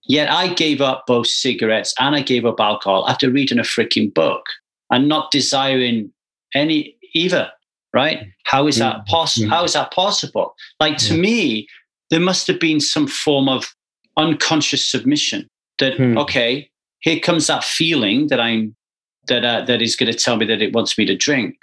Yet 0.03 0.31
I 0.31 0.53
gave 0.53 0.79
up 0.79 1.03
both 1.07 1.27
cigarettes 1.27 1.93
and 1.99 2.15
I 2.15 2.21
gave 2.21 2.45
up 2.45 2.61
alcohol 2.61 3.05
after 3.09 3.29
reading 3.29 3.59
a 3.59 3.63
freaking 3.63 4.13
book 4.13 4.45
and 4.89 5.09
not 5.09 5.31
desiring 5.31 6.11
any 6.55 6.97
either, 7.13 7.51
right? 7.93 8.27
How 8.45 8.67
is 8.67 8.77
that 8.77 9.05
possible? 9.07 9.49
How 9.49 9.63
is 9.63 9.73
that 9.73 9.91
possible? 9.91 10.55
Like 10.79 10.97
to 10.97 11.17
me, 11.17 11.67
there 12.09 12.19
must 12.19 12.47
have 12.47 12.59
been 12.59 12.79
some 12.79 13.07
form 13.07 13.49
of 13.49 13.75
unconscious 14.17 14.89
submission 14.89 15.49
that, 15.79 15.97
hmm. 15.97 16.17
okay, 16.17 16.69
here 17.01 17.19
comes 17.19 17.47
that 17.47 17.63
feeling 17.63 18.27
that 18.27 18.39
I'm 18.39 18.75
that 19.27 19.43
uh, 19.43 19.65
that 19.65 19.81
is 19.81 19.95
going 19.95 20.11
to 20.11 20.17
tell 20.17 20.37
me 20.37 20.45
that 20.45 20.61
it 20.61 20.73
wants 20.73 20.97
me 20.97 21.05
to 21.05 21.15
drink. 21.15 21.55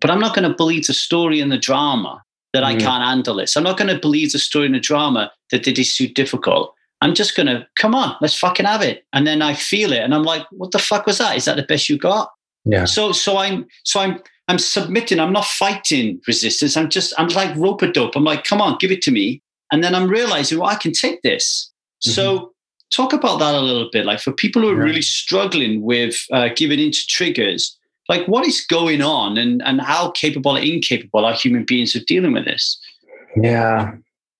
But 0.00 0.10
I'm 0.10 0.20
not 0.20 0.34
going 0.34 0.48
to 0.48 0.56
believe 0.56 0.86
the 0.86 0.94
story 0.94 1.40
and 1.40 1.52
the 1.52 1.58
drama 1.58 2.22
that. 2.52 2.64
I 2.64 2.74
can't 2.74 3.04
handle. 3.04 3.46
So 3.46 3.60
I'm 3.60 3.64
not 3.64 3.76
going 3.76 3.94
to 3.94 4.00
believe 4.00 4.32
the 4.32 4.38
story 4.38 4.66
and 4.66 4.74
the 4.74 4.80
drama 4.80 5.30
that 5.50 5.68
it 5.68 5.78
is 5.78 5.96
too 5.96 6.08
difficult. 6.08 6.74
I'm 7.00 7.14
just 7.14 7.36
going 7.36 7.46
to 7.46 7.66
come 7.76 7.94
on, 7.94 8.16
let's 8.20 8.34
fucking 8.34 8.66
have 8.66 8.82
it. 8.82 9.04
And 9.12 9.26
then 9.26 9.40
I 9.42 9.54
feel 9.54 9.92
it, 9.92 10.00
and 10.00 10.14
I'm 10.14 10.22
like, 10.22 10.46
what 10.50 10.72
the 10.72 10.78
fuck 10.78 11.06
was 11.06 11.18
that? 11.18 11.36
Is 11.36 11.46
that 11.46 11.56
the 11.56 11.62
best 11.62 11.88
you 11.88 11.98
got? 11.98 12.30
Yeah. 12.64 12.84
So 12.84 13.12
so 13.12 13.38
I'm 13.38 13.66
so 13.84 14.00
I'm 14.00 14.20
I'm 14.48 14.58
submitting. 14.58 15.20
I'm 15.20 15.32
not 15.32 15.44
fighting 15.44 16.20
resistance. 16.26 16.76
I'm 16.76 16.90
just 16.90 17.14
I'm 17.18 17.28
like 17.28 17.56
rope 17.56 17.82
a 17.82 17.92
dope. 17.92 18.16
I'm 18.16 18.24
like, 18.24 18.44
come 18.44 18.60
on, 18.60 18.76
give 18.80 18.90
it 18.90 19.02
to 19.02 19.10
me. 19.10 19.42
And 19.72 19.84
then 19.84 19.94
I'm 19.94 20.08
realizing, 20.08 20.58
well, 20.58 20.68
I 20.68 20.74
can 20.74 20.92
take 20.92 21.22
this. 21.22 21.70
Mm-hmm. 22.04 22.12
So 22.12 22.52
Talk 22.92 23.12
about 23.12 23.38
that 23.38 23.54
a 23.54 23.60
little 23.60 23.88
bit. 23.92 24.04
Like 24.04 24.18
for 24.18 24.32
people 24.32 24.62
who 24.62 24.70
are 24.70 24.74
really 24.74 25.02
struggling 25.02 25.82
with 25.82 26.24
uh, 26.32 26.48
giving 26.56 26.80
into 26.80 27.06
triggers, 27.08 27.78
like 28.08 28.26
what 28.26 28.44
is 28.44 28.66
going 28.66 29.00
on 29.00 29.38
and, 29.38 29.62
and 29.64 29.80
how 29.80 30.10
capable 30.10 30.56
or 30.56 30.60
incapable 30.60 31.24
are 31.24 31.32
human 31.32 31.64
beings 31.64 31.94
of 31.94 32.04
dealing 32.06 32.32
with 32.32 32.46
this? 32.46 32.80
Yeah. 33.40 33.92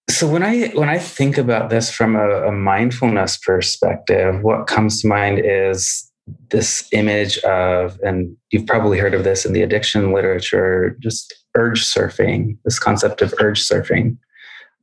So 0.09 0.29
when 0.29 0.43
I 0.43 0.67
when 0.71 0.89
I 0.89 0.99
think 0.99 1.39
about 1.39 1.71
this 1.71 1.93
from 1.93 2.17
a, 2.17 2.49
a 2.49 2.51
mindfulness 2.51 3.37
perspective, 3.37 4.43
what 4.43 4.67
comes 4.67 5.03
to 5.03 5.09
mind 5.09 5.41
is 5.45 6.10
this 6.51 6.89
image 6.93 7.39
of, 7.39 7.99
and 8.03 8.37
you've 8.51 8.67
probably 8.67 8.99
heard 8.99 9.15
of 9.15 9.25
this 9.25 9.45
in 9.45 9.53
the 9.53 9.63
addiction 9.63 10.13
literature, 10.13 10.97
just 11.01 11.35
urge 11.57 11.85
surfing, 11.85 12.57
this 12.65 12.79
concept 12.79 13.23
of 13.23 13.35
urge 13.41 13.61
surfing. 13.61 14.17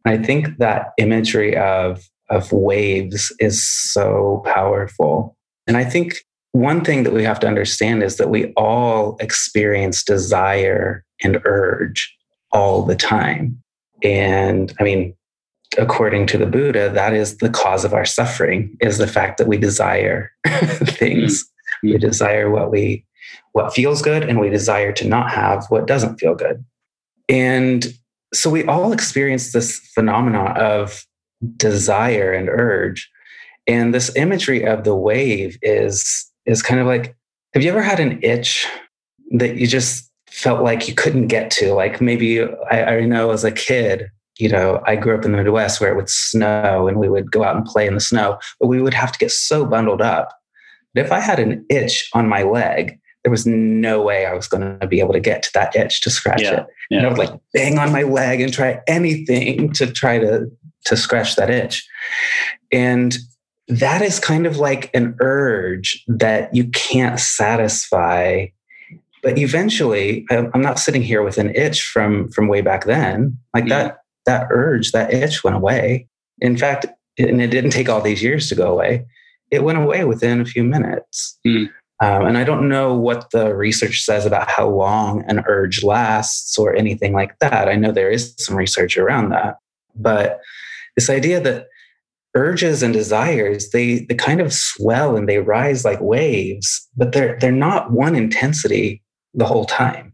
I 0.05 0.17
think 0.17 0.57
that 0.57 0.91
imagery 0.97 1.55
of 1.57 2.07
of 2.29 2.51
waves 2.51 3.33
is 3.39 3.65
so 3.65 4.41
powerful. 4.45 5.35
And 5.65 5.77
I 5.77 5.85
think 5.85 6.25
one 6.51 6.83
thing 6.83 7.03
that 7.03 7.13
we 7.13 7.23
have 7.23 7.39
to 7.41 7.47
understand 7.47 8.03
is 8.03 8.17
that 8.17 8.29
we 8.29 8.53
all 8.53 9.17
experience 9.19 10.03
desire 10.03 11.03
and 11.23 11.39
urge 11.45 12.13
all 12.51 12.83
the 12.83 12.95
time. 12.95 13.61
And 14.03 14.73
I 14.79 14.83
mean, 14.83 15.15
according 15.77 16.25
to 16.27 16.37
the 16.37 16.45
Buddha, 16.45 16.89
that 16.89 17.13
is 17.13 17.37
the 17.37 17.49
cause 17.49 17.85
of 17.85 17.93
our 17.93 18.05
suffering 18.05 18.75
is 18.81 18.97
the 18.97 19.07
fact 19.07 19.37
that 19.37 19.47
we 19.47 19.57
desire 19.57 20.31
things. 20.45 21.43
Mm-hmm. 21.43 21.87
We 21.89 21.97
desire 21.97 22.49
what 22.49 22.71
we 22.71 23.05
what 23.51 23.73
feels 23.73 24.01
good 24.01 24.23
and 24.23 24.39
we 24.39 24.49
desire 24.49 24.91
to 24.93 25.07
not 25.07 25.31
have 25.31 25.65
what 25.69 25.87
doesn't 25.87 26.17
feel 26.17 26.35
good. 26.35 26.63
And 27.29 27.87
so 28.33 28.49
we 28.49 28.63
all 28.65 28.93
experience 28.93 29.51
this 29.51 29.79
phenomena 29.93 30.51
of 30.51 31.05
desire 31.55 32.31
and 32.33 32.49
urge. 32.49 33.09
And 33.67 33.93
this 33.93 34.15
imagery 34.15 34.63
of 34.63 34.83
the 34.83 34.95
wave 34.95 35.57
is 35.61 36.29
is 36.45 36.61
kind 36.61 36.79
of 36.79 36.87
like 36.87 37.15
have 37.53 37.63
you 37.63 37.69
ever 37.69 37.81
had 37.81 37.99
an 37.99 38.19
itch 38.23 38.67
that 39.31 39.57
you 39.57 39.67
just 39.67 40.11
felt 40.29 40.63
like 40.63 40.87
you 40.87 40.93
couldn't 40.93 41.27
get 41.27 41.51
to? 41.51 41.73
Like 41.73 42.01
maybe 42.01 42.41
I, 42.41 42.83
I 42.83 43.05
know 43.05 43.31
as 43.31 43.43
a 43.43 43.51
kid, 43.51 44.09
you 44.39 44.49
know, 44.49 44.81
I 44.85 44.95
grew 44.95 45.17
up 45.17 45.25
in 45.25 45.31
the 45.31 45.37
Midwest 45.37 45.79
where 45.79 45.91
it 45.91 45.95
would 45.95 46.09
snow 46.09 46.87
and 46.87 46.97
we 46.97 47.09
would 47.09 47.31
go 47.31 47.43
out 47.43 47.55
and 47.55 47.65
play 47.65 47.87
in 47.87 47.93
the 47.93 47.99
snow, 47.99 48.39
but 48.59 48.67
we 48.67 48.81
would 48.81 48.93
have 48.93 49.11
to 49.11 49.19
get 49.19 49.31
so 49.31 49.65
bundled 49.65 50.01
up. 50.01 50.33
But 50.93 51.05
if 51.05 51.11
I 51.11 51.19
had 51.19 51.39
an 51.39 51.65
itch 51.69 52.09
on 52.13 52.27
my 52.27 52.43
leg, 52.43 52.99
there 53.23 53.31
was 53.31 53.45
no 53.45 54.01
way 54.01 54.25
I 54.25 54.33
was 54.33 54.47
going 54.47 54.79
to 54.79 54.87
be 54.87 54.99
able 54.99 55.13
to 55.13 55.19
get 55.19 55.43
to 55.43 55.49
that 55.53 55.75
itch 55.75 56.01
to 56.01 56.09
scratch 56.09 56.41
yeah, 56.41 56.61
it. 56.61 56.67
Yeah. 56.89 56.97
And 56.99 57.07
I 57.07 57.09
would 57.09 57.17
like 57.17 57.39
bang 57.53 57.77
on 57.77 57.91
my 57.91 58.03
leg 58.03 58.41
and 58.41 58.53
try 58.53 58.81
anything 58.87 59.73
to 59.73 59.91
try 59.91 60.17
to 60.19 60.49
to 60.85 60.95
scratch 60.95 61.35
that 61.35 61.49
itch. 61.49 61.85
And 62.71 63.17
that 63.67 64.01
is 64.01 64.19
kind 64.19 64.45
of 64.45 64.57
like 64.57 64.89
an 64.93 65.15
urge 65.19 66.03
that 66.07 66.55
you 66.55 66.69
can't 66.69 67.19
satisfy. 67.19 68.47
But 69.23 69.37
eventually, 69.37 70.25
I'm 70.29 70.61
not 70.61 70.79
sitting 70.79 71.01
here 71.01 71.21
with 71.21 71.37
an 71.37 71.53
itch 71.55 71.83
from 71.83 72.29
from 72.29 72.47
way 72.47 72.61
back 72.61 72.85
then. 72.85 73.37
Like 73.53 73.67
yeah. 73.67 73.83
that 73.83 73.97
that 74.27 74.47
urge, 74.51 74.91
that 74.91 75.11
itch 75.11 75.43
went 75.43 75.55
away. 75.55 76.07
In 76.39 76.55
fact, 76.55 76.85
and 77.17 77.41
it 77.41 77.47
didn't 77.47 77.71
take 77.71 77.89
all 77.89 78.01
these 78.01 78.21
years 78.21 78.47
to 78.49 78.55
go 78.55 78.71
away. 78.71 79.05
It 79.49 79.63
went 79.63 79.79
away 79.79 80.03
within 80.03 80.39
a 80.39 80.45
few 80.45 80.63
minutes. 80.63 81.39
Mm. 81.47 81.69
Um, 81.99 82.25
and 82.27 82.37
I 82.37 82.43
don't 82.43 82.69
know 82.69 82.93
what 82.93 83.31
the 83.31 83.55
research 83.55 84.03
says 84.03 84.25
about 84.25 84.47
how 84.47 84.69
long 84.69 85.23
an 85.27 85.43
urge 85.47 85.83
lasts 85.83 86.57
or 86.57 86.75
anything 86.75 87.13
like 87.13 87.39
that. 87.39 87.67
I 87.67 87.75
know 87.75 87.91
there 87.91 88.11
is 88.11 88.35
some 88.37 88.55
research 88.55 88.97
around 88.97 89.29
that. 89.29 89.57
But 89.95 90.39
this 90.95 91.09
idea 91.09 91.39
that 91.41 91.67
urges 92.35 92.83
and 92.83 92.93
desires 92.93 93.71
they 93.71 94.05
they 94.09 94.13
kind 94.13 94.39
of 94.39 94.53
swell 94.53 95.15
and 95.15 95.27
they 95.27 95.39
rise 95.39 95.83
like 95.83 95.99
waves 96.01 96.87
but 96.95 97.11
they're 97.11 97.35
they're 97.39 97.51
not 97.51 97.91
one 97.91 98.15
intensity 98.15 99.01
the 99.33 99.45
whole 99.45 99.65
time 99.65 100.13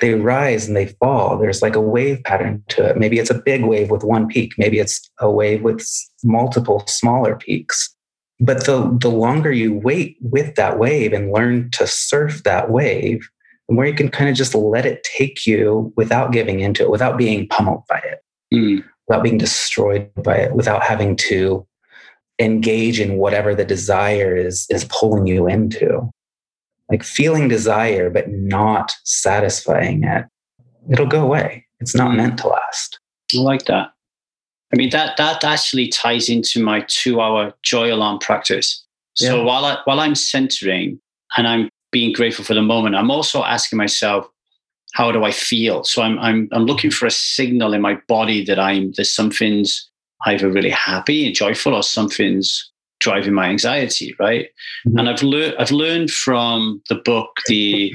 they 0.00 0.14
rise 0.14 0.66
and 0.66 0.76
they 0.76 0.86
fall. 0.86 1.38
There's 1.38 1.62
like 1.62 1.76
a 1.76 1.80
wave 1.80 2.22
pattern 2.24 2.62
to 2.68 2.90
it. 2.90 2.96
Maybe 2.96 3.18
it's 3.18 3.30
a 3.30 3.34
big 3.34 3.64
wave 3.64 3.90
with 3.90 4.02
one 4.04 4.26
peak. 4.26 4.52
Maybe 4.58 4.78
it's 4.78 5.08
a 5.20 5.30
wave 5.30 5.62
with 5.62 5.86
multiple 6.24 6.84
smaller 6.86 7.36
peaks. 7.36 7.94
But 8.40 8.64
the, 8.64 8.96
the 9.00 9.10
longer 9.10 9.52
you 9.52 9.74
wait 9.74 10.16
with 10.20 10.54
that 10.54 10.78
wave 10.78 11.12
and 11.12 11.32
learn 11.32 11.70
to 11.72 11.86
surf 11.86 12.42
that 12.44 12.70
wave, 12.70 13.28
the 13.68 13.74
more 13.74 13.86
you 13.86 13.94
can 13.94 14.08
kind 14.08 14.30
of 14.30 14.36
just 14.36 14.54
let 14.54 14.86
it 14.86 15.06
take 15.16 15.46
you 15.46 15.92
without 15.96 16.32
giving 16.32 16.60
into 16.60 16.82
it, 16.82 16.90
without 16.90 17.18
being 17.18 17.46
pummeled 17.48 17.84
by 17.88 17.98
it, 17.98 18.24
mm. 18.52 18.82
without 19.06 19.22
being 19.22 19.38
destroyed 19.38 20.10
by 20.22 20.36
it, 20.36 20.54
without 20.54 20.82
having 20.82 21.16
to 21.16 21.66
engage 22.38 22.98
in 22.98 23.18
whatever 23.18 23.54
the 23.54 23.64
desire 23.64 24.34
is 24.34 24.66
is 24.70 24.86
pulling 24.86 25.26
you 25.26 25.46
into 25.46 26.10
like 26.90 27.02
feeling 27.02 27.48
desire 27.48 28.10
but 28.10 28.28
not 28.28 28.92
satisfying 29.04 30.04
it 30.04 30.24
it'll 30.90 31.06
go 31.06 31.22
away. 31.22 31.66
It's 31.80 31.94
not 31.94 32.14
meant 32.14 32.38
to 32.38 32.48
last. 32.48 32.98
I 33.34 33.38
like 33.38 33.64
that. 33.66 33.88
I 34.72 34.76
mean 34.76 34.90
that 34.90 35.16
that 35.16 35.42
actually 35.44 35.88
ties 35.88 36.28
into 36.28 36.62
my 36.62 36.84
two 36.88 37.20
hour 37.20 37.52
joy 37.62 37.92
alarm 37.92 38.18
practice. 38.18 38.84
So 39.14 39.38
yeah. 39.38 39.42
while 39.42 39.64
I, 39.64 39.78
while 39.84 39.98
i'm 39.98 40.14
centering 40.14 41.00
and 41.36 41.48
i'm 41.48 41.68
being 41.90 42.12
grateful 42.12 42.44
for 42.44 42.54
the 42.54 42.62
moment 42.62 42.94
i'm 42.94 43.10
also 43.10 43.42
asking 43.42 43.76
myself 43.76 44.24
how 44.92 45.10
do 45.10 45.24
i 45.24 45.32
feel? 45.32 45.82
So 45.82 46.02
i'm 46.02 46.16
i'm, 46.20 46.48
I'm 46.52 46.64
looking 46.64 46.92
for 46.92 47.06
a 47.06 47.10
signal 47.10 47.74
in 47.74 47.80
my 47.80 47.98
body 48.06 48.44
that 48.44 48.60
i'm 48.60 48.92
there's 48.92 49.10
something's 49.10 49.90
either 50.26 50.48
really 50.48 50.70
happy 50.70 51.26
and 51.26 51.34
joyful 51.34 51.74
or 51.74 51.82
something's 51.82 52.69
driving 53.00 53.34
my 53.34 53.48
anxiety, 53.48 54.14
right? 54.18 54.46
Mm-hmm. 54.86 54.98
And 54.98 55.08
I've 55.08 55.22
learned 55.22 55.54
I've 55.58 55.72
learned 55.72 56.10
from 56.10 56.82
the 56.88 56.96
book 56.96 57.30
the 57.46 57.92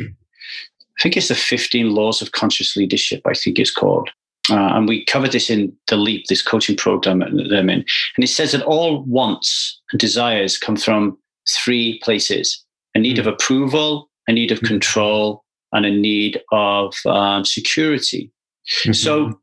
I 0.97 1.01
think 1.01 1.17
it's 1.17 1.27
the 1.27 1.35
15 1.35 1.93
Laws 1.93 2.21
of 2.21 2.31
Conscious 2.31 2.75
Leadership, 2.75 3.21
I 3.25 3.33
think 3.33 3.59
it's 3.59 3.73
called. 3.73 4.09
Uh, 4.49 4.75
and 4.75 4.87
we 4.87 5.03
covered 5.05 5.31
this 5.31 5.49
in 5.49 5.75
the 5.87 5.97
Leap, 5.97 6.25
this 6.27 6.41
coaching 6.41 6.77
program 6.77 7.19
that 7.19 7.57
I'm 7.57 7.69
in. 7.69 7.83
And 8.15 8.23
it 8.23 8.27
says 8.27 8.51
that 8.51 8.63
all 8.63 9.03
wants 9.03 9.81
and 9.91 9.99
desires 9.99 10.57
come 10.57 10.77
from 10.77 11.17
three 11.49 11.99
places 11.99 12.63
a 12.93 12.99
need 12.99 13.17
mm-hmm. 13.17 13.27
of 13.27 13.33
approval, 13.33 14.09
a 14.27 14.31
need 14.31 14.51
of 14.51 14.59
mm-hmm. 14.59 14.67
control, 14.67 15.43
and 15.73 15.85
a 15.85 15.91
need 15.91 16.41
of 16.51 16.93
um, 17.05 17.43
security. 17.43 18.31
Mm-hmm. 18.81 18.93
So 18.93 19.39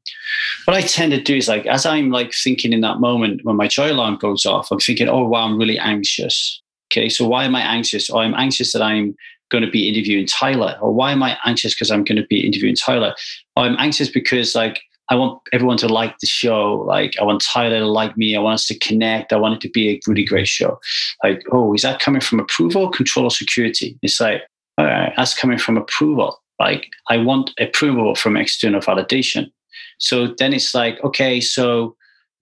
what 0.65 0.77
I 0.77 0.81
tend 0.81 1.13
to 1.13 1.21
do 1.21 1.37
is 1.37 1.49
like 1.49 1.67
as 1.67 1.87
I'm 1.87 2.11
like 2.11 2.33
thinking 2.33 2.73
in 2.73 2.81
that 2.81 3.01
moment 3.01 3.41
when 3.45 3.57
my 3.57 3.69
joy 3.69 3.93
alarm 3.93 4.17
goes 4.17 4.45
off, 4.47 4.71
I'm 4.71 4.81
thinking, 4.81 5.09
oh 5.09 5.25
wow, 5.25 5.45
I'm 5.45 5.59
really 5.59 5.79
anxious. 5.79 6.61
Okay, 6.91 7.09
so 7.09 7.27
why 7.27 7.45
am 7.45 7.55
I 7.55 7.63
anxious? 7.63 8.11
Oh, 8.11 8.19
I'm 8.19 8.35
anxious 8.35 8.73
that 8.73 8.83
I'm 8.83 9.15
going 9.51 9.65
to 9.65 9.71
be 9.71 9.89
interviewing 9.89 10.27
Tyler. 10.27 10.77
Or 10.81 10.93
why 10.93 11.13
am 11.13 11.23
I 11.23 11.39
anxious 11.45 11.75
because 11.75 11.91
I'm 11.91 12.05
going 12.05 12.17
to 12.17 12.27
be 12.27 12.45
interviewing 12.45 12.75
Tyler? 12.75 13.15
Or 13.57 13.65
I'm 13.65 13.77
anxious 13.79 14.09
because 14.09 14.55
like 14.55 14.81
I 15.09 15.15
want 15.15 15.41
everyone 15.53 15.77
to 15.79 15.89
like 15.89 16.19
the 16.19 16.27
show. 16.27 16.85
Like 16.87 17.15
I 17.21 17.25
want 17.25 17.45
Tyler 17.45 17.81
to 17.81 17.87
like 17.87 18.17
me. 18.17 18.35
I 18.35 18.41
want 18.41 18.55
us 18.55 18.67
to 18.69 18.79
connect. 18.79 19.33
I 19.33 19.37
want 19.37 19.55
it 19.55 19.61
to 19.61 19.71
be 19.71 19.91
a 19.91 20.01
really 20.07 20.25
great 20.25 20.49
show. 20.49 20.81
Like, 21.23 21.43
oh, 21.53 21.75
is 21.75 21.83
that 21.83 22.01
coming 22.01 22.21
from 22.21 22.41
approval, 22.41 22.91
control, 22.91 23.27
or 23.27 23.31
security? 23.31 23.99
It's 24.03 24.21
like, 24.21 24.43
all 24.79 24.87
right, 24.87 25.13
that's 25.17 25.35
coming 25.35 25.59
from 25.59 25.77
approval. 25.77 26.42
Like 26.63 26.89
I 27.11 27.17
want 27.17 27.51
approval 27.59 28.15
from 28.15 28.37
external 28.37 28.81
validation. 28.81 29.51
So 29.99 30.35
then 30.39 30.53
it's 30.53 30.75
like, 30.75 31.03
okay, 31.03 31.41
so 31.41 31.97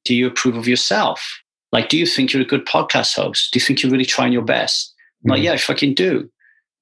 do 0.05 0.15
you 0.15 0.27
approve 0.27 0.57
of 0.57 0.69
yourself? 0.69 1.27
Like, 1.73 1.89
do 1.89 1.97
you 1.97 2.05
think 2.05 2.33
you're 2.33 2.43
a 2.43 2.47
good 2.47 2.67
podcast 2.67 3.17
host? 3.17 3.53
Do 3.53 3.59
you 3.59 3.65
think 3.65 3.83
you're 3.83 3.93
really 3.93 4.05
trying 4.05 4.33
your 4.33 4.45
best? 4.45 4.95
I'm 5.25 5.31
like, 5.31 5.39
mm-hmm. 5.39 5.45
yeah, 5.47 5.53
I 5.53 5.57
fucking 5.57 5.95
do. 5.95 6.29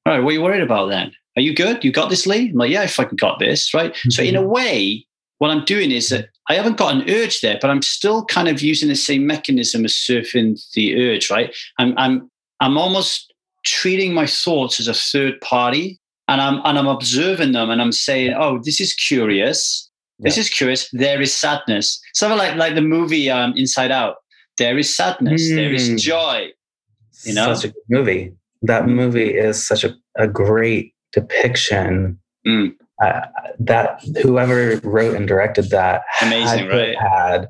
All 0.04 0.12
right, 0.12 0.22
what 0.22 0.30
are 0.30 0.32
you 0.32 0.42
worried 0.42 0.62
about 0.62 0.88
then? 0.88 1.12
Are 1.36 1.42
you 1.42 1.54
good? 1.54 1.84
You 1.84 1.92
got 1.92 2.10
this, 2.10 2.26
Lee? 2.26 2.50
I'm 2.50 2.56
like, 2.56 2.70
yeah, 2.70 2.82
I 2.82 2.88
fucking 2.88 3.16
got 3.16 3.38
this, 3.38 3.72
right? 3.72 3.92
Mm-hmm. 3.92 4.10
So 4.10 4.22
in 4.22 4.34
a 4.34 4.42
way, 4.42 5.06
what 5.38 5.50
I'm 5.50 5.64
doing 5.64 5.92
is 5.92 6.08
that 6.08 6.30
I 6.48 6.54
haven't 6.54 6.78
got 6.78 6.94
an 6.94 7.08
urge 7.08 7.40
there, 7.40 7.58
but 7.60 7.70
I'm 7.70 7.82
still 7.82 8.24
kind 8.24 8.48
of 8.48 8.60
using 8.60 8.88
the 8.88 8.96
same 8.96 9.26
mechanism 9.26 9.84
as 9.84 9.92
surfing 9.92 10.60
the 10.74 10.96
urge, 11.00 11.30
right? 11.30 11.54
I'm 11.78 11.94
I'm 11.96 12.28
I'm 12.60 12.76
almost 12.76 13.32
treating 13.64 14.14
my 14.14 14.26
thoughts 14.26 14.80
as 14.80 14.88
a 14.88 14.94
third 14.94 15.40
party 15.40 16.00
and 16.28 16.40
I'm 16.40 16.60
and 16.64 16.78
I'm 16.78 16.86
observing 16.86 17.52
them 17.52 17.70
and 17.70 17.80
I'm 17.80 17.92
saying, 17.92 18.34
oh, 18.38 18.60
this 18.62 18.80
is 18.80 18.94
curious. 18.94 19.90
This 20.20 20.36
yeah. 20.36 20.42
is 20.42 20.50
curious. 20.50 20.88
There 20.92 21.20
is 21.20 21.34
sadness. 21.34 22.00
Something 22.14 22.38
like 22.38 22.56
like 22.56 22.74
the 22.74 22.82
movie 22.82 23.30
um, 23.30 23.54
Inside 23.56 23.90
Out. 23.90 24.16
There 24.58 24.76
is 24.76 24.94
sadness. 24.94 25.50
Mm. 25.50 25.56
There 25.56 25.72
is 25.72 25.88
hmm. 25.88 25.96
joy. 25.96 26.48
You 27.24 27.34
know, 27.34 27.54
such 27.54 27.70
a 27.70 27.72
good 27.72 27.82
movie. 27.88 28.32
That 28.62 28.86
movie 28.88 29.34
is 29.34 29.66
such 29.66 29.84
a, 29.84 29.94
a 30.16 30.28
great 30.28 30.94
depiction. 31.12 32.18
Mm. 32.46 32.74
Uh, 33.02 33.20
that 33.60 34.02
whoever 34.22 34.80
wrote 34.82 35.14
and 35.14 35.28
directed 35.28 35.70
that 35.70 36.02
amazing, 36.20 36.66
had, 36.66 36.68
right? 36.68 36.96
Had 36.98 37.48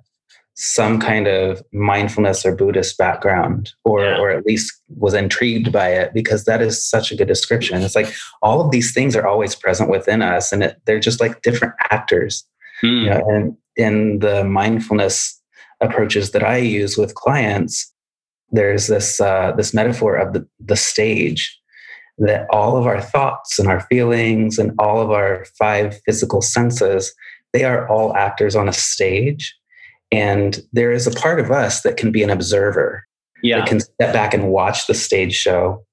some 0.61 0.98
kind 0.98 1.28
of 1.28 1.62
mindfulness 1.72 2.44
or 2.44 2.52
Buddhist 2.52 2.98
background, 2.98 3.72
or 3.84 4.02
yeah. 4.02 4.18
or 4.18 4.30
at 4.30 4.44
least 4.44 4.72
was 4.96 5.14
intrigued 5.14 5.70
by 5.70 5.90
it, 5.90 6.12
because 6.12 6.44
that 6.44 6.61
is 6.61 6.84
such 6.84 7.12
a 7.12 7.16
good 7.16 7.28
description. 7.28 7.80
It's 7.80 7.94
like 7.94 8.12
all 8.42 8.61
of 8.61 8.72
these 8.72 8.92
things 8.92 9.14
are 9.14 9.24
always 9.24 9.54
present 9.54 9.88
within 9.88 10.20
us, 10.20 10.50
and 10.50 10.64
it, 10.64 10.80
they're 10.84 10.98
just 10.98 11.20
like 11.20 11.42
different 11.42 11.74
actors. 11.92 12.44
Hmm. 12.80 12.86
You 12.86 13.11
know, 13.11 13.24
and 13.28 13.56
in 13.76 14.18
the 14.18 14.42
mindfulness 14.42 15.40
approaches 15.80 16.32
that 16.32 16.42
I 16.42 16.56
use 16.56 16.98
with 16.98 17.14
clients, 17.14 17.92
there's 18.50 18.88
this 18.88 19.20
uh, 19.20 19.52
this 19.56 19.72
metaphor 19.72 20.16
of 20.16 20.32
the 20.32 20.44
the 20.59 20.76
stage 20.76 21.56
that 22.18 22.48
all 22.50 22.76
of 22.76 22.84
our 22.84 23.00
thoughts 23.00 23.61
and 23.61 23.68
our 23.68 23.82
feelings 23.82 24.59
and 24.59 24.72
all 24.80 25.00
of 25.00 25.12
our 25.12 25.44
five 25.56 26.00
physical 26.04 26.42
senses 26.42 27.14
they 27.52 27.64
are 27.64 27.88
all 27.88 28.14
actors 28.16 28.56
on 28.56 28.68
a 28.68 28.72
stage 28.72 29.54
and 30.11 30.61
there 30.72 30.92
is 30.92 31.06
a 31.06 31.11
part 31.11 31.40
of 31.40 31.50
us 31.50 31.82
that 31.82 31.96
can 31.96 32.11
be 32.11 32.22
an 32.22 32.30
observer, 32.30 33.06
yeah. 33.42 33.59
that 33.59 33.68
can 33.68 33.80
step 33.80 34.12
back 34.12 34.34
and 34.34 34.48
watch 34.48 34.86
the 34.86 34.94
stage 34.94 35.34
show. 35.34 35.84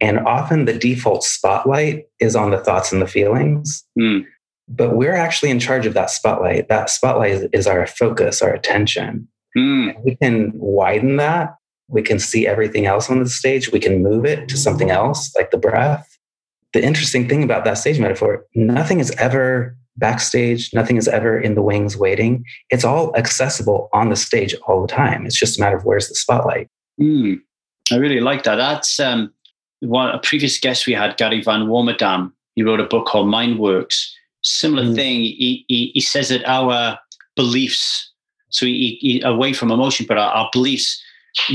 And 0.00 0.18
often 0.20 0.64
the 0.64 0.76
default 0.76 1.22
spotlight 1.22 2.06
is 2.18 2.34
on 2.34 2.50
the 2.50 2.58
thoughts 2.58 2.92
and 2.92 3.00
the 3.00 3.06
feelings. 3.06 3.84
Mm. 3.98 4.24
But 4.68 4.96
we're 4.96 5.14
actually 5.14 5.50
in 5.50 5.60
charge 5.60 5.86
of 5.86 5.94
that 5.94 6.10
spotlight. 6.10 6.68
That 6.68 6.90
spotlight 6.90 7.48
is, 7.52 7.66
our 7.66 7.86
focus, 7.86 8.42
our 8.42 8.52
attention. 8.52 9.28
Mm. 9.56 10.02
We 10.04 10.16
can 10.16 10.52
widen 10.54 11.16
that. 11.16 11.54
We 11.88 12.02
can 12.02 12.18
see 12.18 12.46
everything 12.46 12.86
else 12.86 13.10
on 13.10 13.18
the 13.18 13.28
stage. 13.28 13.70
We 13.70 13.80
can 13.80 14.02
move 14.02 14.24
it 14.24 14.48
to 14.48 14.56
something 14.56 14.90
else, 14.90 15.34
like 15.36 15.50
the 15.50 15.58
breath. 15.58 16.08
The 16.72 16.82
interesting 16.82 17.28
thing 17.28 17.42
about 17.42 17.64
that 17.64 17.74
stage 17.74 18.00
metaphor, 18.00 18.46
nothing 18.54 18.98
is 18.98 19.10
ever 19.12 19.76
backstage. 19.96 20.72
Nothing 20.72 20.96
is 20.96 21.08
ever 21.08 21.38
in 21.38 21.54
the 21.54 21.62
wings 21.62 21.96
waiting. 21.96 22.44
It's 22.70 22.84
all 22.84 23.14
accessible 23.16 23.88
on 23.92 24.08
the 24.08 24.16
stage 24.16 24.54
all 24.66 24.82
the 24.82 24.92
time. 24.92 25.26
It's 25.26 25.38
just 25.38 25.58
a 25.58 25.60
matter 25.60 25.76
of 25.76 25.84
where's 25.84 26.08
the 26.08 26.14
spotlight. 26.14 26.68
Mm, 27.00 27.40
I 27.90 27.96
really 27.96 28.20
like 28.20 28.44
that. 28.44 28.56
That's 28.56 29.00
um, 29.00 29.32
one 29.80 30.10
a 30.10 30.18
previous 30.18 30.58
guest 30.58 30.86
we 30.86 30.92
had, 30.92 31.16
Gary 31.16 31.42
Van 31.42 31.66
Warmerdam. 31.66 32.32
He 32.54 32.62
wrote 32.62 32.80
a 32.80 32.84
book 32.84 33.06
called 33.06 33.28
Mind 33.28 33.58
Works. 33.58 34.14
Similar 34.42 34.84
mm. 34.84 34.94
thing. 34.94 35.20
He, 35.20 35.64
he, 35.68 35.90
he 35.94 36.00
says 36.00 36.28
that 36.28 36.44
our 36.46 36.98
beliefs, 37.36 38.10
so 38.50 38.66
he, 38.66 38.98
he, 39.00 39.22
away 39.22 39.52
from 39.52 39.70
emotion, 39.70 40.06
but 40.06 40.18
our, 40.18 40.30
our 40.30 40.50
beliefs 40.52 41.01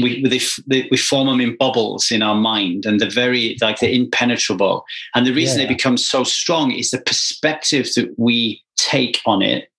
we 0.01 0.23
they, 0.67 0.87
we 0.89 0.97
form 0.97 1.27
them 1.27 1.41
in 1.41 1.55
bubbles 1.57 2.11
in 2.11 2.21
our 2.21 2.35
mind 2.35 2.85
and 2.85 2.99
they're 2.99 3.09
very 3.09 3.57
like 3.61 3.79
they're 3.79 3.89
impenetrable 3.89 4.85
and 5.15 5.25
the 5.25 5.33
reason 5.33 5.59
yeah. 5.59 5.65
they 5.65 5.73
become 5.73 5.97
so 5.97 6.23
strong 6.23 6.71
is 6.71 6.91
the 6.91 7.01
perspective 7.01 7.87
that 7.95 8.13
we 8.17 8.61
take 8.77 9.21
on 9.25 9.41
it 9.41 9.69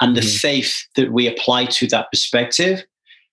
and 0.00 0.16
the 0.16 0.20
mm. 0.20 0.38
faith 0.38 0.86
that 0.96 1.12
we 1.12 1.26
apply 1.26 1.64
to 1.66 1.86
that 1.86 2.10
perspective 2.10 2.84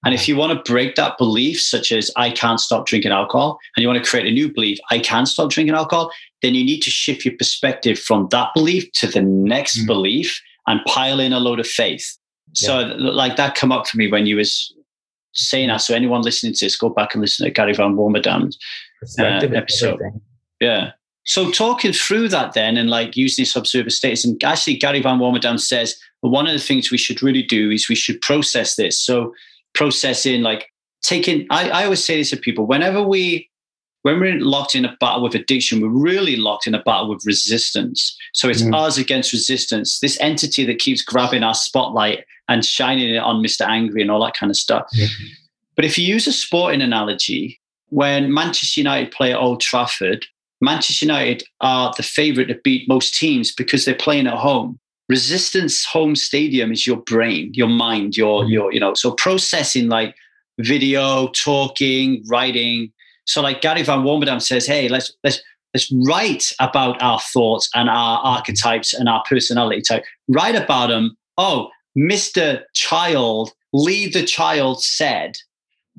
and 0.05 0.13
if 0.13 0.27
you 0.27 0.35
want 0.35 0.51
to 0.51 0.71
break 0.71 0.95
that 0.95 1.17
belief 1.17 1.59
such 1.61 1.91
as 1.91 2.09
i 2.15 2.29
can't 2.29 2.59
stop 2.59 2.85
drinking 2.85 3.11
alcohol 3.11 3.59
and 3.75 3.81
you 3.81 3.87
want 3.87 4.01
to 4.01 4.09
create 4.09 4.25
a 4.25 4.31
new 4.31 4.51
belief 4.51 4.77
i 4.91 4.99
can 4.99 5.25
stop 5.25 5.49
drinking 5.49 5.75
alcohol 5.75 6.11
then 6.41 6.53
you 6.55 6.63
need 6.63 6.81
to 6.81 6.89
shift 6.89 7.25
your 7.25 7.35
perspective 7.37 7.99
from 7.99 8.27
that 8.31 8.49
belief 8.53 8.89
to 8.93 9.07
the 9.07 9.21
next 9.21 9.79
mm. 9.79 9.87
belief 9.87 10.41
and 10.67 10.79
pile 10.85 11.19
in 11.19 11.33
a 11.33 11.39
load 11.39 11.59
of 11.59 11.67
faith 11.67 12.17
yeah. 12.55 12.67
so 12.67 12.95
like 12.97 13.35
that 13.35 13.55
come 13.55 13.71
up 13.71 13.87
for 13.87 13.97
me 13.97 14.09
when 14.09 14.25
you 14.25 14.37
was 14.37 14.72
saying 15.33 15.69
that. 15.69 15.77
So 15.77 15.93
anyone 15.93 16.21
listening 16.21 16.53
to 16.53 16.65
this, 16.65 16.75
go 16.75 16.89
back 16.89 17.13
and 17.13 17.21
listen 17.21 17.45
to 17.45 17.51
Gary 17.51 17.73
Van 17.73 17.95
Warmerdam's 17.95 18.57
uh, 19.19 19.47
episode. 19.55 19.99
Yeah. 20.59 20.91
So 21.25 21.51
talking 21.51 21.93
through 21.93 22.29
that 22.29 22.53
then 22.53 22.75
and 22.77 22.89
like 22.89 23.15
using 23.15 23.43
this 23.43 23.55
observer 23.55 23.89
status, 23.89 24.25
and 24.25 24.41
actually 24.43 24.75
Gary 24.75 25.01
Van 25.01 25.19
Warmerdam 25.19 25.59
says 25.59 25.95
well, 26.21 26.31
one 26.31 26.47
of 26.47 26.53
the 26.53 26.59
things 26.59 26.91
we 26.91 26.97
should 26.97 27.23
really 27.23 27.43
do 27.43 27.69
is 27.71 27.89
we 27.89 27.95
should 27.95 28.19
process 28.21 28.75
this. 28.75 28.99
So 28.99 29.33
processing 29.73 30.41
like 30.41 30.67
taking 31.01 31.47
I, 31.49 31.69
I 31.69 31.83
always 31.85 32.03
say 32.03 32.17
this 32.17 32.31
to 32.31 32.37
people, 32.37 32.65
whenever 32.65 33.01
we 33.01 33.49
when 34.03 34.19
we're 34.19 34.39
locked 34.39 34.75
in 34.75 34.85
a 34.85 34.95
battle 34.99 35.23
with 35.23 35.33
addiction, 35.33 35.81
we're 35.81 35.87
really 35.89 36.35
locked 36.35 36.67
in 36.67 36.75
a 36.75 36.83
battle 36.83 37.09
with 37.09 37.25
resistance. 37.25 38.15
So 38.33 38.49
it's 38.49 38.61
mm. 38.61 38.75
us 38.75 38.97
against 38.97 39.33
resistance, 39.33 39.99
this 39.99 40.19
entity 40.21 40.65
that 40.65 40.79
keeps 40.79 41.01
grabbing 41.01 41.43
our 41.43 41.55
spotlight 41.55 42.25
and 42.47 42.65
shining 42.65 43.09
it 43.09 43.19
on 43.19 43.41
Mr. 43.41 43.67
Angry 43.67 44.01
and 44.01 44.11
all 44.11 44.23
that 44.23 44.35
kind 44.35 44.49
of 44.49 44.57
stuff. 44.57 44.85
But 45.75 45.85
if 45.85 45.97
you 45.97 46.05
use 46.05 46.27
a 46.27 46.33
sporting 46.33 46.81
analogy, 46.81 47.59
when 47.89 48.33
Manchester 48.33 48.81
United 48.81 49.11
play 49.11 49.31
at 49.31 49.39
Old 49.39 49.61
Trafford, 49.61 50.25
Manchester 50.61 51.05
United 51.05 51.43
are 51.61 51.93
the 51.95 52.03
favourite 52.03 52.47
to 52.47 52.59
beat 52.63 52.87
most 52.87 53.17
teams 53.17 53.53
because 53.53 53.85
they're 53.85 53.95
playing 53.95 54.27
at 54.27 54.37
home. 54.37 54.79
Resistance 55.09 55.85
home 55.85 56.15
stadium 56.15 56.71
is 56.71 56.87
your 56.87 56.97
brain, 56.97 57.51
your 57.53 57.67
mind, 57.67 58.15
your 58.15 58.45
your 58.45 58.73
you 58.73 58.79
know. 58.79 58.93
So 58.93 59.11
processing 59.11 59.89
like 59.89 60.15
video, 60.59 61.27
talking, 61.29 62.23
writing. 62.27 62.91
So 63.25 63.41
like 63.41 63.61
Gary 63.61 63.83
Van 63.83 63.99
Warmerdam 63.99 64.41
says, 64.41 64.65
hey, 64.65 64.89
let's 64.89 65.13
let's 65.23 65.41
let's 65.73 65.91
write 66.07 66.45
about 66.59 67.01
our 67.01 67.19
thoughts 67.19 67.69
and 67.73 67.89
our 67.89 68.19
archetypes 68.19 68.93
and 68.93 69.09
our 69.09 69.23
personality 69.27 69.81
type. 69.81 70.03
Write 70.27 70.55
about 70.55 70.87
them. 70.87 71.17
Oh, 71.37 71.69
Mr. 71.97 72.63
Child, 72.73 73.51
leave 73.71 74.13
the 74.13 74.23
child 74.23 74.83
said, 74.83 75.35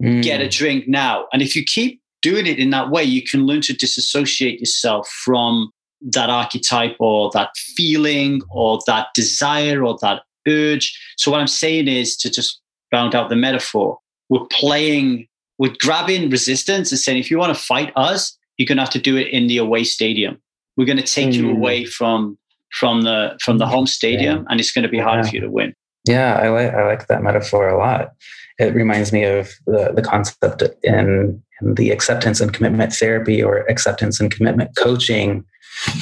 mm. 0.01 0.23
get 0.23 0.41
a 0.41 0.49
drink 0.49 0.89
now. 0.89 1.27
And 1.33 1.43
if 1.43 1.57
you 1.57 1.65
keep 1.65 2.01
doing 2.23 2.47
it 2.47 2.59
in 2.59 2.71
that 2.71 2.91
way, 2.91 3.05
you 3.05 3.23
can 3.23 3.47
learn 3.47 3.61
to 3.63 3.75
disassociate 3.75 4.61
yourself 4.61 5.09
from 5.09 5.71
that 6.01 6.31
archetype 6.31 6.97
or 6.99 7.31
that 7.33 7.51
feeling 7.77 8.41
or 8.51 8.81
that 8.87 9.09
desire 9.15 9.85
or 9.85 9.99
that 10.03 10.23
urge. 10.49 10.99
So, 11.17 11.31
what 11.31 11.41
I'm 11.41 11.47
saying 11.47 11.89
is 11.89 12.17
to 12.19 12.31
just 12.31 12.61
round 12.93 13.15
out 13.15 13.29
the 13.29 13.37
metaphor, 13.37 13.99
we're 14.29 14.47
playing, 14.51 15.27
we're 15.59 15.75
grabbing 15.81 16.31
resistance 16.31 16.91
and 16.91 16.99
saying, 16.99 17.19
if 17.19 17.31
you 17.31 17.39
want 17.39 17.57
to 17.57 17.63
fight 17.63 17.93
us, 17.97 18.37
you're 18.57 18.67
going 18.67 18.77
to 18.77 18.83
have 18.83 18.91
to 18.91 18.99
do 18.99 19.17
it 19.17 19.29
in 19.29 19.47
the 19.47 19.59
away 19.59 19.85
stadium. 19.85 20.41
We're 20.77 20.87
going 20.87 20.99
to 20.99 21.05
take 21.05 21.31
mm. 21.31 21.35
you 21.35 21.51
away 21.51 21.85
from 21.85 22.39
from 22.73 23.03
the 23.03 23.39
from 23.41 23.59
the 23.59 23.67
home 23.67 23.87
stadium, 23.87 24.39
yeah. 24.39 24.45
and 24.49 24.61
it's 24.61 24.73
going 24.73 24.83
to 24.83 24.89
be 24.89 24.99
hard 24.99 25.25
yeah. 25.25 25.31
for 25.31 25.37
you 25.37 25.41
to 25.43 25.51
win. 25.51 25.75
Yeah, 26.07 26.35
I 26.43 26.49
like 26.49 26.75
I 26.75 26.87
like 26.87 27.07
that 27.07 27.23
metaphor 27.23 27.69
a 27.69 27.79
lot. 27.79 28.13
It 28.59 28.75
reminds 28.75 29.13
me 29.13 29.25
of 29.25 29.51
the 29.67 29.93
the 29.95 30.03
concept 30.03 30.63
in, 30.83 31.43
in 31.61 31.75
the 31.75 31.91
acceptance 31.91 32.41
and 32.41 32.53
commitment 32.53 32.93
therapy 32.93 33.43
or 33.43 33.59
acceptance 33.69 34.21
and 34.21 34.31
commitment 34.31 34.77
coaching, 34.77 35.45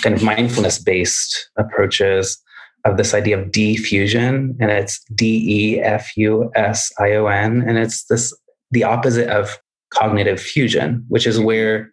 kind 0.00 0.16
of 0.16 0.22
mindfulness 0.22 0.78
based 0.78 1.50
approaches 1.56 2.42
of 2.84 2.96
this 2.96 3.14
idea 3.14 3.38
of 3.38 3.50
defusion, 3.50 4.56
and 4.58 4.70
it's 4.70 5.00
D 5.14 5.76
E 5.76 5.80
F 5.80 6.16
U 6.16 6.50
S 6.54 6.90
I 6.98 7.12
O 7.12 7.26
N, 7.26 7.62
and 7.66 7.78
it's 7.78 8.04
this 8.06 8.34
the 8.72 8.84
opposite 8.84 9.28
of 9.28 9.58
cognitive 9.90 10.40
fusion, 10.40 11.04
which 11.08 11.26
is 11.26 11.38
where 11.38 11.92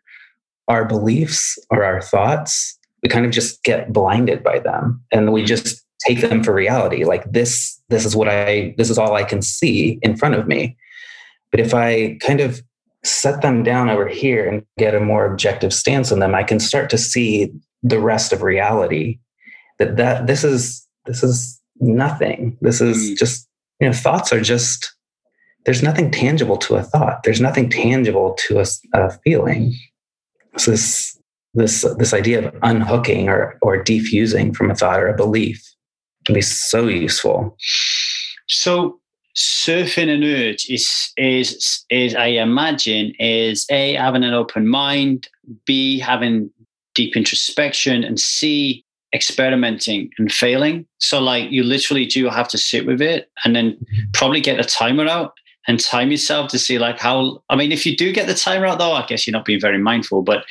our 0.68 0.86
beliefs 0.86 1.58
or 1.70 1.84
our 1.84 2.02
thoughts, 2.02 2.78
we 3.04 3.10
kind 3.10 3.26
of 3.26 3.32
just 3.32 3.64
get 3.64 3.92
blinded 3.92 4.44
by 4.44 4.60
them 4.60 5.04
and 5.12 5.32
we 5.34 5.44
just 5.44 5.84
take 6.06 6.22
them 6.22 6.44
for 6.44 6.54
reality. 6.54 7.04
Like 7.04 7.30
this, 7.32 7.80
this 7.90 8.06
is 8.06 8.16
what 8.16 8.30
I, 8.30 8.74
this 8.78 8.90
is 8.90 8.98
all 8.98 9.16
I 9.16 9.24
can 9.24 9.42
see 9.42 10.00
in 10.02 10.16
front 10.16 10.36
of 10.36 10.48
me. 10.48 10.78
But 11.52 11.60
if 11.60 11.74
I 11.74 12.18
kind 12.22 12.40
of 12.40 12.62
set 13.04 13.42
them 13.42 13.64
down 13.64 13.90
over 13.90 14.08
here 14.08 14.48
and 14.48 14.66
get 14.78 14.96
a 14.96 15.00
more 15.00 15.26
objective 15.26 15.74
stance 15.74 16.12
on 16.12 16.20
them, 16.20 16.36
I 16.36 16.44
can 16.44 16.60
start 16.60 16.90
to 16.92 16.98
see 16.98 17.52
the 17.84 18.00
rest 18.00 18.34
of 18.34 18.44
reality. 18.44 19.20
That 19.80 19.96
that 19.98 20.28
this 20.28 20.44
is 20.44 20.86
this 21.06 21.24
is 21.24 21.60
nothing. 21.80 22.58
This 22.62 22.82
is 22.82 23.12
mm. 23.12 23.18
just 23.18 23.48
you 23.80 23.88
know 23.88 23.94
thoughts 23.94 24.34
are 24.34 24.42
just 24.42 24.94
there's 25.66 25.84
nothing 25.84 26.12
tangible 26.12 26.58
to 26.58 26.76
a 26.76 26.84
thought. 26.84 27.24
There's 27.24 27.42
nothing 27.42 27.70
tangible 27.70 28.36
to 28.48 28.60
a, 28.60 28.66
a 28.94 29.12
feeling. 29.24 29.74
So 30.58 30.72
this 30.72 31.18
this 31.54 31.82
this 31.98 32.14
idea 32.14 32.48
of 32.48 32.56
unhooking 32.64 33.30
or 33.30 33.58
or 33.62 33.84
defusing 33.84 34.56
from 34.56 34.72
a 34.72 34.76
thought 34.76 35.02
or 35.02 35.08
a 35.08 35.16
belief 35.16 35.64
can 36.26 36.36
be 36.36 36.42
so 36.42 36.88
useful. 36.88 37.58
So 38.48 39.00
surfing 39.36 40.10
an 40.10 40.24
urge 40.24 40.66
is 40.70 41.12
is 41.18 41.86
is 41.90 42.16
I 42.16 42.28
imagine 42.28 43.14
is 43.20 43.66
a 43.70 43.94
having 43.94 44.24
an 44.24 44.34
open 44.34 44.68
mind, 44.68 45.28
b 45.66 46.00
having 46.00 46.50
deep 46.96 47.16
introspection, 47.16 48.04
and 48.04 48.20
c 48.20 48.84
experimenting 49.14 50.12
and 50.20 50.32
failing. 50.32 50.86
So 51.00 51.20
like 51.20 51.52
you 51.52 51.64
literally 51.64 52.06
do 52.06 52.30
have 52.30 52.48
to 52.50 52.58
sit 52.58 52.86
with 52.86 53.02
it 53.02 53.32
and 53.44 53.56
then 53.56 53.78
probably 54.14 54.40
get 54.40 54.60
a 54.60 54.64
timer 54.64 55.08
out 55.08 55.34
and 55.68 55.80
time 55.80 56.12
yourself 56.12 56.50
to 56.50 56.60
see 56.60 56.80
like 56.80 57.00
how 57.00 57.42
i 57.50 57.56
mean 57.56 57.72
if 57.72 57.86
you 57.86 57.96
do 57.96 58.12
get 58.12 58.28
the 58.28 58.34
time 58.34 58.62
right 58.62 58.78
though 58.80 58.94
i 58.94 59.06
guess 59.06 59.28
you're 59.28 59.34
not 59.34 59.46
being 59.46 59.60
very 59.60 59.78
mindful 59.78 60.22
but 60.22 60.46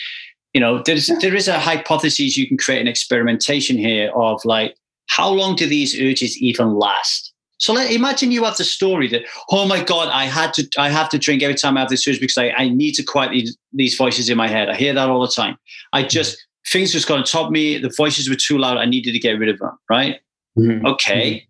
you 0.55 0.61
know 0.61 0.83
there's 0.85 1.09
there 1.21 1.35
is 1.35 1.49
a 1.49 1.59
hypothesis 1.59 2.37
you 2.37 2.47
can 2.47 2.57
create 2.57 2.81
an 2.81 2.89
experimentation 2.89 3.77
here 3.77 4.11
of 4.15 4.41
like 4.45 4.77
how 5.09 5.29
long 5.31 5.57
do 5.57 5.67
these 5.67 5.99
urges 6.01 6.37
even 6.39 6.75
last? 6.75 7.33
So 7.59 7.73
let 7.73 7.91
imagine 7.91 8.31
you 8.31 8.45
have 8.45 8.57
the 8.57 8.65
story 8.65 9.09
that 9.09 9.23
oh 9.51 9.67
my 9.67 9.83
god 9.83 10.09
i 10.13 10.27
had 10.27 10.55
to 10.55 10.69
i 10.79 10.89
have 10.89 11.09
to 11.09 11.19
drink 11.19 11.43
every 11.43 11.57
time 11.57 11.77
i 11.77 11.81
have 11.81 11.89
this 11.89 12.07
urge 12.07 12.21
because 12.21 12.39
i, 12.39 12.51
I 12.51 12.69
need 12.69 12.93
to 12.93 13.03
quiet 13.03 13.33
these, 13.33 13.57
these 13.73 13.97
voices 13.97 14.29
in 14.29 14.37
my 14.37 14.47
head. 14.47 14.69
I 14.69 14.77
hear 14.77 14.95
that 14.95 15.09
all 15.09 15.21
the 15.21 15.33
time. 15.33 15.59
I 15.93 16.03
mm-hmm. 16.03 16.09
just 16.09 16.39
things 16.71 16.93
just 16.93 17.09
got 17.09 17.19
on 17.19 17.25
top 17.25 17.47
of 17.47 17.53
me. 17.53 17.79
The 17.79 17.93
voices 17.97 18.29
were 18.29 18.37
too 18.37 18.59
loud. 18.59 18.77
I 18.77 18.85
needed 18.85 19.11
to 19.13 19.19
get 19.19 19.33
rid 19.41 19.49
of 19.49 19.59
them 19.59 19.77
right? 19.91 20.21
Mm-hmm. 20.57 20.87
okay. 20.87 21.35
mm-hmm. 21.35 21.48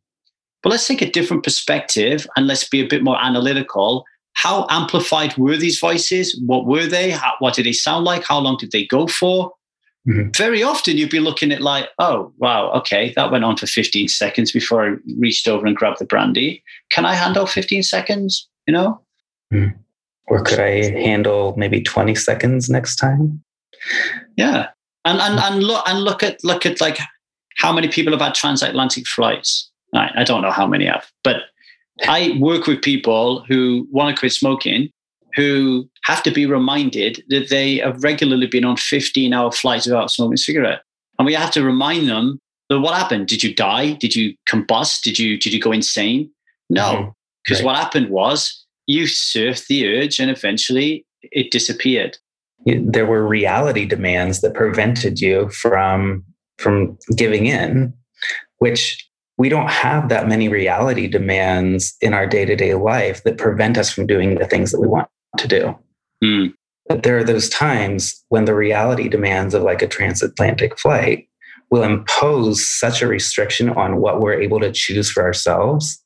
Let's 0.68 0.86
take 0.86 1.02
a 1.02 1.10
different 1.10 1.44
perspective 1.44 2.26
and 2.36 2.46
let's 2.46 2.68
be 2.68 2.80
a 2.80 2.86
bit 2.86 3.02
more 3.02 3.22
analytical. 3.22 4.04
How 4.34 4.66
amplified 4.70 5.36
were 5.36 5.56
these 5.56 5.78
voices? 5.78 6.40
What 6.46 6.66
were 6.66 6.86
they? 6.86 7.10
How, 7.10 7.32
what 7.40 7.54
did 7.54 7.66
they 7.66 7.72
sound 7.72 8.04
like? 8.04 8.24
How 8.24 8.38
long 8.38 8.56
did 8.56 8.70
they 8.70 8.86
go 8.86 9.06
for? 9.06 9.52
Mm-hmm. 10.08 10.30
Very 10.36 10.62
often 10.62 10.96
you'd 10.96 11.10
be 11.10 11.20
looking 11.20 11.52
at 11.52 11.60
like, 11.60 11.88
oh, 11.98 12.32
wow, 12.38 12.70
okay, 12.72 13.12
that 13.16 13.30
went 13.30 13.44
on 13.44 13.56
for 13.56 13.66
15 13.66 14.08
seconds 14.08 14.52
before 14.52 14.86
I 14.86 14.96
reached 15.18 15.48
over 15.48 15.66
and 15.66 15.76
grabbed 15.76 15.98
the 15.98 16.06
brandy. 16.06 16.62
Can 16.90 17.04
I 17.04 17.14
handle 17.14 17.46
15 17.46 17.82
seconds? 17.82 18.48
You 18.66 18.74
know? 18.74 19.00
Mm-hmm. 19.52 19.76
Or 20.28 20.42
could 20.42 20.60
I 20.60 20.90
handle 20.90 21.54
maybe 21.56 21.82
20 21.82 22.14
seconds 22.14 22.68
next 22.68 22.96
time? 22.96 23.42
Yeah. 24.36 24.68
And 25.04 25.20
and 25.20 25.38
and 25.38 25.62
look 25.62 25.88
and 25.88 26.04
look 26.04 26.22
at 26.22 26.44
look 26.44 26.66
at 26.66 26.80
like 26.80 26.98
how 27.56 27.72
many 27.72 27.88
people 27.88 28.12
have 28.12 28.20
had 28.20 28.34
transatlantic 28.34 29.06
flights 29.06 29.67
I, 29.94 30.10
I 30.16 30.24
don't 30.24 30.42
know 30.42 30.50
how 30.50 30.66
many 30.66 30.86
have, 30.86 31.10
but 31.24 31.42
I 32.06 32.36
work 32.38 32.66
with 32.66 32.82
people 32.82 33.44
who 33.48 33.88
want 33.90 34.14
to 34.14 34.20
quit 34.20 34.32
smoking 34.32 34.90
who 35.34 35.88
have 36.04 36.22
to 36.22 36.30
be 36.30 36.46
reminded 36.46 37.22
that 37.28 37.48
they 37.50 37.76
have 37.78 38.02
regularly 38.02 38.46
been 38.46 38.64
on 38.64 38.76
15 38.76 39.32
hour 39.32 39.52
flights 39.52 39.86
without 39.86 40.10
smoking 40.10 40.34
a 40.34 40.38
cigarette. 40.38 40.82
And 41.18 41.26
we 41.26 41.34
have 41.34 41.50
to 41.52 41.62
remind 41.62 42.08
them 42.08 42.40
that 42.68 42.80
what 42.80 42.96
happened? 42.96 43.28
Did 43.28 43.42
you 43.42 43.54
die? 43.54 43.92
Did 43.92 44.14
you 44.14 44.34
combust? 44.48 45.02
Did 45.02 45.18
you 45.18 45.38
did 45.38 45.52
you 45.52 45.60
go 45.60 45.72
insane? 45.72 46.30
No. 46.70 47.14
Because 47.44 47.58
mm-hmm. 47.58 47.66
right. 47.66 47.72
what 47.72 47.82
happened 47.82 48.10
was 48.10 48.64
you 48.86 49.04
surfed 49.04 49.66
the 49.66 49.86
urge 49.86 50.18
and 50.18 50.30
eventually 50.30 51.06
it 51.22 51.50
disappeared. 51.50 52.18
There 52.64 53.06
were 53.06 53.26
reality 53.26 53.86
demands 53.86 54.40
that 54.40 54.54
prevented 54.54 55.20
you 55.20 55.48
from 55.50 56.24
from 56.58 56.98
giving 57.16 57.46
in, 57.46 57.94
which 58.58 59.07
we 59.38 59.48
don't 59.48 59.70
have 59.70 60.08
that 60.08 60.28
many 60.28 60.48
reality 60.48 61.06
demands 61.06 61.96
in 62.00 62.12
our 62.12 62.26
day 62.26 62.44
to 62.44 62.56
day 62.56 62.74
life 62.74 63.22
that 63.22 63.38
prevent 63.38 63.78
us 63.78 63.90
from 63.90 64.06
doing 64.06 64.34
the 64.34 64.46
things 64.46 64.72
that 64.72 64.80
we 64.80 64.88
want 64.88 65.08
to 65.38 65.48
do. 65.48 65.78
Mm. 66.22 66.52
But 66.88 67.04
there 67.04 67.16
are 67.18 67.24
those 67.24 67.48
times 67.48 68.24
when 68.28 68.46
the 68.46 68.54
reality 68.54 69.08
demands 69.08 69.54
of 69.54 69.62
like 69.62 69.80
a 69.80 69.86
transatlantic 69.86 70.78
flight 70.78 71.28
will 71.70 71.82
impose 71.82 72.66
such 72.66 73.00
a 73.00 73.06
restriction 73.06 73.68
on 73.70 74.00
what 74.00 74.20
we're 74.20 74.40
able 74.40 74.58
to 74.60 74.72
choose 74.72 75.10
for 75.10 75.22
ourselves 75.22 76.02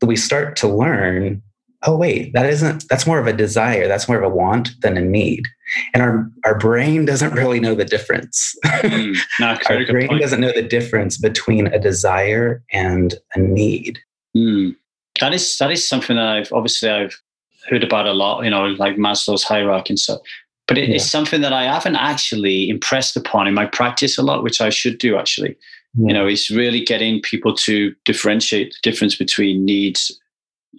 that 0.00 0.06
we 0.06 0.16
start 0.16 0.56
to 0.56 0.68
learn 0.68 1.42
oh 1.84 1.96
wait 1.96 2.32
that 2.32 2.46
isn't 2.46 2.84
that's 2.88 3.06
more 3.06 3.18
of 3.18 3.26
a 3.26 3.32
desire 3.32 3.86
that's 3.86 4.08
more 4.08 4.18
of 4.18 4.24
a 4.24 4.34
want 4.34 4.70
than 4.80 4.96
a 4.96 5.00
need 5.00 5.44
and 5.92 6.02
our 6.02 6.30
our 6.44 6.58
brain 6.58 7.04
doesn't 7.04 7.32
really 7.32 7.60
know 7.60 7.74
the 7.74 7.84
difference 7.84 8.54
mm, 8.64 9.16
our 9.42 9.84
brain 9.86 10.08
point. 10.08 10.20
doesn't 10.20 10.40
know 10.40 10.52
the 10.52 10.62
difference 10.62 11.16
between 11.16 11.66
a 11.68 11.78
desire 11.78 12.62
and 12.72 13.14
a 13.34 13.40
need 13.40 13.98
mm. 14.36 14.74
that 15.20 15.32
is 15.32 15.56
that 15.58 15.70
is 15.70 15.86
something 15.86 16.16
that 16.16 16.28
i've 16.28 16.52
obviously 16.52 16.88
i've 16.88 17.20
heard 17.68 17.84
about 17.84 18.06
a 18.06 18.12
lot 18.12 18.42
you 18.42 18.50
know 18.50 18.66
like 18.66 18.96
maslow's 18.96 19.44
hierarchy 19.44 19.90
and 19.90 19.98
stuff 19.98 20.20
but 20.66 20.78
it, 20.78 20.88
yeah. 20.88 20.96
it's 20.96 21.10
something 21.10 21.40
that 21.40 21.52
i 21.52 21.64
haven't 21.64 21.96
actually 21.96 22.68
impressed 22.68 23.16
upon 23.16 23.46
in 23.46 23.54
my 23.54 23.66
practice 23.66 24.18
a 24.18 24.22
lot 24.22 24.42
which 24.42 24.60
i 24.60 24.70
should 24.70 24.98
do 24.98 25.16
actually 25.16 25.56
yeah. 25.94 26.08
you 26.08 26.12
know 26.14 26.26
it's 26.26 26.50
really 26.50 26.84
getting 26.84 27.20
people 27.22 27.54
to 27.54 27.94
differentiate 28.04 28.70
the 28.70 28.90
difference 28.90 29.16
between 29.16 29.64
needs 29.64 30.20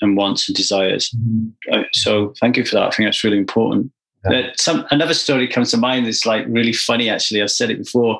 and 0.01 0.17
wants 0.17 0.47
and 0.47 0.55
desires. 0.55 1.09
Mm-hmm. 1.15 1.81
So 1.93 2.33
thank 2.39 2.57
you 2.57 2.65
for 2.65 2.75
that. 2.75 2.87
I 2.87 2.91
think 2.91 3.07
that's 3.07 3.23
really 3.23 3.37
important. 3.37 3.91
Yeah. 4.29 4.51
Some 4.57 4.85
another 4.89 5.13
story 5.13 5.47
comes 5.47 5.71
to 5.71 5.77
mind 5.77 6.07
that's 6.07 6.25
like 6.25 6.45
really 6.49 6.73
funny. 6.73 7.09
Actually, 7.09 7.43
I've 7.43 7.51
said 7.51 7.69
it 7.69 7.77
before, 7.77 8.19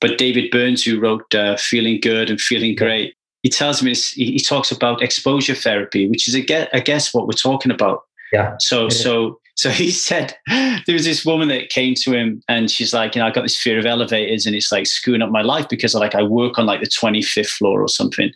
but 0.00 0.18
David 0.18 0.50
Burns, 0.50 0.84
who 0.84 1.00
wrote 1.00 1.34
uh, 1.34 1.56
"Feeling 1.56 2.00
Good" 2.00 2.28
and 2.28 2.38
"Feeling 2.38 2.74
Great," 2.74 3.14
he 3.42 3.48
tells 3.48 3.82
me 3.82 3.94
he, 3.94 4.32
he, 4.32 4.40
talks 4.40 4.70
about 4.70 5.02
exposure 5.02 5.54
therapy, 5.54 6.08
which 6.08 6.28
is 6.28 6.36
I 6.36 6.40
guess, 6.40 6.68
I 6.74 6.80
guess 6.80 7.14
what 7.14 7.26
we're 7.26 7.32
talking 7.32 7.72
about. 7.72 8.02
Yeah. 8.32 8.56
So 8.58 8.84
yeah. 8.84 8.88
so 8.90 9.40
so 9.58 9.70
he 9.70 9.90
said 9.90 10.36
there 10.46 10.94
was 10.94 11.04
this 11.04 11.24
woman 11.24 11.48
that 11.48 11.70
came 11.70 11.94
to 11.96 12.12
him 12.12 12.42
and 12.48 12.70
she's 12.70 12.94
like, 12.94 13.14
you 13.14 13.20
know, 13.20 13.26
I 13.26 13.30
got 13.32 13.42
this 13.42 13.56
fear 13.56 13.78
of 13.78 13.86
elevators 13.86 14.46
and 14.46 14.54
it's 14.54 14.70
like 14.70 14.86
screwing 14.86 15.22
up 15.22 15.30
my 15.30 15.42
life 15.42 15.68
because 15.68 15.94
like 15.94 16.14
I 16.14 16.22
work 16.22 16.58
on 16.58 16.66
like 16.66 16.80
the 16.80 16.86
25th 16.86 17.48
floor 17.48 17.82
or 17.82 17.88
something, 17.88 18.30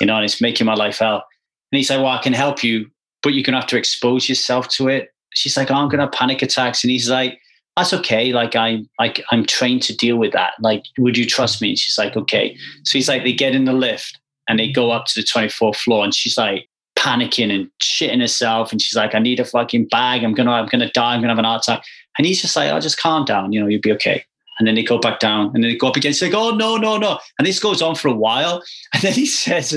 you 0.00 0.06
know, 0.06 0.16
and 0.16 0.24
it's 0.24 0.40
making 0.40 0.66
my 0.66 0.74
life 0.74 0.98
hell. 0.98 1.24
And 1.72 1.78
he's 1.78 1.90
like, 1.90 1.98
Well, 1.98 2.08
I 2.08 2.22
can 2.22 2.34
help 2.34 2.62
you, 2.62 2.90
but 3.22 3.34
you're 3.34 3.44
going 3.44 3.54
to 3.54 3.60
have 3.60 3.68
to 3.70 3.78
expose 3.78 4.28
yourself 4.28 4.68
to 4.68 4.88
it. 4.88 5.14
She's 5.34 5.56
like, 5.56 5.70
oh, 5.70 5.74
I'm 5.74 5.88
going 5.88 5.98
to 5.98 6.04
have 6.04 6.12
panic 6.12 6.42
attacks. 6.42 6.84
And 6.84 6.90
he's 6.90 7.08
like, 7.08 7.40
that's 7.76 7.94
okay. 7.94 8.32
Like 8.32 8.54
I, 8.54 8.84
like 8.98 9.22
I'm 9.30 9.46
trained 9.46 9.82
to 9.84 9.96
deal 9.96 10.18
with 10.18 10.32
that. 10.32 10.52
Like, 10.60 10.84
would 10.98 11.16
you 11.16 11.24
trust 11.24 11.62
me? 11.62 11.70
And 11.70 11.78
she's 11.78 11.96
like, 11.96 12.16
okay. 12.16 12.56
So 12.84 12.98
he's 12.98 13.08
like, 13.08 13.24
they 13.24 13.32
get 13.32 13.54
in 13.54 13.64
the 13.64 13.72
lift 13.72 14.20
and 14.48 14.58
they 14.58 14.70
go 14.70 14.90
up 14.90 15.06
to 15.06 15.20
the 15.20 15.26
24th 15.26 15.76
floor 15.76 16.04
and 16.04 16.14
she's 16.14 16.36
like 16.36 16.68
panicking 16.98 17.50
and 17.50 17.70
shitting 17.82 18.20
herself. 18.20 18.72
And 18.72 18.82
she's 18.82 18.96
like, 18.96 19.14
I 19.14 19.20
need 19.20 19.40
a 19.40 19.44
fucking 19.44 19.88
bag. 19.88 20.22
I'm 20.22 20.34
going 20.34 20.46
to, 20.46 20.52
I'm 20.52 20.66
going 20.66 20.86
to 20.86 20.90
die. 20.90 21.14
I'm 21.14 21.20
going 21.20 21.28
to 21.28 21.34
have 21.34 21.38
an 21.38 21.46
heart 21.46 21.62
attack. 21.62 21.84
And 22.18 22.26
he's 22.26 22.42
just 22.42 22.54
like, 22.56 22.70
oh, 22.70 22.78
just 22.78 22.98
calm 22.98 23.24
down. 23.24 23.52
You 23.52 23.60
know, 23.60 23.66
you'll 23.68 23.80
be 23.80 23.92
okay. 23.92 24.24
And 24.62 24.68
then 24.68 24.76
they 24.76 24.84
go 24.84 24.96
back 24.96 25.18
down 25.18 25.46
and 25.46 25.64
then 25.64 25.72
they 25.72 25.76
go 25.76 25.88
up 25.88 25.96
again. 25.96 26.10
It's 26.10 26.22
like, 26.22 26.34
oh, 26.34 26.54
no, 26.54 26.76
no, 26.76 26.96
no. 26.96 27.18
And 27.36 27.44
this 27.44 27.58
goes 27.58 27.82
on 27.82 27.96
for 27.96 28.06
a 28.06 28.14
while. 28.14 28.62
And 28.94 29.02
then 29.02 29.12
he 29.14 29.26
says, 29.26 29.72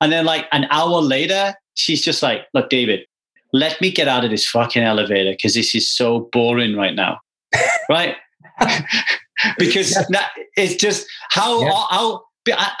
and 0.00 0.10
then 0.10 0.24
like 0.24 0.46
an 0.50 0.66
hour 0.70 1.02
later, 1.02 1.54
she's 1.74 2.00
just 2.00 2.22
like, 2.22 2.46
look, 2.54 2.70
David, 2.70 3.00
let 3.52 3.78
me 3.82 3.90
get 3.90 4.08
out 4.08 4.24
of 4.24 4.30
this 4.30 4.48
fucking 4.48 4.82
elevator 4.82 5.32
because 5.32 5.52
this 5.52 5.74
is 5.74 5.90
so 5.90 6.30
boring 6.32 6.74
right 6.74 6.94
now. 6.94 7.18
right? 7.90 8.16
because 9.58 9.94
yeah. 10.08 10.26
it's 10.56 10.76
just 10.76 11.06
how, 11.32 11.62
how, 11.90 12.22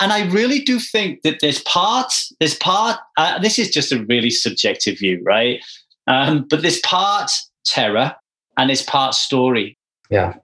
and 0.00 0.14
I 0.14 0.30
really 0.30 0.60
do 0.60 0.78
think 0.78 1.20
that 1.24 1.40
there's 1.42 1.60
parts, 1.64 2.32
there's 2.40 2.54
part, 2.54 2.98
uh, 3.18 3.38
this 3.40 3.58
is 3.58 3.68
just 3.68 3.92
a 3.92 4.02
really 4.06 4.30
subjective 4.30 4.98
view, 4.98 5.20
right? 5.26 5.62
Um, 6.06 6.46
but 6.48 6.62
there's 6.62 6.80
part 6.80 7.30
terror 7.66 8.14
and 8.56 8.70
there's 8.70 8.82
part 8.82 9.14
story. 9.14 9.76
Yeah. 10.08 10.36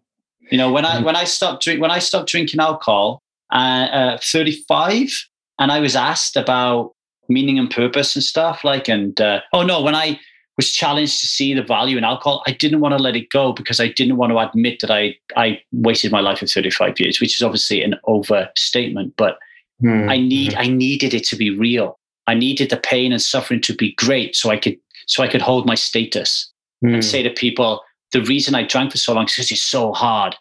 You 0.51 0.59
know, 0.59 0.71
when 0.73 0.85
I, 0.85 1.01
mm. 1.01 1.05
when 1.05 1.17
I 1.17 1.25
stopped 1.25 1.63
drink, 1.65 1.81
when 1.81 1.91
I 1.91 1.99
stopped 1.99 2.29
drinking 2.29 2.61
alcohol, 2.61 3.23
uh, 3.53 3.89
uh, 4.17 4.19
35, 4.23 5.11
and 5.59 5.73
I 5.73 5.81
was 5.81 5.97
asked 5.97 6.37
about 6.37 6.93
meaning 7.29 7.59
and 7.59 7.71
purpose 7.71 8.15
and 8.15 8.23
stuff 8.23 8.63
like, 8.63 8.89
and, 8.89 9.21
uh, 9.21 9.41
oh 9.53 9.63
no, 9.63 9.83
when 9.83 9.95
I, 9.95 10.21
was 10.57 10.73
challenged 10.73 11.21
to 11.21 11.27
see 11.27 11.53
the 11.53 11.63
value 11.63 11.99
in 11.99 12.05
alcohol, 12.05 12.43
I 12.47 12.53
didn't 12.53 12.81
want 12.81 12.97
to 12.97 13.03
let 13.03 13.17
it 13.17 13.31
go 13.31 13.53
because 13.53 13.79
I 13.79 13.89
didn't 13.89 14.17
want 14.17 14.33
to 14.33 14.39
admit 14.39 14.81
that 14.81 14.91
I 14.91 15.17
I 15.37 15.61
wasted 15.73 16.13
my 16.13 16.21
life 16.21 16.39
for 16.39 16.47
35 16.47 16.99
years, 16.99 17.21
which 17.21 17.37
is 17.37 17.43
obviously 17.43 17.83
an 17.83 17.97
overstatement. 18.05 19.15
But 19.17 19.39
mm-hmm. 19.83 20.09
I 20.09 20.17
need 20.17 20.55
I 20.55 20.67
needed 20.67 21.13
it 21.13 21.25
to 21.25 21.37
be 21.37 21.57
real. 21.57 21.99
I 22.27 22.35
needed 22.35 22.71
the 22.71 22.79
pain 22.79 23.13
and 23.13 23.21
suffering 23.21 23.61
to 23.63 23.75
be 23.75 23.93
great 23.95 24.35
so 24.35 24.51
I 24.51 24.57
could 24.57 24.79
so 25.07 25.23
I 25.23 25.29
could 25.29 25.43
hold 25.43 25.67
my 25.67 25.75
status 25.75 26.51
mm-hmm. 26.83 26.95
and 26.95 27.05
say 27.05 27.23
to 27.23 27.31
people, 27.31 27.83
the 28.17 28.27
reason 28.27 28.55
I 28.55 28.65
drank 28.65 28.93
for 28.93 28.99
so 28.99 29.13
long 29.13 29.27
is 29.27 29.33
because 29.33 29.53
it's 29.53 29.63
so 29.63 29.93
hard. 29.93 30.37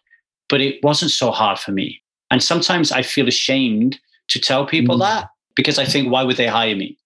But 0.48 0.62
it 0.62 0.84
wasn't 0.84 1.12
so 1.12 1.32
hard 1.32 1.58
for 1.58 1.72
me. 1.72 2.02
And 2.30 2.42
sometimes 2.42 2.92
I 2.92 3.02
feel 3.02 3.28
ashamed 3.28 4.00
to 4.28 4.40
tell 4.40 4.66
people 4.66 4.96
mm-hmm. 4.96 5.16
that 5.16 5.30
because 5.56 5.80
I 5.80 5.86
think, 5.86 6.12
why 6.12 6.24
would 6.24 6.38
they 6.38 6.48
hire 6.48 6.76
me? 6.76 6.98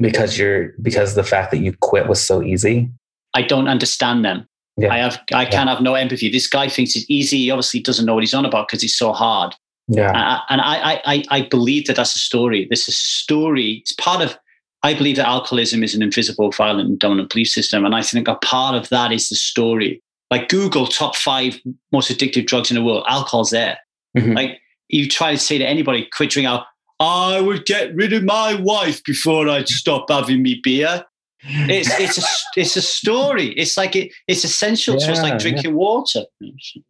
because 0.00 0.38
you're 0.38 0.72
because 0.82 1.14
the 1.14 1.24
fact 1.24 1.50
that 1.50 1.58
you 1.58 1.74
quit 1.80 2.08
was 2.08 2.22
so 2.22 2.42
easy 2.42 2.88
i 3.34 3.42
don't 3.42 3.68
understand 3.68 4.24
them 4.24 4.46
yeah. 4.76 4.92
i 4.92 4.98
have 4.98 5.20
i 5.32 5.42
yeah. 5.42 5.50
can 5.50 5.66
have 5.68 5.80
no 5.80 5.94
empathy 5.94 6.30
this 6.30 6.46
guy 6.46 6.68
thinks 6.68 6.96
it's 6.96 7.08
easy 7.08 7.38
he 7.38 7.50
obviously 7.50 7.80
doesn't 7.80 8.06
know 8.06 8.14
what 8.14 8.22
he's 8.22 8.34
on 8.34 8.44
about 8.44 8.68
because 8.68 8.82
it's 8.82 8.96
so 8.96 9.12
hard 9.12 9.54
yeah 9.88 10.40
and 10.48 10.60
I, 10.60 11.00
I 11.04 11.24
i 11.30 11.42
believe 11.42 11.86
that 11.86 11.96
that's 11.96 12.16
a 12.16 12.18
story 12.18 12.66
this 12.70 12.88
is 12.88 12.88
a 12.88 12.98
story 12.98 13.78
it's 13.82 13.92
part 13.94 14.22
of 14.22 14.38
i 14.82 14.94
believe 14.94 15.16
that 15.16 15.28
alcoholism 15.28 15.82
is 15.82 15.94
an 15.94 16.02
invisible 16.02 16.50
violent 16.50 16.88
and 16.88 16.98
dominant 16.98 17.30
belief 17.30 17.48
system 17.48 17.84
and 17.84 17.94
i 17.94 18.02
think 18.02 18.28
a 18.28 18.36
part 18.36 18.74
of 18.74 18.88
that 18.88 19.12
is 19.12 19.28
the 19.28 19.36
story 19.36 20.02
like 20.30 20.48
google 20.48 20.86
top 20.86 21.16
five 21.16 21.58
most 21.92 22.10
addictive 22.10 22.46
drugs 22.46 22.70
in 22.70 22.76
the 22.76 22.82
world 22.82 23.04
alcohol's 23.08 23.50
there 23.50 23.78
mm-hmm. 24.16 24.32
like 24.32 24.60
you 24.88 25.08
try 25.08 25.32
to 25.32 25.38
say 25.38 25.58
to 25.58 25.66
anybody 25.66 26.06
quit 26.12 26.30
drinking 26.30 26.46
alcohol 26.46 26.66
I 27.00 27.40
would 27.40 27.64
get 27.64 27.94
rid 27.94 28.12
of 28.12 28.24
my 28.24 28.54
wife 28.54 29.02
before 29.04 29.48
I'd 29.48 29.68
stop 29.68 30.10
having 30.10 30.42
me 30.42 30.60
beer. 30.62 31.04
It's 31.42 31.88
it's 31.98 32.18
a 32.18 32.26
it's 32.60 32.76
a 32.76 32.82
story. 32.82 33.48
It's 33.54 33.78
like 33.78 33.96
it, 33.96 34.12
it's 34.28 34.44
essential. 34.44 34.94
Yeah, 34.94 35.06
so 35.06 35.12
it's 35.12 35.22
like 35.22 35.38
drinking 35.38 35.70
yeah. 35.70 35.76
water. 35.76 36.24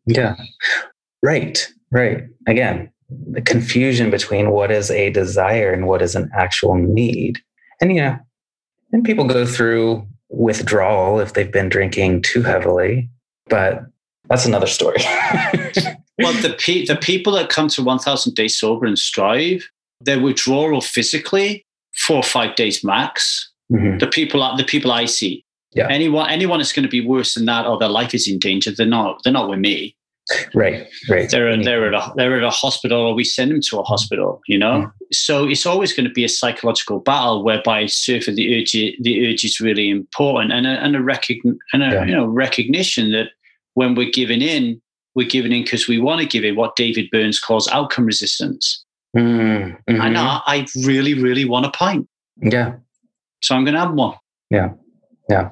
Yeah, 0.06 0.36
right, 1.22 1.64
right. 1.92 2.24
Again, 2.48 2.90
the 3.08 3.40
confusion 3.40 4.10
between 4.10 4.50
what 4.50 4.72
is 4.72 4.90
a 4.90 5.10
desire 5.10 5.72
and 5.72 5.86
what 5.86 6.02
is 6.02 6.16
an 6.16 6.28
actual 6.34 6.74
need, 6.74 7.38
and 7.80 7.92
you 7.94 8.00
know, 8.00 8.18
and 8.92 9.04
people 9.04 9.26
go 9.26 9.46
through 9.46 10.04
withdrawal 10.28 11.20
if 11.20 11.34
they've 11.34 11.52
been 11.52 11.68
drinking 11.68 12.22
too 12.22 12.42
heavily, 12.42 13.08
but 13.50 13.82
that's 14.28 14.46
another 14.46 14.66
story. 14.66 14.98
well, 16.18 16.32
the 16.40 16.56
pe- 16.58 16.86
the 16.86 16.96
people 16.96 17.32
that 17.34 17.50
come 17.50 17.68
to 17.68 17.82
1,000 17.82 18.34
days 18.34 18.58
sober 18.58 18.86
and 18.86 18.98
strive, 18.98 19.68
their 20.00 20.20
withdrawal 20.20 20.80
physically 20.80 21.66
four 21.94 22.18
or 22.18 22.22
five 22.22 22.54
days 22.54 22.82
max. 22.84 23.50
Mm-hmm. 23.72 23.98
The 23.98 24.06
people 24.06 24.56
the 24.56 24.64
people 24.64 24.92
I 24.92 25.04
see. 25.04 25.44
Yeah. 25.72 25.86
Anyone 25.88 26.28
anyone 26.28 26.58
that's 26.58 26.72
going 26.72 26.84
to 26.84 26.88
be 26.88 27.06
worse 27.06 27.34
than 27.34 27.44
that 27.44 27.66
or 27.66 27.78
their 27.78 27.88
life 27.88 28.14
is 28.14 28.26
in 28.28 28.38
danger, 28.38 28.72
they're 28.72 28.86
not 28.86 29.20
they're 29.22 29.32
not 29.32 29.48
with 29.48 29.60
me. 29.60 29.96
Right, 30.54 30.86
right. 31.08 31.28
They're 31.28 31.60
they're 31.62 31.92
at 31.92 31.94
a 31.94 32.12
they're 32.16 32.36
at 32.36 32.42
a 32.44 32.50
hospital 32.50 33.00
or 33.00 33.14
we 33.14 33.24
send 33.24 33.50
them 33.50 33.60
to 33.62 33.80
a 33.80 33.82
hospital, 33.82 34.40
you 34.46 34.58
know? 34.58 34.82
Mm-hmm. 34.82 34.90
So 35.12 35.48
it's 35.48 35.66
always 35.66 35.92
going 35.92 36.06
to 36.06 36.12
be 36.12 36.24
a 36.24 36.28
psychological 36.28 37.00
battle 37.00 37.42
whereby 37.42 37.84
surfing 37.84 38.36
the 38.36 38.60
urge 38.60 38.72
the 38.72 39.28
urge 39.28 39.44
is 39.44 39.60
really 39.60 39.90
important 39.90 40.52
and 40.52 40.66
a 40.66 40.70
and 40.84 40.94
a, 40.94 41.00
recogn, 41.00 41.56
and 41.72 41.82
a 41.82 41.90
yeah. 41.90 42.04
you 42.04 42.12
know 42.12 42.26
recognition 42.26 43.12
that 43.12 43.30
when 43.80 43.94
we're 43.94 44.10
giving 44.10 44.42
in, 44.42 44.78
we're 45.14 45.26
giving 45.26 45.52
in 45.52 45.62
because 45.62 45.88
we 45.88 45.98
want 45.98 46.20
to 46.20 46.26
give 46.26 46.44
in 46.44 46.54
what 46.54 46.76
David 46.76 47.08
Burns 47.10 47.40
calls 47.40 47.66
outcome 47.68 48.04
resistance. 48.04 48.84
Mm-hmm. 49.16 50.02
And 50.02 50.18
I, 50.18 50.42
I 50.46 50.66
really, 50.84 51.14
really 51.14 51.46
want 51.46 51.64
a 51.64 51.70
pint. 51.70 52.06
Yeah. 52.42 52.74
So 53.40 53.54
I'm 53.54 53.64
going 53.64 53.72
to 53.72 53.80
have 53.80 53.94
one. 53.94 54.18
Yeah. 54.50 54.72
Yeah. 55.30 55.48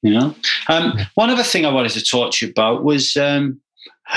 You 0.00 0.14
know, 0.14 0.34
um, 0.70 0.98
one 1.16 1.28
other 1.28 1.42
thing 1.42 1.66
I 1.66 1.70
wanted 1.70 1.92
to 1.92 2.02
talk 2.02 2.32
to 2.32 2.46
you 2.46 2.50
about 2.50 2.82
was 2.82 3.14
um, 3.18 3.60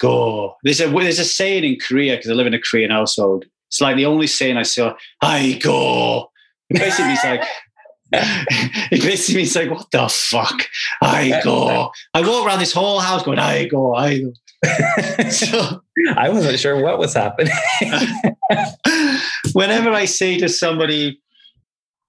go. 0.00 0.56
There's 0.64 0.80
a 0.80 0.88
there's 0.88 1.20
a 1.20 1.24
saying 1.24 1.62
in 1.62 1.78
Korea 1.78 2.16
because 2.16 2.30
I 2.30 2.34
live 2.34 2.48
in 2.48 2.54
a 2.54 2.60
Korean 2.60 2.90
household. 2.90 3.44
It's 3.68 3.80
like 3.80 3.94
the 3.96 4.06
only 4.06 4.26
saying 4.26 4.56
I 4.56 4.64
saw. 4.64 4.94
I 5.20 5.60
go. 5.62 6.30
Basically, 6.70 7.12
it's 7.12 7.24
like 7.24 7.44
it 8.12 9.02
basically 9.02 9.42
means 9.42 9.54
like, 9.54 9.70
what 9.70 9.90
the 9.90 10.08
fuck? 10.08 10.62
I 11.02 11.40
go. 11.44 11.90
I 12.14 12.20
walk 12.20 12.46
around 12.46 12.58
this 12.58 12.72
whole 12.72 13.00
house 13.00 13.22
going, 13.22 13.38
I 13.38 13.66
go, 13.66 13.94
I 13.94 14.20
go. 14.20 14.32
so 15.30 15.82
I 16.16 16.28
wasn't 16.28 16.58
sure 16.58 16.82
what 16.82 16.98
was 16.98 17.14
happening. 17.14 17.52
whenever 19.52 19.90
I 19.90 20.04
say 20.04 20.38
to 20.38 20.48
somebody, 20.48 21.20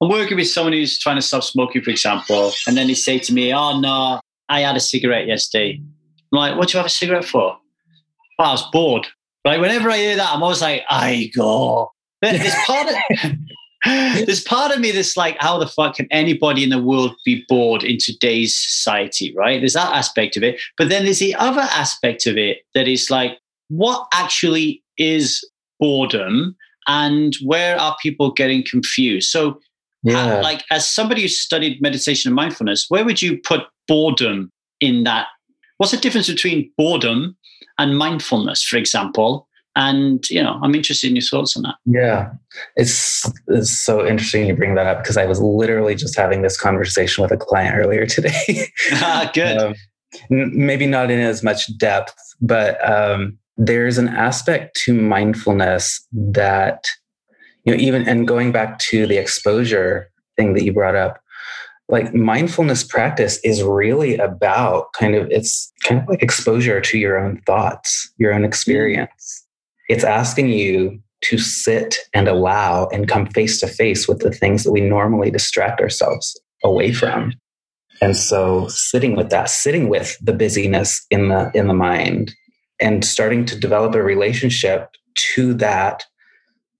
I'm 0.02 0.10
working 0.10 0.38
with 0.38 0.50
someone 0.50 0.74
who's 0.74 1.00
trying 1.00 1.18
to 1.18 1.22
stop 1.22 1.44
smoking, 1.44 1.82
for 1.82 1.92
example, 1.92 2.52
and 2.68 2.76
then 2.76 2.88
they 2.88 2.94
say 2.94 3.20
to 3.20 3.34
me, 3.34 3.54
Oh 3.54 3.80
no, 3.80 4.20
I 4.50 4.62
had 4.62 4.76
a 4.76 4.80
cigarette 4.80 5.28
yesterday. 5.28 5.82
I'm 6.34 6.40
like, 6.40 6.58
what 6.58 6.70
do 6.70 6.74
you 6.74 6.80
have 6.80 6.88
a 6.88 6.90
cigarette 6.90 7.26
for? 7.26 7.58
Well, 8.38 8.50
I 8.50 8.52
was 8.52 8.70
bored. 8.72 9.08
Right. 9.46 9.60
Whenever 9.60 9.90
I 9.90 9.98
hear 9.98 10.16
that, 10.18 10.34
I'm 10.34 10.44
always 10.44 10.62
like, 10.62 10.84
I 10.90 11.32
go. 11.36 11.92
There's 12.22 12.54
part 12.66 12.88
of 12.88 12.96
there's 13.86 14.44
part 14.44 14.72
of 14.72 14.80
me 14.80 14.92
that's 14.92 15.18
like, 15.18 15.38
how 15.40 15.58
the 15.58 15.68
fuck 15.68 15.96
can 15.96 16.08
anybody 16.12 16.64
in 16.64 16.70
the 16.70 16.82
world 16.82 17.16
be 17.26 17.44
bored 17.48 17.84
in 17.84 17.98
today's 17.98 18.56
society, 18.56 19.34
right? 19.36 19.60
There's 19.60 19.74
that 19.74 19.94
aspect 19.94 20.38
of 20.38 20.44
it. 20.44 20.62
But 20.78 20.90
then 20.90 21.04
there's 21.04 21.20
the 21.20 21.36
other 21.36 21.62
aspect 21.62 22.28
of 22.28 22.38
it 22.38 22.60
that 22.76 22.88
is 22.88 23.10
like, 23.10 23.40
what 23.70 24.08
actually 24.14 24.84
is 24.98 25.44
boredom 25.80 26.56
and 26.88 27.36
where 27.44 27.80
are 27.80 27.96
people 28.02 28.32
getting 28.32 28.64
confused? 28.64 29.30
So, 29.30 29.60
yeah. 30.04 30.38
uh, 30.38 30.44
like, 30.44 30.64
as 30.70 30.88
somebody 30.88 31.24
who 31.24 31.28
studied 31.28 31.82
meditation 31.82 32.30
and 32.30 32.36
mindfulness, 32.36 32.86
where 32.90 33.04
would 33.04 33.22
you 33.22 33.40
put 33.40 33.62
boredom 33.88 34.52
in 34.80 35.06
that? 35.06 35.28
What's 35.78 35.92
the 35.92 35.98
difference 35.98 36.30
between 36.30 36.72
boredom 36.78 37.36
and 37.80 37.98
mindfulness, 37.98 38.64
for 38.64 38.78
example? 38.78 39.48
And 39.76 40.30
you 40.30 40.42
know 40.42 40.60
i'm 40.64 40.76
interested 40.76 41.08
in 41.08 41.16
your 41.16 41.24
thoughts 41.24 41.56
on 41.56 41.64
that. 41.64 41.76
Yeah. 41.86 42.32
It's, 42.76 43.30
it's 43.48 43.72
so 43.72 44.06
interesting 44.06 44.46
you 44.46 44.56
bring 44.56 44.76
that 44.76 44.88
up 44.88 45.04
because 45.04 45.18
i 45.18 45.26
was 45.26 45.40
literally 45.42 45.96
just 45.96 46.18
having 46.18 46.42
this 46.42 46.60
conversation 46.60 47.22
with 47.22 47.32
a 47.32 47.38
client 47.38 47.76
earlier 47.76 48.06
today. 48.06 48.68
Ah, 48.94 49.30
good. 49.34 49.58
Um, 49.58 49.74
maybe 50.30 50.86
not 50.86 51.10
in 51.10 51.20
as 51.20 51.44
much 51.44 51.76
depth 51.78 52.16
but 52.42 52.84
um, 52.90 53.38
there's 53.58 53.98
an 53.98 54.10
aspect 54.10 54.76
to 54.76 54.94
mindfulness 54.94 56.06
that 56.12 56.86
you 57.64 57.74
know 57.74 57.80
even 57.80 58.08
and 58.08 58.28
going 58.28 58.52
back 58.52 58.80
to 58.80 59.06
the 59.06 59.18
exposure 59.18 60.10
thing 60.36 60.54
that 60.54 60.64
you 60.64 60.74
brought 60.74 60.96
up 60.96 61.22
like 61.90 62.14
mindfulness 62.14 62.84
practice 62.84 63.38
is 63.44 63.62
really 63.62 64.16
about 64.18 64.92
kind 64.94 65.14
of 65.14 65.30
it's 65.30 65.72
kind 65.84 66.02
of 66.02 66.08
like 66.08 66.24
exposure 66.24 66.82
to 66.82 66.98
your 66.98 67.18
own 67.18 67.40
thoughts 67.46 68.12
your 68.18 68.34
own 68.34 68.44
experience 68.44 69.46
it's 69.92 70.06
asking 70.06 70.48
you 70.50 70.98
to 71.24 71.38
sit 71.38 71.98
and 72.14 72.30
allow 72.30 72.88
and 72.94 73.10
come 73.10 73.28
face 73.28 73.60
to 73.60 73.68
face 73.68 74.08
with 74.08 74.20
the 74.20 74.32
things 74.32 74.64
that 74.64 74.72
we 74.72 74.80
normally 74.80 75.30
distract 75.30 75.82
ourselves 75.82 76.40
away 76.64 76.94
from. 76.94 77.34
And 78.02 78.16
so 78.16 78.68
sitting 78.70 79.18
with 79.18 79.30
that, 79.32 79.50
sitting 79.50 79.90
with 79.90 80.18
the 80.22 80.32
busyness 80.32 81.06
in 81.12 81.28
the 81.28 81.52
in 81.54 81.68
the 81.68 81.74
mind 81.74 82.34
and 82.80 83.04
starting 83.04 83.46
to 83.46 83.60
develop 83.60 83.94
a 83.94 84.02
relationship 84.02 84.90
to 85.34 85.54
that 85.56 86.06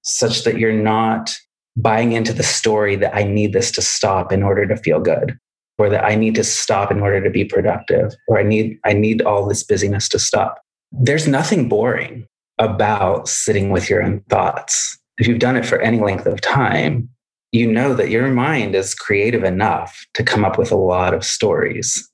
such 0.04 0.46
that 0.46 0.58
you're 0.58 0.72
not 0.72 1.30
buying 1.76 2.14
into 2.14 2.34
the 2.34 2.44
story 2.44 2.96
that 2.96 3.16
I 3.16 3.24
need 3.24 3.52
this 3.52 3.72
to 3.74 3.82
stop 3.82 4.32
in 4.32 4.42
order 4.42 4.66
to 4.66 4.78
feel 4.78 5.02
good 5.02 5.38
or 5.78 5.90
that 5.90 6.06
I 6.06 6.16
need 6.16 6.36
to 6.36 6.44
stop 6.44 6.92
in 6.92 7.02
order 7.02 7.22
to 7.22 7.30
be 7.30 7.44
productive, 7.44 8.14
or 8.28 8.40
I 8.40 8.44
need 8.44 8.80
I 8.86 8.94
need 8.94 9.22
all 9.22 9.46
this 9.46 9.64
busyness 9.64 10.08
to 10.10 10.20
stop. 10.20 10.62
There's 10.94 11.28
nothing 11.28 11.68
boring 11.68 12.26
about 12.62 13.28
sitting 13.28 13.72
with 13.72 13.90
your 13.90 14.04
own 14.04 14.22
thoughts. 14.30 14.98
If 15.18 15.28
you've 15.28 15.40
done 15.40 15.58
it 15.58 15.66
for 15.66 15.80
any 15.82 16.00
length 16.00 16.28
of 16.28 16.40
time, 16.40 17.10
you 17.52 17.70
know 17.70 17.94
that 17.96 18.10
your 18.10 18.28
mind 18.30 18.76
is 18.76 18.94
creative 18.94 19.44
enough 19.44 20.06
to 20.14 20.24
come 20.24 20.46
up 20.46 20.58
with 20.58 20.72
a 20.72 20.78
lot 20.78 21.14
of 21.14 21.26
stories. 21.26 22.08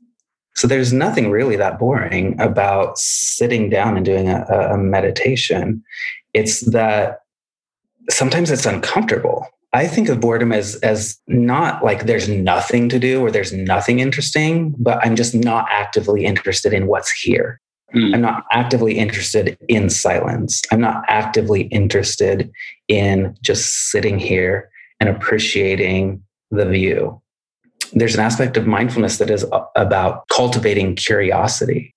So 0.55 0.67
there's 0.67 0.91
nothing 0.91 1.29
really 1.29 1.55
that 1.57 1.77
boring 1.77 2.39
about 2.39 2.97
sitting 2.97 3.69
down 3.69 3.97
and 3.97 4.05
doing 4.05 4.29
a, 4.29 4.43
a 4.71 4.77
meditation. 4.77 5.83
It's 6.33 6.61
that 6.71 7.19
sometimes 8.09 8.49
it's 8.49 8.65
uncomfortable. 8.65 9.45
I 9.73 9.85
think 9.85 10.09
of 10.09 10.21
boredom 10.21 10.51
as 10.53 10.77
as 10.77 11.19
not 11.27 11.83
like 11.83 12.05
there's 12.05 12.29
nothing 12.29 12.89
to 12.89 12.97
do 12.97 13.21
or 13.21 13.29
there's 13.29 13.53
nothing 13.53 13.99
interesting, 13.99 14.73
but 14.79 14.97
I'm 15.05 15.15
just 15.15 15.35
not 15.35 15.67
actively 15.69 16.25
interested 16.25 16.73
in 16.73 16.87
what's 16.87 17.11
here. 17.11 17.59
Mm. 17.95 18.15
I'm 18.15 18.21
not 18.21 18.43
actively 18.51 18.97
interested 18.97 19.57
in 19.69 19.89
silence. 19.89 20.61
I'm 20.71 20.81
not 20.81 21.03
actively 21.07 21.63
interested 21.63 22.51
in 22.87 23.35
just 23.41 23.89
sitting 23.91 24.19
here 24.19 24.69
and 24.99 25.09
appreciating 25.09 26.21
the 26.51 26.65
view. 26.65 27.21
There's 27.93 28.15
an 28.15 28.21
aspect 28.21 28.57
of 28.57 28.67
mindfulness 28.67 29.17
that 29.17 29.29
is 29.29 29.45
about 29.75 30.27
cultivating 30.27 30.95
curiosity 30.95 31.95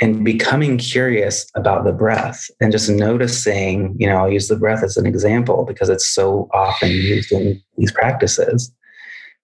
and 0.00 0.24
becoming 0.24 0.78
curious 0.78 1.50
about 1.56 1.84
the 1.84 1.92
breath 1.92 2.48
and 2.60 2.70
just 2.70 2.88
noticing, 2.88 3.96
you 3.98 4.06
know, 4.06 4.18
I'll 4.18 4.30
use 4.30 4.48
the 4.48 4.56
breath 4.56 4.84
as 4.84 4.96
an 4.96 5.06
example 5.06 5.64
because 5.64 5.88
it's 5.88 6.06
so 6.06 6.48
often 6.52 6.90
used 6.90 7.32
in 7.32 7.60
these 7.76 7.90
practices. 7.90 8.72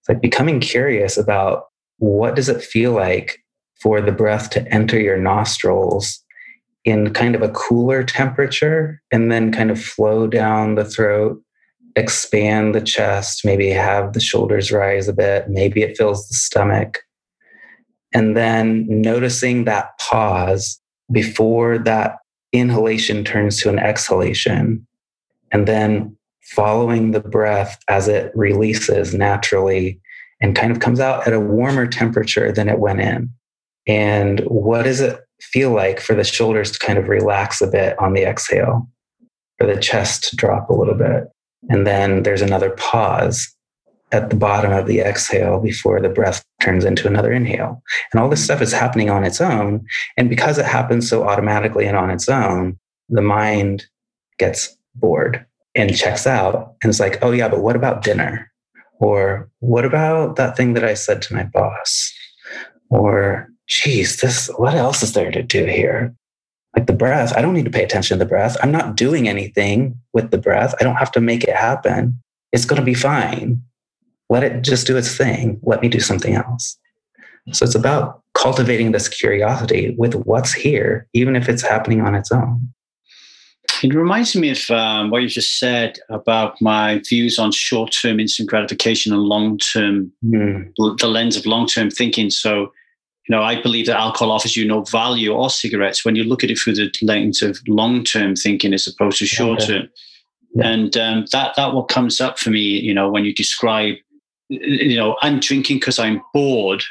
It's 0.00 0.08
like 0.08 0.20
becoming 0.20 0.60
curious 0.60 1.16
about 1.16 1.64
what 1.98 2.36
does 2.36 2.48
it 2.48 2.62
feel 2.62 2.92
like 2.92 3.41
for 3.82 4.00
the 4.00 4.12
breath 4.12 4.50
to 4.50 4.66
enter 4.72 4.98
your 4.98 5.18
nostrils 5.18 6.22
in 6.84 7.12
kind 7.12 7.34
of 7.34 7.42
a 7.42 7.50
cooler 7.50 8.02
temperature 8.02 9.00
and 9.10 9.30
then 9.30 9.52
kind 9.52 9.70
of 9.70 9.82
flow 9.82 10.26
down 10.26 10.74
the 10.74 10.84
throat, 10.84 11.40
expand 11.96 12.74
the 12.74 12.80
chest, 12.80 13.44
maybe 13.44 13.68
have 13.70 14.12
the 14.12 14.20
shoulders 14.20 14.72
rise 14.72 15.08
a 15.08 15.12
bit, 15.12 15.48
maybe 15.48 15.82
it 15.82 15.96
fills 15.96 16.26
the 16.28 16.34
stomach. 16.34 17.00
And 18.14 18.36
then 18.36 18.86
noticing 18.88 19.64
that 19.64 19.98
pause 19.98 20.80
before 21.10 21.78
that 21.78 22.16
inhalation 22.52 23.24
turns 23.24 23.60
to 23.60 23.68
an 23.68 23.78
exhalation. 23.78 24.86
And 25.50 25.66
then 25.66 26.16
following 26.42 27.12
the 27.12 27.20
breath 27.20 27.78
as 27.88 28.08
it 28.08 28.32
releases 28.34 29.14
naturally 29.14 30.00
and 30.40 30.56
kind 30.56 30.72
of 30.72 30.80
comes 30.80 31.00
out 31.00 31.26
at 31.26 31.32
a 31.32 31.40
warmer 31.40 31.86
temperature 31.86 32.52
than 32.52 32.68
it 32.68 32.78
went 32.78 33.00
in. 33.00 33.30
And 33.86 34.40
what 34.40 34.84
does 34.84 35.00
it 35.00 35.20
feel 35.40 35.70
like 35.70 36.00
for 36.00 36.14
the 36.14 36.24
shoulders 36.24 36.70
to 36.72 36.78
kind 36.78 36.98
of 36.98 37.08
relax 37.08 37.60
a 37.60 37.66
bit 37.66 37.98
on 37.98 38.12
the 38.12 38.22
exhale, 38.22 38.88
for 39.58 39.66
the 39.66 39.80
chest 39.80 40.30
to 40.30 40.36
drop 40.36 40.68
a 40.70 40.74
little 40.74 40.94
bit? 40.94 41.24
And 41.68 41.86
then 41.86 42.22
there's 42.22 42.42
another 42.42 42.70
pause 42.70 43.54
at 44.12 44.28
the 44.28 44.36
bottom 44.36 44.72
of 44.72 44.86
the 44.86 45.00
exhale 45.00 45.58
before 45.58 46.00
the 46.00 46.08
breath 46.08 46.44
turns 46.60 46.84
into 46.84 47.08
another 47.08 47.32
inhale. 47.32 47.82
And 48.12 48.20
all 48.20 48.28
this 48.28 48.44
stuff 48.44 48.60
is 48.60 48.72
happening 48.72 49.10
on 49.10 49.24
its 49.24 49.40
own. 49.40 49.84
And 50.16 50.28
because 50.28 50.58
it 50.58 50.66
happens 50.66 51.08
so 51.08 51.26
automatically 51.26 51.86
and 51.86 51.96
on 51.96 52.10
its 52.10 52.28
own, 52.28 52.78
the 53.08 53.22
mind 53.22 53.86
gets 54.38 54.76
bored 54.94 55.44
and 55.74 55.96
checks 55.96 56.26
out 56.26 56.74
and 56.82 56.90
it's 56.90 57.00
like, 57.00 57.18
oh, 57.22 57.30
yeah, 57.30 57.48
but 57.48 57.62
what 57.62 57.76
about 57.76 58.04
dinner? 58.04 58.50
Or 59.00 59.50
what 59.60 59.84
about 59.84 60.36
that 60.36 60.56
thing 60.56 60.74
that 60.74 60.84
I 60.84 60.94
said 60.94 61.22
to 61.22 61.34
my 61.34 61.44
boss? 61.44 62.12
Or 62.90 63.48
geez, 63.66 64.20
this, 64.20 64.48
what 64.56 64.74
else 64.74 65.02
is 65.02 65.12
there 65.12 65.30
to 65.30 65.42
do 65.42 65.64
here? 65.64 66.14
Like 66.76 66.86
the 66.86 66.92
breath, 66.92 67.36
I 67.36 67.42
don't 67.42 67.54
need 67.54 67.66
to 67.66 67.70
pay 67.70 67.84
attention 67.84 68.18
to 68.18 68.24
the 68.24 68.28
breath. 68.28 68.56
I'm 68.62 68.72
not 68.72 68.96
doing 68.96 69.28
anything 69.28 69.98
with 70.12 70.30
the 70.30 70.38
breath. 70.38 70.74
I 70.80 70.84
don't 70.84 70.96
have 70.96 71.12
to 71.12 71.20
make 71.20 71.44
it 71.44 71.54
happen. 71.54 72.20
It's 72.52 72.64
going 72.64 72.80
to 72.80 72.84
be 72.84 72.94
fine. 72.94 73.62
Let 74.30 74.42
it 74.42 74.62
just 74.62 74.86
do 74.86 74.96
its 74.96 75.14
thing. 75.16 75.60
Let 75.62 75.82
me 75.82 75.88
do 75.88 76.00
something 76.00 76.34
else. 76.34 76.78
So 77.52 77.64
it's 77.64 77.74
about 77.74 78.22
cultivating 78.34 78.92
this 78.92 79.08
curiosity 79.08 79.94
with 79.98 80.14
what's 80.14 80.52
here, 80.52 81.08
even 81.12 81.36
if 81.36 81.48
it's 81.48 81.62
happening 81.62 82.00
on 82.00 82.14
its 82.14 82.30
own. 82.32 82.72
It 83.82 83.94
reminds 83.94 84.36
me 84.36 84.50
of 84.50 84.70
um, 84.70 85.10
what 85.10 85.22
you 85.22 85.28
just 85.28 85.58
said 85.58 85.98
about 86.08 86.60
my 86.60 87.00
views 87.08 87.38
on 87.38 87.50
short 87.50 87.92
term 87.92 88.20
instant 88.20 88.48
gratification 88.48 89.12
and 89.12 89.22
long 89.22 89.58
term, 89.58 90.12
mm. 90.24 90.72
the 90.76 91.08
lens 91.08 91.36
of 91.36 91.46
long 91.46 91.66
term 91.66 91.90
thinking. 91.90 92.30
So, 92.30 92.72
you 93.28 93.36
know, 93.36 93.42
I 93.42 93.60
believe 93.60 93.86
that 93.86 93.98
alcohol 93.98 94.32
offers 94.32 94.56
you 94.56 94.66
no 94.66 94.82
value 94.82 95.32
or 95.32 95.48
cigarettes 95.48 96.04
when 96.04 96.16
you 96.16 96.24
look 96.24 96.42
at 96.42 96.50
it 96.50 96.58
through 96.58 96.74
the 96.74 96.90
lens 97.02 97.40
of 97.40 97.58
long 97.68 98.04
term 98.04 98.34
thinking 98.34 98.74
as 98.74 98.86
opposed 98.86 99.18
to 99.18 99.26
short 99.26 99.60
term. 99.60 99.88
Yeah. 100.54 100.68
And 100.68 100.96
um, 100.96 101.24
that 101.32 101.54
that 101.56 101.72
what 101.72 101.88
comes 101.88 102.20
up 102.20 102.38
for 102.38 102.50
me, 102.50 102.60
you 102.60 102.92
know, 102.92 103.08
when 103.10 103.24
you 103.24 103.32
describe, 103.32 103.94
you 104.48 104.96
know, 104.96 105.16
I'm 105.22 105.40
drinking 105.40 105.78
because 105.78 105.98
I'm 105.98 106.20
bored. 106.34 106.82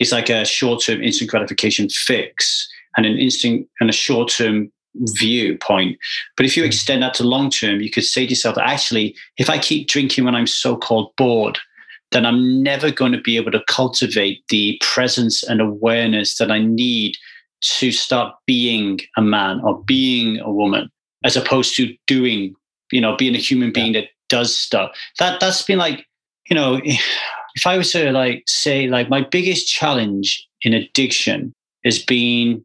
It's 0.00 0.12
like 0.12 0.30
a 0.30 0.44
short 0.44 0.82
term 0.82 1.02
instant 1.02 1.30
gratification 1.30 1.88
fix 1.90 2.66
and 2.96 3.04
an 3.04 3.18
instant 3.18 3.68
and 3.80 3.90
a 3.90 3.92
short 3.92 4.30
term 4.30 4.72
viewpoint. 4.94 5.98
But 6.36 6.46
if 6.46 6.56
you 6.56 6.62
hmm. 6.62 6.68
extend 6.68 7.02
that 7.02 7.14
to 7.14 7.24
long 7.24 7.50
term, 7.50 7.80
you 7.80 7.90
could 7.90 8.04
say 8.04 8.24
to 8.24 8.30
yourself, 8.30 8.56
actually, 8.58 9.14
if 9.36 9.50
I 9.50 9.58
keep 9.58 9.86
drinking 9.86 10.24
when 10.24 10.34
I'm 10.34 10.46
so 10.46 10.76
called 10.76 11.12
bored, 11.16 11.58
then 12.12 12.24
I'm 12.24 12.62
never 12.62 12.90
going 12.90 13.12
to 13.12 13.20
be 13.20 13.36
able 13.36 13.50
to 13.52 13.62
cultivate 13.68 14.42
the 14.48 14.80
presence 14.80 15.42
and 15.42 15.60
awareness 15.60 16.38
that 16.38 16.50
I 16.50 16.58
need 16.58 17.16
to 17.60 17.92
start 17.92 18.34
being 18.46 19.00
a 19.16 19.22
man 19.22 19.60
or 19.64 19.82
being 19.82 20.38
a 20.40 20.50
woman, 20.50 20.90
as 21.24 21.36
opposed 21.36 21.76
to 21.76 21.94
doing, 22.06 22.54
you 22.92 23.00
know, 23.00 23.16
being 23.16 23.34
a 23.34 23.38
human 23.38 23.72
being 23.72 23.92
that 23.92 24.08
does 24.28 24.56
stuff. 24.56 24.90
That 25.18 25.40
that's 25.40 25.62
been 25.62 25.78
like, 25.78 26.06
you 26.48 26.54
know, 26.54 26.80
if 27.54 27.66
I 27.66 27.76
was 27.76 27.92
to 27.92 28.12
like 28.12 28.44
say 28.46 28.88
like 28.88 29.10
my 29.10 29.22
biggest 29.22 29.68
challenge 29.68 30.46
in 30.62 30.72
addiction 30.72 31.52
has 31.84 31.98
been 31.98 32.64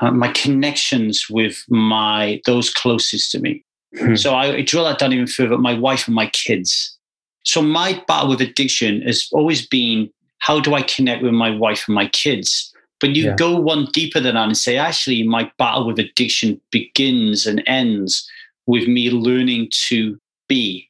uh, 0.00 0.10
my 0.10 0.28
connections 0.32 1.26
with 1.30 1.64
my 1.68 2.40
those 2.44 2.70
closest 2.70 3.30
to 3.32 3.40
me. 3.40 3.64
Hmm. 3.96 4.16
So 4.16 4.34
I, 4.34 4.56
I 4.56 4.62
drill 4.62 4.84
that 4.84 4.98
down 4.98 5.12
even 5.12 5.26
further. 5.26 5.58
My 5.58 5.78
wife 5.78 6.06
and 6.06 6.14
my 6.14 6.26
kids 6.28 6.98
so 7.44 7.62
my 7.62 8.02
battle 8.06 8.30
with 8.30 8.40
addiction 8.40 9.02
has 9.02 9.28
always 9.32 9.66
been 9.66 10.10
how 10.38 10.60
do 10.60 10.74
I 10.74 10.82
connect 10.82 11.22
with 11.22 11.32
my 11.32 11.50
wife 11.50 11.84
and 11.86 11.94
my 11.94 12.08
kids? 12.08 12.72
But 13.00 13.16
you 13.16 13.24
yeah. 13.24 13.36
go 13.36 13.58
one 13.58 13.86
deeper 13.92 14.20
than 14.20 14.34
that 14.34 14.44
and 14.44 14.56
say, 14.56 14.76
actually, 14.76 15.22
my 15.22 15.50
battle 15.58 15.86
with 15.86 15.98
addiction 15.98 16.60
begins 16.70 17.46
and 17.46 17.62
ends 17.66 18.28
with 18.66 18.86
me 18.86 19.10
learning 19.10 19.70
to 19.88 20.18
be, 20.48 20.88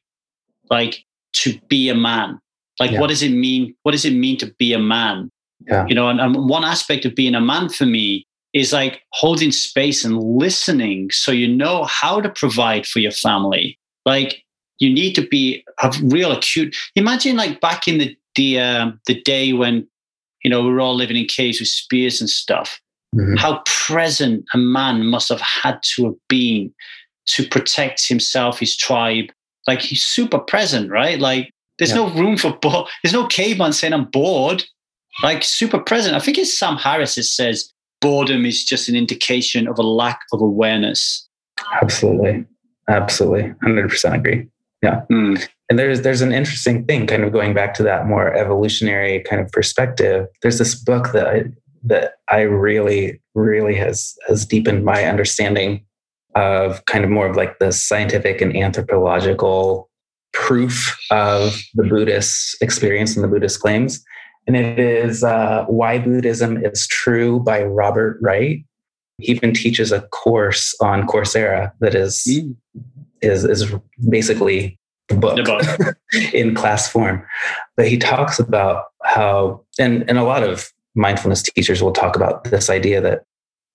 like 0.69 1.03
to 1.33 1.59
be 1.69 1.89
a 1.89 1.95
man. 1.95 2.39
Like, 2.79 2.91
yeah. 2.91 2.99
what 2.99 3.09
does 3.09 3.23
it 3.23 3.31
mean? 3.31 3.75
What 3.83 3.93
does 3.93 4.05
it 4.05 4.13
mean 4.13 4.37
to 4.37 4.53
be 4.57 4.73
a 4.73 4.79
man? 4.79 5.31
Yeah. 5.67 5.85
You 5.87 5.95
know, 5.95 6.09
and, 6.09 6.19
and 6.19 6.49
one 6.49 6.63
aspect 6.63 7.05
of 7.05 7.15
being 7.15 7.35
a 7.35 7.41
man 7.41 7.69
for 7.69 7.85
me 7.85 8.27
is 8.53 8.73
like 8.73 9.01
holding 9.13 9.51
space 9.51 10.05
and 10.05 10.21
listening 10.21 11.09
so 11.09 11.31
you 11.31 11.47
know 11.47 11.85
how 11.85 12.21
to 12.21 12.29
provide 12.29 12.85
for 12.85 12.99
your 12.99 13.11
family. 13.11 13.79
Like 14.05 14.43
you 14.79 14.93
need 14.93 15.13
to 15.13 15.25
be 15.27 15.63
a 15.81 15.93
real 16.03 16.31
acute. 16.31 16.75
Imagine 16.95 17.35
like 17.35 17.61
back 17.61 17.87
in 17.87 17.97
the 17.97 18.15
the 18.35 18.59
uh, 18.59 18.91
the 19.07 19.21
day 19.21 19.53
when 19.53 19.87
you 20.43 20.49
know 20.49 20.63
we 20.63 20.73
were 20.73 20.81
all 20.81 20.95
living 20.95 21.17
in 21.17 21.25
caves 21.25 21.59
with 21.59 21.69
spears 21.69 22.19
and 22.19 22.29
stuff. 22.29 22.79
Mm-hmm. 23.15 23.35
How 23.35 23.61
present 23.65 24.43
a 24.53 24.57
man 24.57 25.05
must 25.05 25.29
have 25.29 25.41
had 25.41 25.79
to 25.95 26.05
have 26.05 26.15
been 26.27 26.73
to 27.27 27.47
protect 27.47 28.07
himself, 28.07 28.59
his 28.59 28.75
tribe. 28.75 29.25
Like 29.67 29.81
he's 29.81 30.03
super 30.03 30.39
present, 30.39 30.89
right? 30.89 31.19
Like 31.19 31.51
there's 31.77 31.91
yeah. 31.91 31.97
no 31.97 32.13
room 32.13 32.37
for 32.37 32.57
bo- 32.57 32.87
there's 33.03 33.13
no 33.13 33.27
caveman 33.27 33.73
saying 33.73 33.93
I'm 33.93 34.05
bored. 34.05 34.63
Like 35.21 35.43
super 35.43 35.79
present. 35.79 36.15
I 36.15 36.19
think 36.19 36.37
it's 36.39 36.57
Sam 36.57 36.75
Harris 36.75 37.15
that 37.15 37.23
says 37.23 37.71
boredom 38.01 38.45
is 38.45 38.65
just 38.65 38.89
an 38.89 38.95
indication 38.95 39.67
of 39.67 39.77
a 39.77 39.83
lack 39.83 40.21
of 40.33 40.41
awareness. 40.41 41.27
Absolutely. 41.81 42.45
Absolutely. 42.89 43.53
100% 43.63 44.15
agree. 44.15 44.47
Yeah. 44.83 45.01
Mm. 45.09 45.47
And 45.69 45.79
there's 45.79 46.01
there's 46.01 46.21
an 46.21 46.33
interesting 46.33 46.85
thing, 46.85 47.07
kind 47.07 47.23
of 47.23 47.31
going 47.31 47.53
back 47.53 47.73
to 47.75 47.83
that 47.83 48.05
more 48.05 48.33
evolutionary 48.33 49.21
kind 49.21 49.41
of 49.41 49.49
perspective. 49.51 50.27
There's 50.41 50.59
this 50.59 50.75
book 50.75 51.13
that 51.13 51.25
I, 51.25 51.43
that 51.85 52.15
I 52.29 52.41
really 52.41 53.21
really 53.33 53.75
has 53.75 54.13
has 54.27 54.45
deepened 54.45 54.83
my 54.83 55.05
understanding 55.05 55.85
of 56.35 56.85
kind 56.85 57.05
of 57.05 57.09
more 57.09 57.27
of 57.27 57.37
like 57.37 57.59
the 57.59 57.71
scientific 57.71 58.41
and 58.41 58.55
anthropological 58.55 59.89
proof 60.33 60.97
of 61.11 61.57
the 61.75 61.83
Buddhist 61.83 62.61
experience 62.61 63.15
and 63.15 63.23
the 63.23 63.27
Buddhist 63.29 63.61
claims. 63.61 64.03
And 64.47 64.57
it 64.57 64.79
is 64.79 65.23
uh, 65.23 65.63
Why 65.67 65.99
Buddhism 65.99 66.57
is 66.65 66.87
True 66.87 67.39
by 67.39 67.63
Robert 67.63 68.17
Wright. 68.21 68.65
He 69.19 69.31
even 69.31 69.53
teaches 69.53 69.93
a 69.93 70.01
course 70.01 70.75
on 70.81 71.07
Coursera 71.07 71.71
that 71.79 71.95
is 71.95 72.27
mm 72.27 72.55
is 73.23 73.43
is 73.45 73.73
basically 74.09 74.77
the 75.09 75.15
book, 75.15 75.35
the 75.35 75.43
book. 75.43 75.97
in 76.33 76.55
class 76.55 76.87
form. 76.89 77.25
But 77.75 77.87
he 77.87 77.97
talks 77.97 78.39
about 78.39 78.85
how, 79.03 79.63
and, 79.79 80.07
and 80.07 80.17
a 80.17 80.23
lot 80.23 80.43
of 80.43 80.71
mindfulness 80.95 81.41
teachers 81.41 81.81
will 81.81 81.91
talk 81.91 82.15
about 82.15 82.45
this 82.45 82.69
idea 82.69 83.01
that 83.01 83.23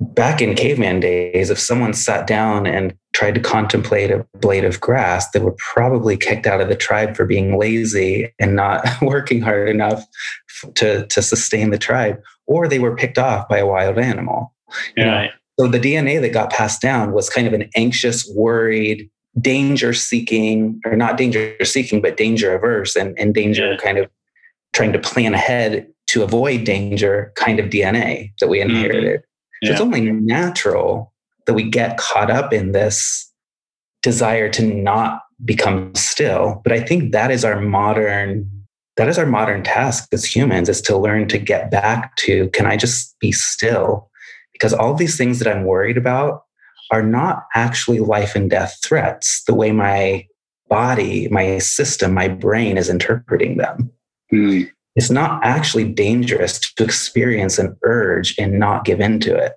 back 0.01 0.40
in 0.40 0.55
caveman 0.55 1.01
days, 1.01 1.51
if 1.51 1.59
someone 1.59 1.92
sat 1.92 2.26
down 2.26 2.66
and 2.66 2.94
tried 3.14 3.34
to 3.34 3.40
contemplate 3.40 4.11
a 4.11 4.24
blade 4.38 4.64
of 4.64 4.80
grass, 4.80 5.28
they 5.30 5.40
were 5.40 5.57
probably 5.59 6.16
kicked 6.16 6.46
out 6.46 6.61
of 6.61 6.68
the 6.68 6.76
tribe 6.76 7.16
for 7.16 7.26
being 7.26 7.59
lazy 7.59 8.32
and 8.38 8.55
not 8.55 8.86
working 9.03 9.40
hard 9.40 9.68
enough 9.68 10.05
to, 10.76 11.07
to 11.07 11.22
sustain 11.22 11.70
the 11.70 11.78
tribe, 11.78 12.20
or 12.46 12.68
they 12.68 12.78
were 12.78 12.94
picked 12.94 13.18
off 13.18 13.49
by 13.49 13.59
a 13.59 13.66
wild 13.66 13.99
animal. 13.99 14.55
Yeah. 14.96 15.28
So 15.59 15.66
the 15.66 15.80
DNA 15.80 16.20
that 16.20 16.32
got 16.32 16.51
passed 16.51 16.80
down 16.80 17.12
was 17.12 17.28
kind 17.28 17.49
of 17.49 17.53
an 17.53 17.68
anxious, 17.74 18.30
worried, 18.32 19.11
danger 19.41 19.93
seeking, 19.93 20.80
or 20.84 20.97
not 20.97 21.16
danger 21.16 21.55
seeking, 21.64 22.01
but 22.01 22.16
danger 22.16 22.55
averse 22.55 22.97
and, 22.97 23.18
and 23.18 23.34
danger 23.34 23.72
yeah. 23.72 23.76
kind 23.78 23.99
of 23.99 24.11
trying 24.72 24.93
to 24.93 24.99
plan 24.99 25.34
ahead 25.34 25.86
to 26.09 26.22
avoid 26.22 26.64
danger 26.64 27.32
kind 27.36 27.61
of 27.61 27.66
DNA 27.66 28.32
that 28.41 28.49
we 28.49 28.59
mm-hmm. 28.59 28.70
inherited. 28.70 29.20
Mm-hmm. 29.20 29.22
Yeah. 29.62 29.68
So 29.68 29.72
it's 29.72 29.80
only 29.80 30.12
natural 30.12 31.12
that 31.47 31.55
we 31.55 31.64
get 31.64 31.97
caught 31.97 32.30
up 32.30 32.53
in 32.53 32.72
this 32.72 33.30
desire 34.03 34.49
to 34.51 34.62
not 34.62 35.22
become 35.45 35.95
still. 35.95 36.61
But 36.64 36.72
I 36.72 36.80
think 36.80 37.12
that 37.12 37.30
is 37.30 37.45
our 37.45 37.61
modern 37.61 38.51
that 38.97 39.09
is 39.09 39.16
our 39.16 39.26
modern 39.26 39.62
task 39.62 40.09
as 40.12 40.24
humans 40.24 40.68
is 40.68 40.82
to 40.82 40.99
learn 40.99 41.28
to 41.28 41.39
get 41.39 41.70
back 41.70 42.16
to 42.16 42.49
can 42.51 42.66
I 42.66 42.76
just 42.76 43.18
be 43.20 43.30
still? 43.30 44.11
Because 44.53 44.74
all 44.74 44.95
these 44.95 45.16
things 45.16 45.39
that 45.39 45.49
I'm 45.49 45.64
worried 45.64 45.97
about 45.97 46.43
are 46.91 47.03
not 47.03 47.47
actually 47.55 48.01
life 48.01 48.34
and 48.34 48.51
death 48.51 48.78
threats 48.82 49.43
the 49.45 49.55
way 49.55 49.72
my 49.72 50.26
body, 50.68 51.28
my 51.28 51.59
system, 51.59 52.14
my 52.14 52.28
brain 52.28 52.76
is 52.76 52.89
interpreting 52.89 53.57
them. 53.57 53.91
Mm 54.32 54.70
it's 54.99 55.11
not 55.11 55.41
actually 55.45 55.84
dangerous 55.84 56.59
to 56.59 56.82
experience 56.82 57.57
an 57.57 57.76
urge 57.84 58.34
and 58.36 58.59
not 58.59 58.84
give 58.84 58.99
into 58.99 59.32
it. 59.32 59.53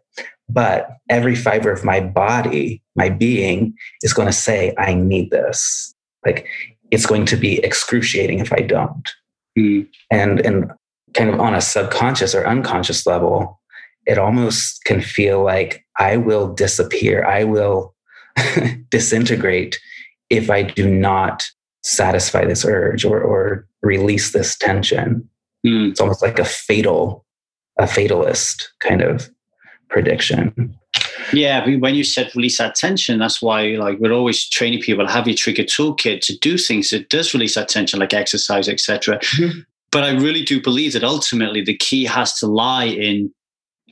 But 0.48 0.98
every 1.10 1.36
fiber 1.36 1.72
of 1.72 1.84
my 1.84 2.00
body, 2.00 2.84
my 2.96 3.10
being, 3.10 3.74
is 4.04 4.14
going 4.14 4.28
to 4.28 4.34
say, 4.34 4.76
I 4.78 4.94
need 4.94 5.32
this. 5.32 5.96
Like 6.24 6.48
it's 6.92 7.08
going 7.08 7.26
to 7.26 7.38
be 7.38 7.58
excruciating 7.64 8.38
if 8.38 8.54
I 8.54 8.58
don't. 8.58 9.10
Mm. 9.58 9.88
And 10.12 10.40
and 10.42 10.72
kind 11.16 11.32
of 11.32 11.40
on 11.40 11.56
a 11.56 11.62
subconscious 11.62 12.36
or 12.36 12.46
unconscious 12.46 13.08
level, 13.08 13.60
it 14.06 14.20
almost 14.20 14.84
can 14.86 15.02
feel 15.02 15.44
like 15.44 15.84
I 16.02 16.18
will 16.18 16.52
disappear. 16.52 17.24
I 17.24 17.44
will 17.44 17.94
disintegrate 18.90 19.80
if 20.32 20.50
I 20.50 20.64
do 20.64 20.90
not 20.90 21.46
satisfy 21.84 22.44
this 22.44 22.66
urge 22.66 23.06
or, 23.06 23.22
or 23.22 23.68
release 23.84 24.32
this 24.32 24.58
tension. 24.58 25.30
Mm. 25.66 25.92
It's 25.92 26.02
almost 26.02 26.24
like 26.24 26.40
a 26.40 26.46
fatal, 26.46 27.24
a 27.78 27.86
fatalist 27.86 28.72
kind 28.80 29.04
of 29.04 29.30
prediction. 29.90 30.76
Yeah, 31.34 31.68
when 31.78 31.94
you 31.94 32.04
said 32.04 32.36
release 32.36 32.58
that 32.58 32.74
tension, 32.74 33.20
that's 33.20 33.40
why 33.40 33.68
like 33.76 34.00
we're 34.00 34.12
always 34.12 34.50
training 34.50 34.82
people 34.82 35.08
have 35.08 35.28
your 35.28 35.38
trigger 35.38 35.64
toolkit 35.64 36.22
to 36.22 36.38
do 36.40 36.58
things 36.58 36.90
that 36.90 37.10
does 37.10 37.32
release 37.36 37.54
that 37.56 37.70
tension, 37.70 38.00
like 38.00 38.14
exercise, 38.14 38.68
etc. 38.68 39.20
Mm-hmm. 39.20 39.60
But 39.92 40.04
I 40.04 40.12
really 40.14 40.44
do 40.44 40.60
believe 40.60 40.94
that 40.94 41.04
ultimately 41.04 41.62
the 41.62 41.78
key 41.78 42.06
has 42.06 42.34
to 42.40 42.48
lie 42.48 42.86
in 42.86 43.32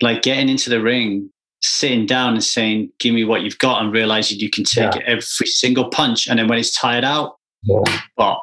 like 0.02 0.24
getting 0.24 0.50
into 0.50 0.72
the 0.72 0.82
ring, 0.82 1.30
sitting 1.62 2.06
down 2.06 2.34
and 2.34 2.44
saying, 2.44 2.92
"Give 3.00 3.14
me 3.14 3.26
what 3.26 3.42
you've 3.42 3.58
got," 3.58 3.84
and 3.84 3.94
realizing 3.94 4.40
you 4.40 4.50
can 4.50 4.64
take 4.64 4.96
yeah. 4.96 5.02
every 5.06 5.22
single 5.22 5.90
punch, 5.90 6.28
and 6.28 6.40
then 6.40 6.48
when 6.48 6.60
it's 6.60 6.76
tired 6.80 7.04
out, 7.04 7.38
yeah. 7.64 8.02
but, 8.16 8.40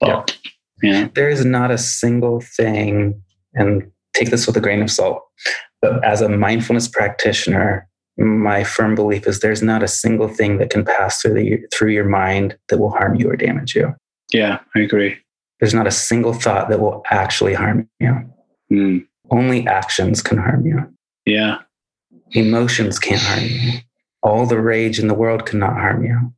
but 0.00 0.36
yeah. 0.82 0.92
Yeah. 1.00 1.08
There 1.14 1.28
is 1.28 1.44
not 1.44 1.70
a 1.70 1.78
single 1.78 2.40
thing, 2.40 3.20
and 3.54 3.90
take 4.14 4.30
this 4.30 4.46
with 4.46 4.56
a 4.56 4.60
grain 4.60 4.82
of 4.82 4.90
salt, 4.90 5.22
but 5.82 6.02
as 6.04 6.20
a 6.20 6.28
mindfulness 6.28 6.88
practitioner, 6.88 7.86
my 8.16 8.64
firm 8.64 8.94
belief 8.94 9.26
is 9.26 9.40
there's 9.40 9.62
not 9.62 9.82
a 9.82 9.88
single 9.88 10.28
thing 10.28 10.58
that 10.58 10.70
can 10.70 10.84
pass 10.84 11.20
through 11.20 11.34
the, 11.34 11.58
through 11.72 11.90
your 11.90 12.04
mind 12.04 12.56
that 12.68 12.78
will 12.78 12.90
harm 12.90 13.14
you 13.14 13.30
or 13.30 13.36
damage 13.36 13.74
you. 13.74 13.94
Yeah, 14.32 14.60
I 14.74 14.80
agree. 14.80 15.16
There's 15.58 15.74
not 15.74 15.86
a 15.86 15.90
single 15.90 16.32
thought 16.32 16.68
that 16.68 16.80
will 16.80 17.02
actually 17.10 17.54
harm 17.54 17.88
you. 17.98 18.30
Mm. 18.72 19.06
Only 19.30 19.66
actions 19.66 20.22
can 20.22 20.38
harm 20.38 20.66
you. 20.66 20.86
Yeah. 21.26 21.58
Emotions 22.32 22.98
can't 22.98 23.20
harm 23.20 23.44
you. 23.44 23.78
All 24.22 24.46
the 24.46 24.60
rage 24.60 24.98
in 24.98 25.08
the 25.08 25.14
world 25.14 25.46
cannot 25.46 25.74
harm 25.74 26.04
you 26.04 26.32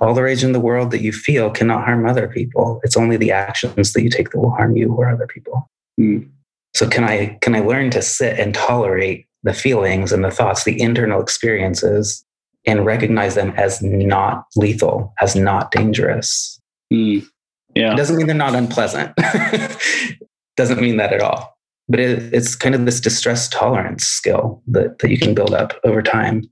all 0.00 0.14
the 0.14 0.22
rage 0.22 0.42
in 0.42 0.52
the 0.52 0.60
world 0.60 0.90
that 0.90 1.02
you 1.02 1.12
feel 1.12 1.50
cannot 1.50 1.84
harm 1.84 2.06
other 2.06 2.28
people. 2.28 2.80
It's 2.82 2.96
only 2.96 3.16
the 3.16 3.32
actions 3.32 3.92
that 3.92 4.02
you 4.02 4.10
take 4.10 4.30
that 4.30 4.38
will 4.38 4.50
harm 4.50 4.76
you 4.76 4.92
or 4.92 5.08
other 5.08 5.26
people. 5.26 5.68
Mm. 6.00 6.28
So 6.74 6.88
can 6.88 7.04
I 7.04 7.38
can 7.42 7.54
I 7.54 7.60
learn 7.60 7.90
to 7.90 8.02
sit 8.02 8.38
and 8.38 8.54
tolerate 8.54 9.26
the 9.42 9.52
feelings 9.52 10.12
and 10.12 10.24
the 10.24 10.30
thoughts, 10.30 10.64
the 10.64 10.80
internal 10.80 11.20
experiences, 11.20 12.24
and 12.66 12.86
recognize 12.86 13.34
them 13.34 13.52
as 13.56 13.82
not 13.82 14.44
lethal, 14.56 15.12
as 15.20 15.34
not 15.34 15.70
dangerous? 15.72 16.60
Mm. 16.92 17.26
Yeah. 17.74 17.92
It 17.92 17.96
doesn't 17.96 18.16
mean 18.16 18.26
they're 18.26 18.36
not 18.36 18.54
unpleasant. 18.54 19.14
doesn't 20.56 20.80
mean 20.80 20.96
that 20.96 21.12
at 21.12 21.20
all. 21.20 21.56
But 21.90 22.00
it, 22.00 22.32
it's 22.32 22.54
kind 22.54 22.74
of 22.74 22.86
this 22.86 23.00
distress 23.00 23.48
tolerance 23.48 24.06
skill 24.06 24.62
that, 24.68 25.00
that 25.00 25.10
you 25.10 25.18
can 25.18 25.34
build 25.34 25.52
up 25.52 25.74
over 25.84 26.00
time 26.00 26.48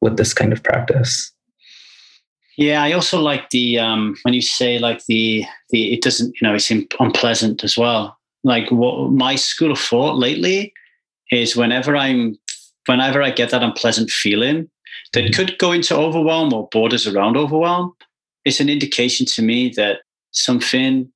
with 0.00 0.16
this 0.16 0.32
kind 0.32 0.52
of 0.52 0.62
practice. 0.62 1.32
Yeah, 2.56 2.82
I 2.82 2.92
also 2.92 3.20
like 3.20 3.50
the 3.50 3.78
um, 3.78 4.16
when 4.22 4.32
you 4.32 4.40
say 4.40 4.78
like 4.78 5.04
the 5.08 5.44
the 5.70 5.92
it 5.92 6.02
doesn't 6.02 6.34
you 6.40 6.48
know 6.48 6.54
it's 6.54 6.70
unpleasant 6.70 7.62
as 7.64 7.76
well. 7.76 8.16
Like 8.44 8.70
what 8.70 9.10
my 9.10 9.36
school 9.36 9.72
of 9.72 9.78
thought 9.78 10.16
lately 10.16 10.72
is 11.30 11.56
whenever 11.56 11.96
I'm 11.96 12.38
whenever 12.86 13.22
I 13.22 13.30
get 13.30 13.50
that 13.50 13.62
unpleasant 13.62 14.10
feeling 14.10 14.70
that 15.12 15.24
mm-hmm. 15.24 15.32
could 15.32 15.58
go 15.58 15.72
into 15.72 15.94
overwhelm 15.94 16.52
or 16.54 16.68
borders 16.72 17.06
around 17.06 17.36
overwhelm, 17.36 17.92
it's 18.44 18.60
an 18.60 18.70
indication 18.70 19.26
to 19.26 19.42
me 19.42 19.70
that 19.76 19.98
something 20.30 21.10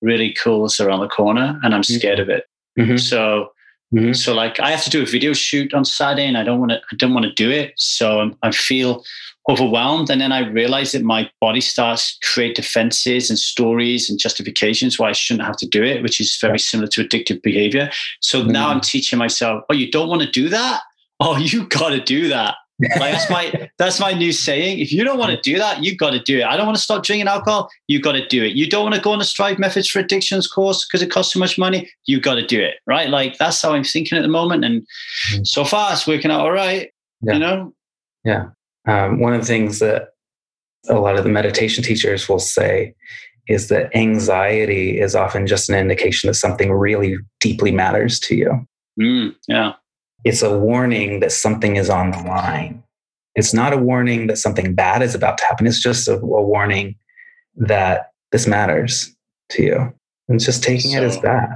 really 0.00 0.32
cool 0.34 0.64
is 0.66 0.78
around 0.78 1.00
the 1.00 1.08
corner 1.08 1.58
and 1.62 1.74
I'm 1.74 1.80
mm-hmm. 1.80 1.96
scared 1.96 2.18
mm-hmm. 2.18 2.30
of 2.30 2.36
it. 2.36 2.44
Mm-hmm. 2.78 2.96
So 2.96 3.50
Mm-hmm. 3.94 4.14
So 4.14 4.34
like 4.34 4.58
I 4.58 4.72
have 4.72 4.82
to 4.84 4.90
do 4.90 5.02
a 5.02 5.06
video 5.06 5.32
shoot 5.34 5.72
on 5.72 5.84
Saturday 5.84 6.26
and 6.26 6.36
I 6.36 6.42
don't 6.42 6.58
want 6.58 6.72
to 6.72 6.80
I 6.90 6.96
don't 6.96 7.14
want 7.14 7.26
to 7.26 7.32
do 7.32 7.48
it. 7.50 7.74
So 7.76 8.18
I'm, 8.18 8.36
i 8.42 8.50
feel 8.50 9.04
overwhelmed. 9.48 10.10
And 10.10 10.20
then 10.20 10.32
I 10.32 10.48
realize 10.48 10.92
that 10.92 11.02
my 11.02 11.30
body 11.40 11.60
starts 11.60 12.18
create 12.22 12.56
defenses 12.56 13.28
and 13.28 13.38
stories 13.38 14.08
and 14.08 14.18
justifications 14.18 14.98
why 14.98 15.10
I 15.10 15.12
shouldn't 15.12 15.46
have 15.46 15.56
to 15.58 15.66
do 15.66 15.82
it, 15.82 16.02
which 16.02 16.20
is 16.20 16.36
very 16.40 16.58
similar 16.58 16.88
to 16.88 17.04
addictive 17.04 17.42
behavior. 17.42 17.90
So 18.20 18.40
mm-hmm. 18.40 18.52
now 18.52 18.70
I'm 18.70 18.80
teaching 18.80 19.18
myself, 19.18 19.62
oh, 19.68 19.74
you 19.74 19.90
don't 19.90 20.08
want 20.08 20.22
to 20.22 20.30
do 20.30 20.48
that? 20.48 20.80
Oh, 21.20 21.36
you 21.38 21.66
got 21.66 21.90
to 21.90 22.00
do 22.00 22.28
that. 22.28 22.56
Like 22.80 23.12
that's 23.12 23.30
my 23.30 23.70
that's 23.78 24.00
my 24.00 24.12
new 24.12 24.32
saying. 24.32 24.80
If 24.80 24.92
you 24.92 25.04
don't 25.04 25.18
want 25.18 25.30
to 25.30 25.40
do 25.40 25.58
that, 25.58 25.82
you've 25.82 25.98
got 25.98 26.10
to 26.10 26.20
do 26.20 26.38
it. 26.40 26.44
I 26.44 26.56
don't 26.56 26.66
want 26.66 26.76
to 26.76 26.82
stop 26.82 27.04
drinking 27.04 27.28
alcohol. 27.28 27.70
You've 27.86 28.02
got 28.02 28.12
to 28.12 28.26
do 28.26 28.44
it. 28.44 28.52
You 28.52 28.68
don't 28.68 28.82
want 28.82 28.94
to 28.94 29.00
go 29.00 29.12
on 29.12 29.20
a 29.20 29.24
Strive 29.24 29.58
Methods 29.58 29.88
for 29.88 30.00
Addictions 30.00 30.48
course 30.48 30.84
because 30.84 31.02
it 31.02 31.10
costs 31.10 31.32
too 31.32 31.38
much 31.38 31.56
money. 31.56 31.90
You've 32.06 32.22
got 32.22 32.34
to 32.34 32.46
do 32.46 32.60
it, 32.60 32.76
right? 32.86 33.08
Like 33.08 33.38
that's 33.38 33.62
how 33.62 33.72
I'm 33.72 33.84
thinking 33.84 34.18
at 34.18 34.22
the 34.22 34.28
moment, 34.28 34.64
and 34.64 34.82
mm-hmm. 34.82 35.44
so 35.44 35.64
far 35.64 35.92
it's 35.92 36.06
working 36.06 36.30
out 36.30 36.40
all 36.40 36.52
right. 36.52 36.90
Yeah. 37.22 37.32
You 37.34 37.38
know. 37.38 37.74
Yeah. 38.24 38.46
Um, 38.86 39.20
one 39.20 39.34
of 39.34 39.40
the 39.40 39.46
things 39.46 39.78
that 39.78 40.08
a 40.88 40.94
lot 40.94 41.16
of 41.16 41.24
the 41.24 41.30
meditation 41.30 41.82
teachers 41.82 42.28
will 42.28 42.38
say 42.38 42.94
is 43.48 43.68
that 43.68 43.94
anxiety 43.94 44.98
is 45.00 45.14
often 45.14 45.46
just 45.46 45.68
an 45.68 45.76
indication 45.76 46.28
that 46.28 46.34
something 46.34 46.72
really 46.72 47.16
deeply 47.40 47.70
matters 47.70 48.18
to 48.18 48.34
you. 48.34 48.66
Mm, 49.00 49.34
yeah. 49.48 49.74
It's 50.24 50.42
a 50.42 50.58
warning 50.58 51.20
that 51.20 51.32
something 51.32 51.76
is 51.76 51.90
on 51.90 52.10
the 52.10 52.18
line. 52.18 52.82
It's 53.34 53.52
not 53.52 53.72
a 53.72 53.76
warning 53.76 54.28
that 54.28 54.38
something 54.38 54.74
bad 54.74 55.02
is 55.02 55.14
about 55.14 55.38
to 55.38 55.44
happen. 55.44 55.66
It's 55.66 55.82
just 55.82 56.08
a, 56.08 56.14
a 56.14 56.42
warning 56.42 56.96
that 57.56 58.12
this 58.32 58.46
matters 58.46 59.14
to 59.50 59.62
you. 59.62 59.92
And 60.28 60.40
just 60.40 60.62
taking 60.62 60.92
so, 60.92 60.98
it 60.98 61.02
as 61.02 61.18
bad. 61.18 61.50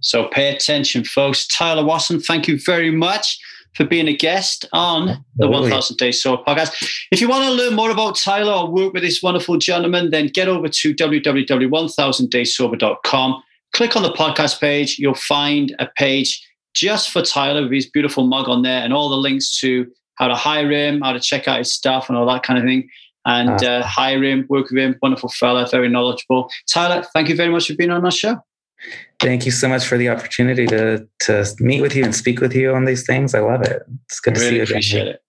So 0.00 0.28
pay 0.28 0.54
attention, 0.54 1.04
folks. 1.04 1.46
Tyler 1.46 1.84
Watson, 1.84 2.20
thank 2.20 2.48
you 2.48 2.58
very 2.58 2.90
much 2.90 3.38
for 3.74 3.84
being 3.84 4.08
a 4.08 4.16
guest 4.16 4.64
on 4.72 5.24
the 5.36 5.48
1000 5.48 5.96
Days 5.96 6.22
Sober 6.22 6.42
podcast. 6.42 7.04
If 7.12 7.20
you 7.20 7.28
want 7.28 7.44
to 7.44 7.52
learn 7.52 7.74
more 7.74 7.90
about 7.90 8.16
Tyler 8.16 8.52
or 8.52 8.70
work 8.70 8.92
with 8.92 9.02
this 9.02 9.22
wonderful 9.22 9.56
gentleman, 9.58 10.10
then 10.10 10.28
get 10.28 10.48
over 10.48 10.68
to 10.68 10.94
www.1000dayssober.com. 10.94 13.42
Click 13.74 13.96
on 13.96 14.02
the 14.02 14.12
podcast 14.12 14.60
page. 14.60 14.98
You'll 14.98 15.14
find 15.14 15.76
a 15.78 15.88
page 15.96 16.42
just 16.74 17.10
for 17.10 17.22
Tyler 17.22 17.62
with 17.62 17.72
his 17.72 17.90
beautiful 17.90 18.26
mug 18.26 18.48
on 18.48 18.62
there 18.62 18.82
and 18.82 18.92
all 18.92 19.08
the 19.08 19.16
links 19.16 19.58
to 19.60 19.86
how 20.14 20.28
to 20.28 20.34
hire 20.34 20.70
him, 20.70 21.00
how 21.00 21.12
to 21.12 21.20
check 21.20 21.48
out 21.48 21.58
his 21.58 21.72
stuff, 21.72 22.08
and 22.08 22.18
all 22.18 22.26
that 22.26 22.42
kind 22.42 22.58
of 22.58 22.64
thing. 22.64 22.88
And 23.24 23.62
uh, 23.62 23.82
hire 23.82 24.22
him, 24.24 24.46
work 24.48 24.70
with 24.70 24.78
him. 24.78 24.96
Wonderful 25.02 25.28
fella, 25.28 25.68
very 25.70 25.88
knowledgeable. 25.88 26.50
Tyler, 26.72 27.04
thank 27.12 27.28
you 27.28 27.36
very 27.36 27.50
much 27.50 27.66
for 27.66 27.74
being 27.74 27.90
on 27.90 28.04
our 28.04 28.10
show. 28.10 28.38
Thank 29.20 29.44
you 29.44 29.52
so 29.52 29.68
much 29.68 29.84
for 29.84 29.98
the 29.98 30.08
opportunity 30.08 30.66
to 30.68 31.06
to 31.20 31.54
meet 31.58 31.80
with 31.80 31.96
you 31.96 32.04
and 32.04 32.14
speak 32.14 32.40
with 32.40 32.54
you 32.54 32.72
on 32.72 32.84
these 32.84 33.04
things. 33.04 33.34
I 33.34 33.40
love 33.40 33.62
it. 33.62 33.82
It's 34.06 34.20
good 34.20 34.34
to 34.34 34.40
see 34.40 34.56
you. 34.56 34.62
Appreciate 34.62 35.02
again. 35.02 35.14
it. 35.14 35.22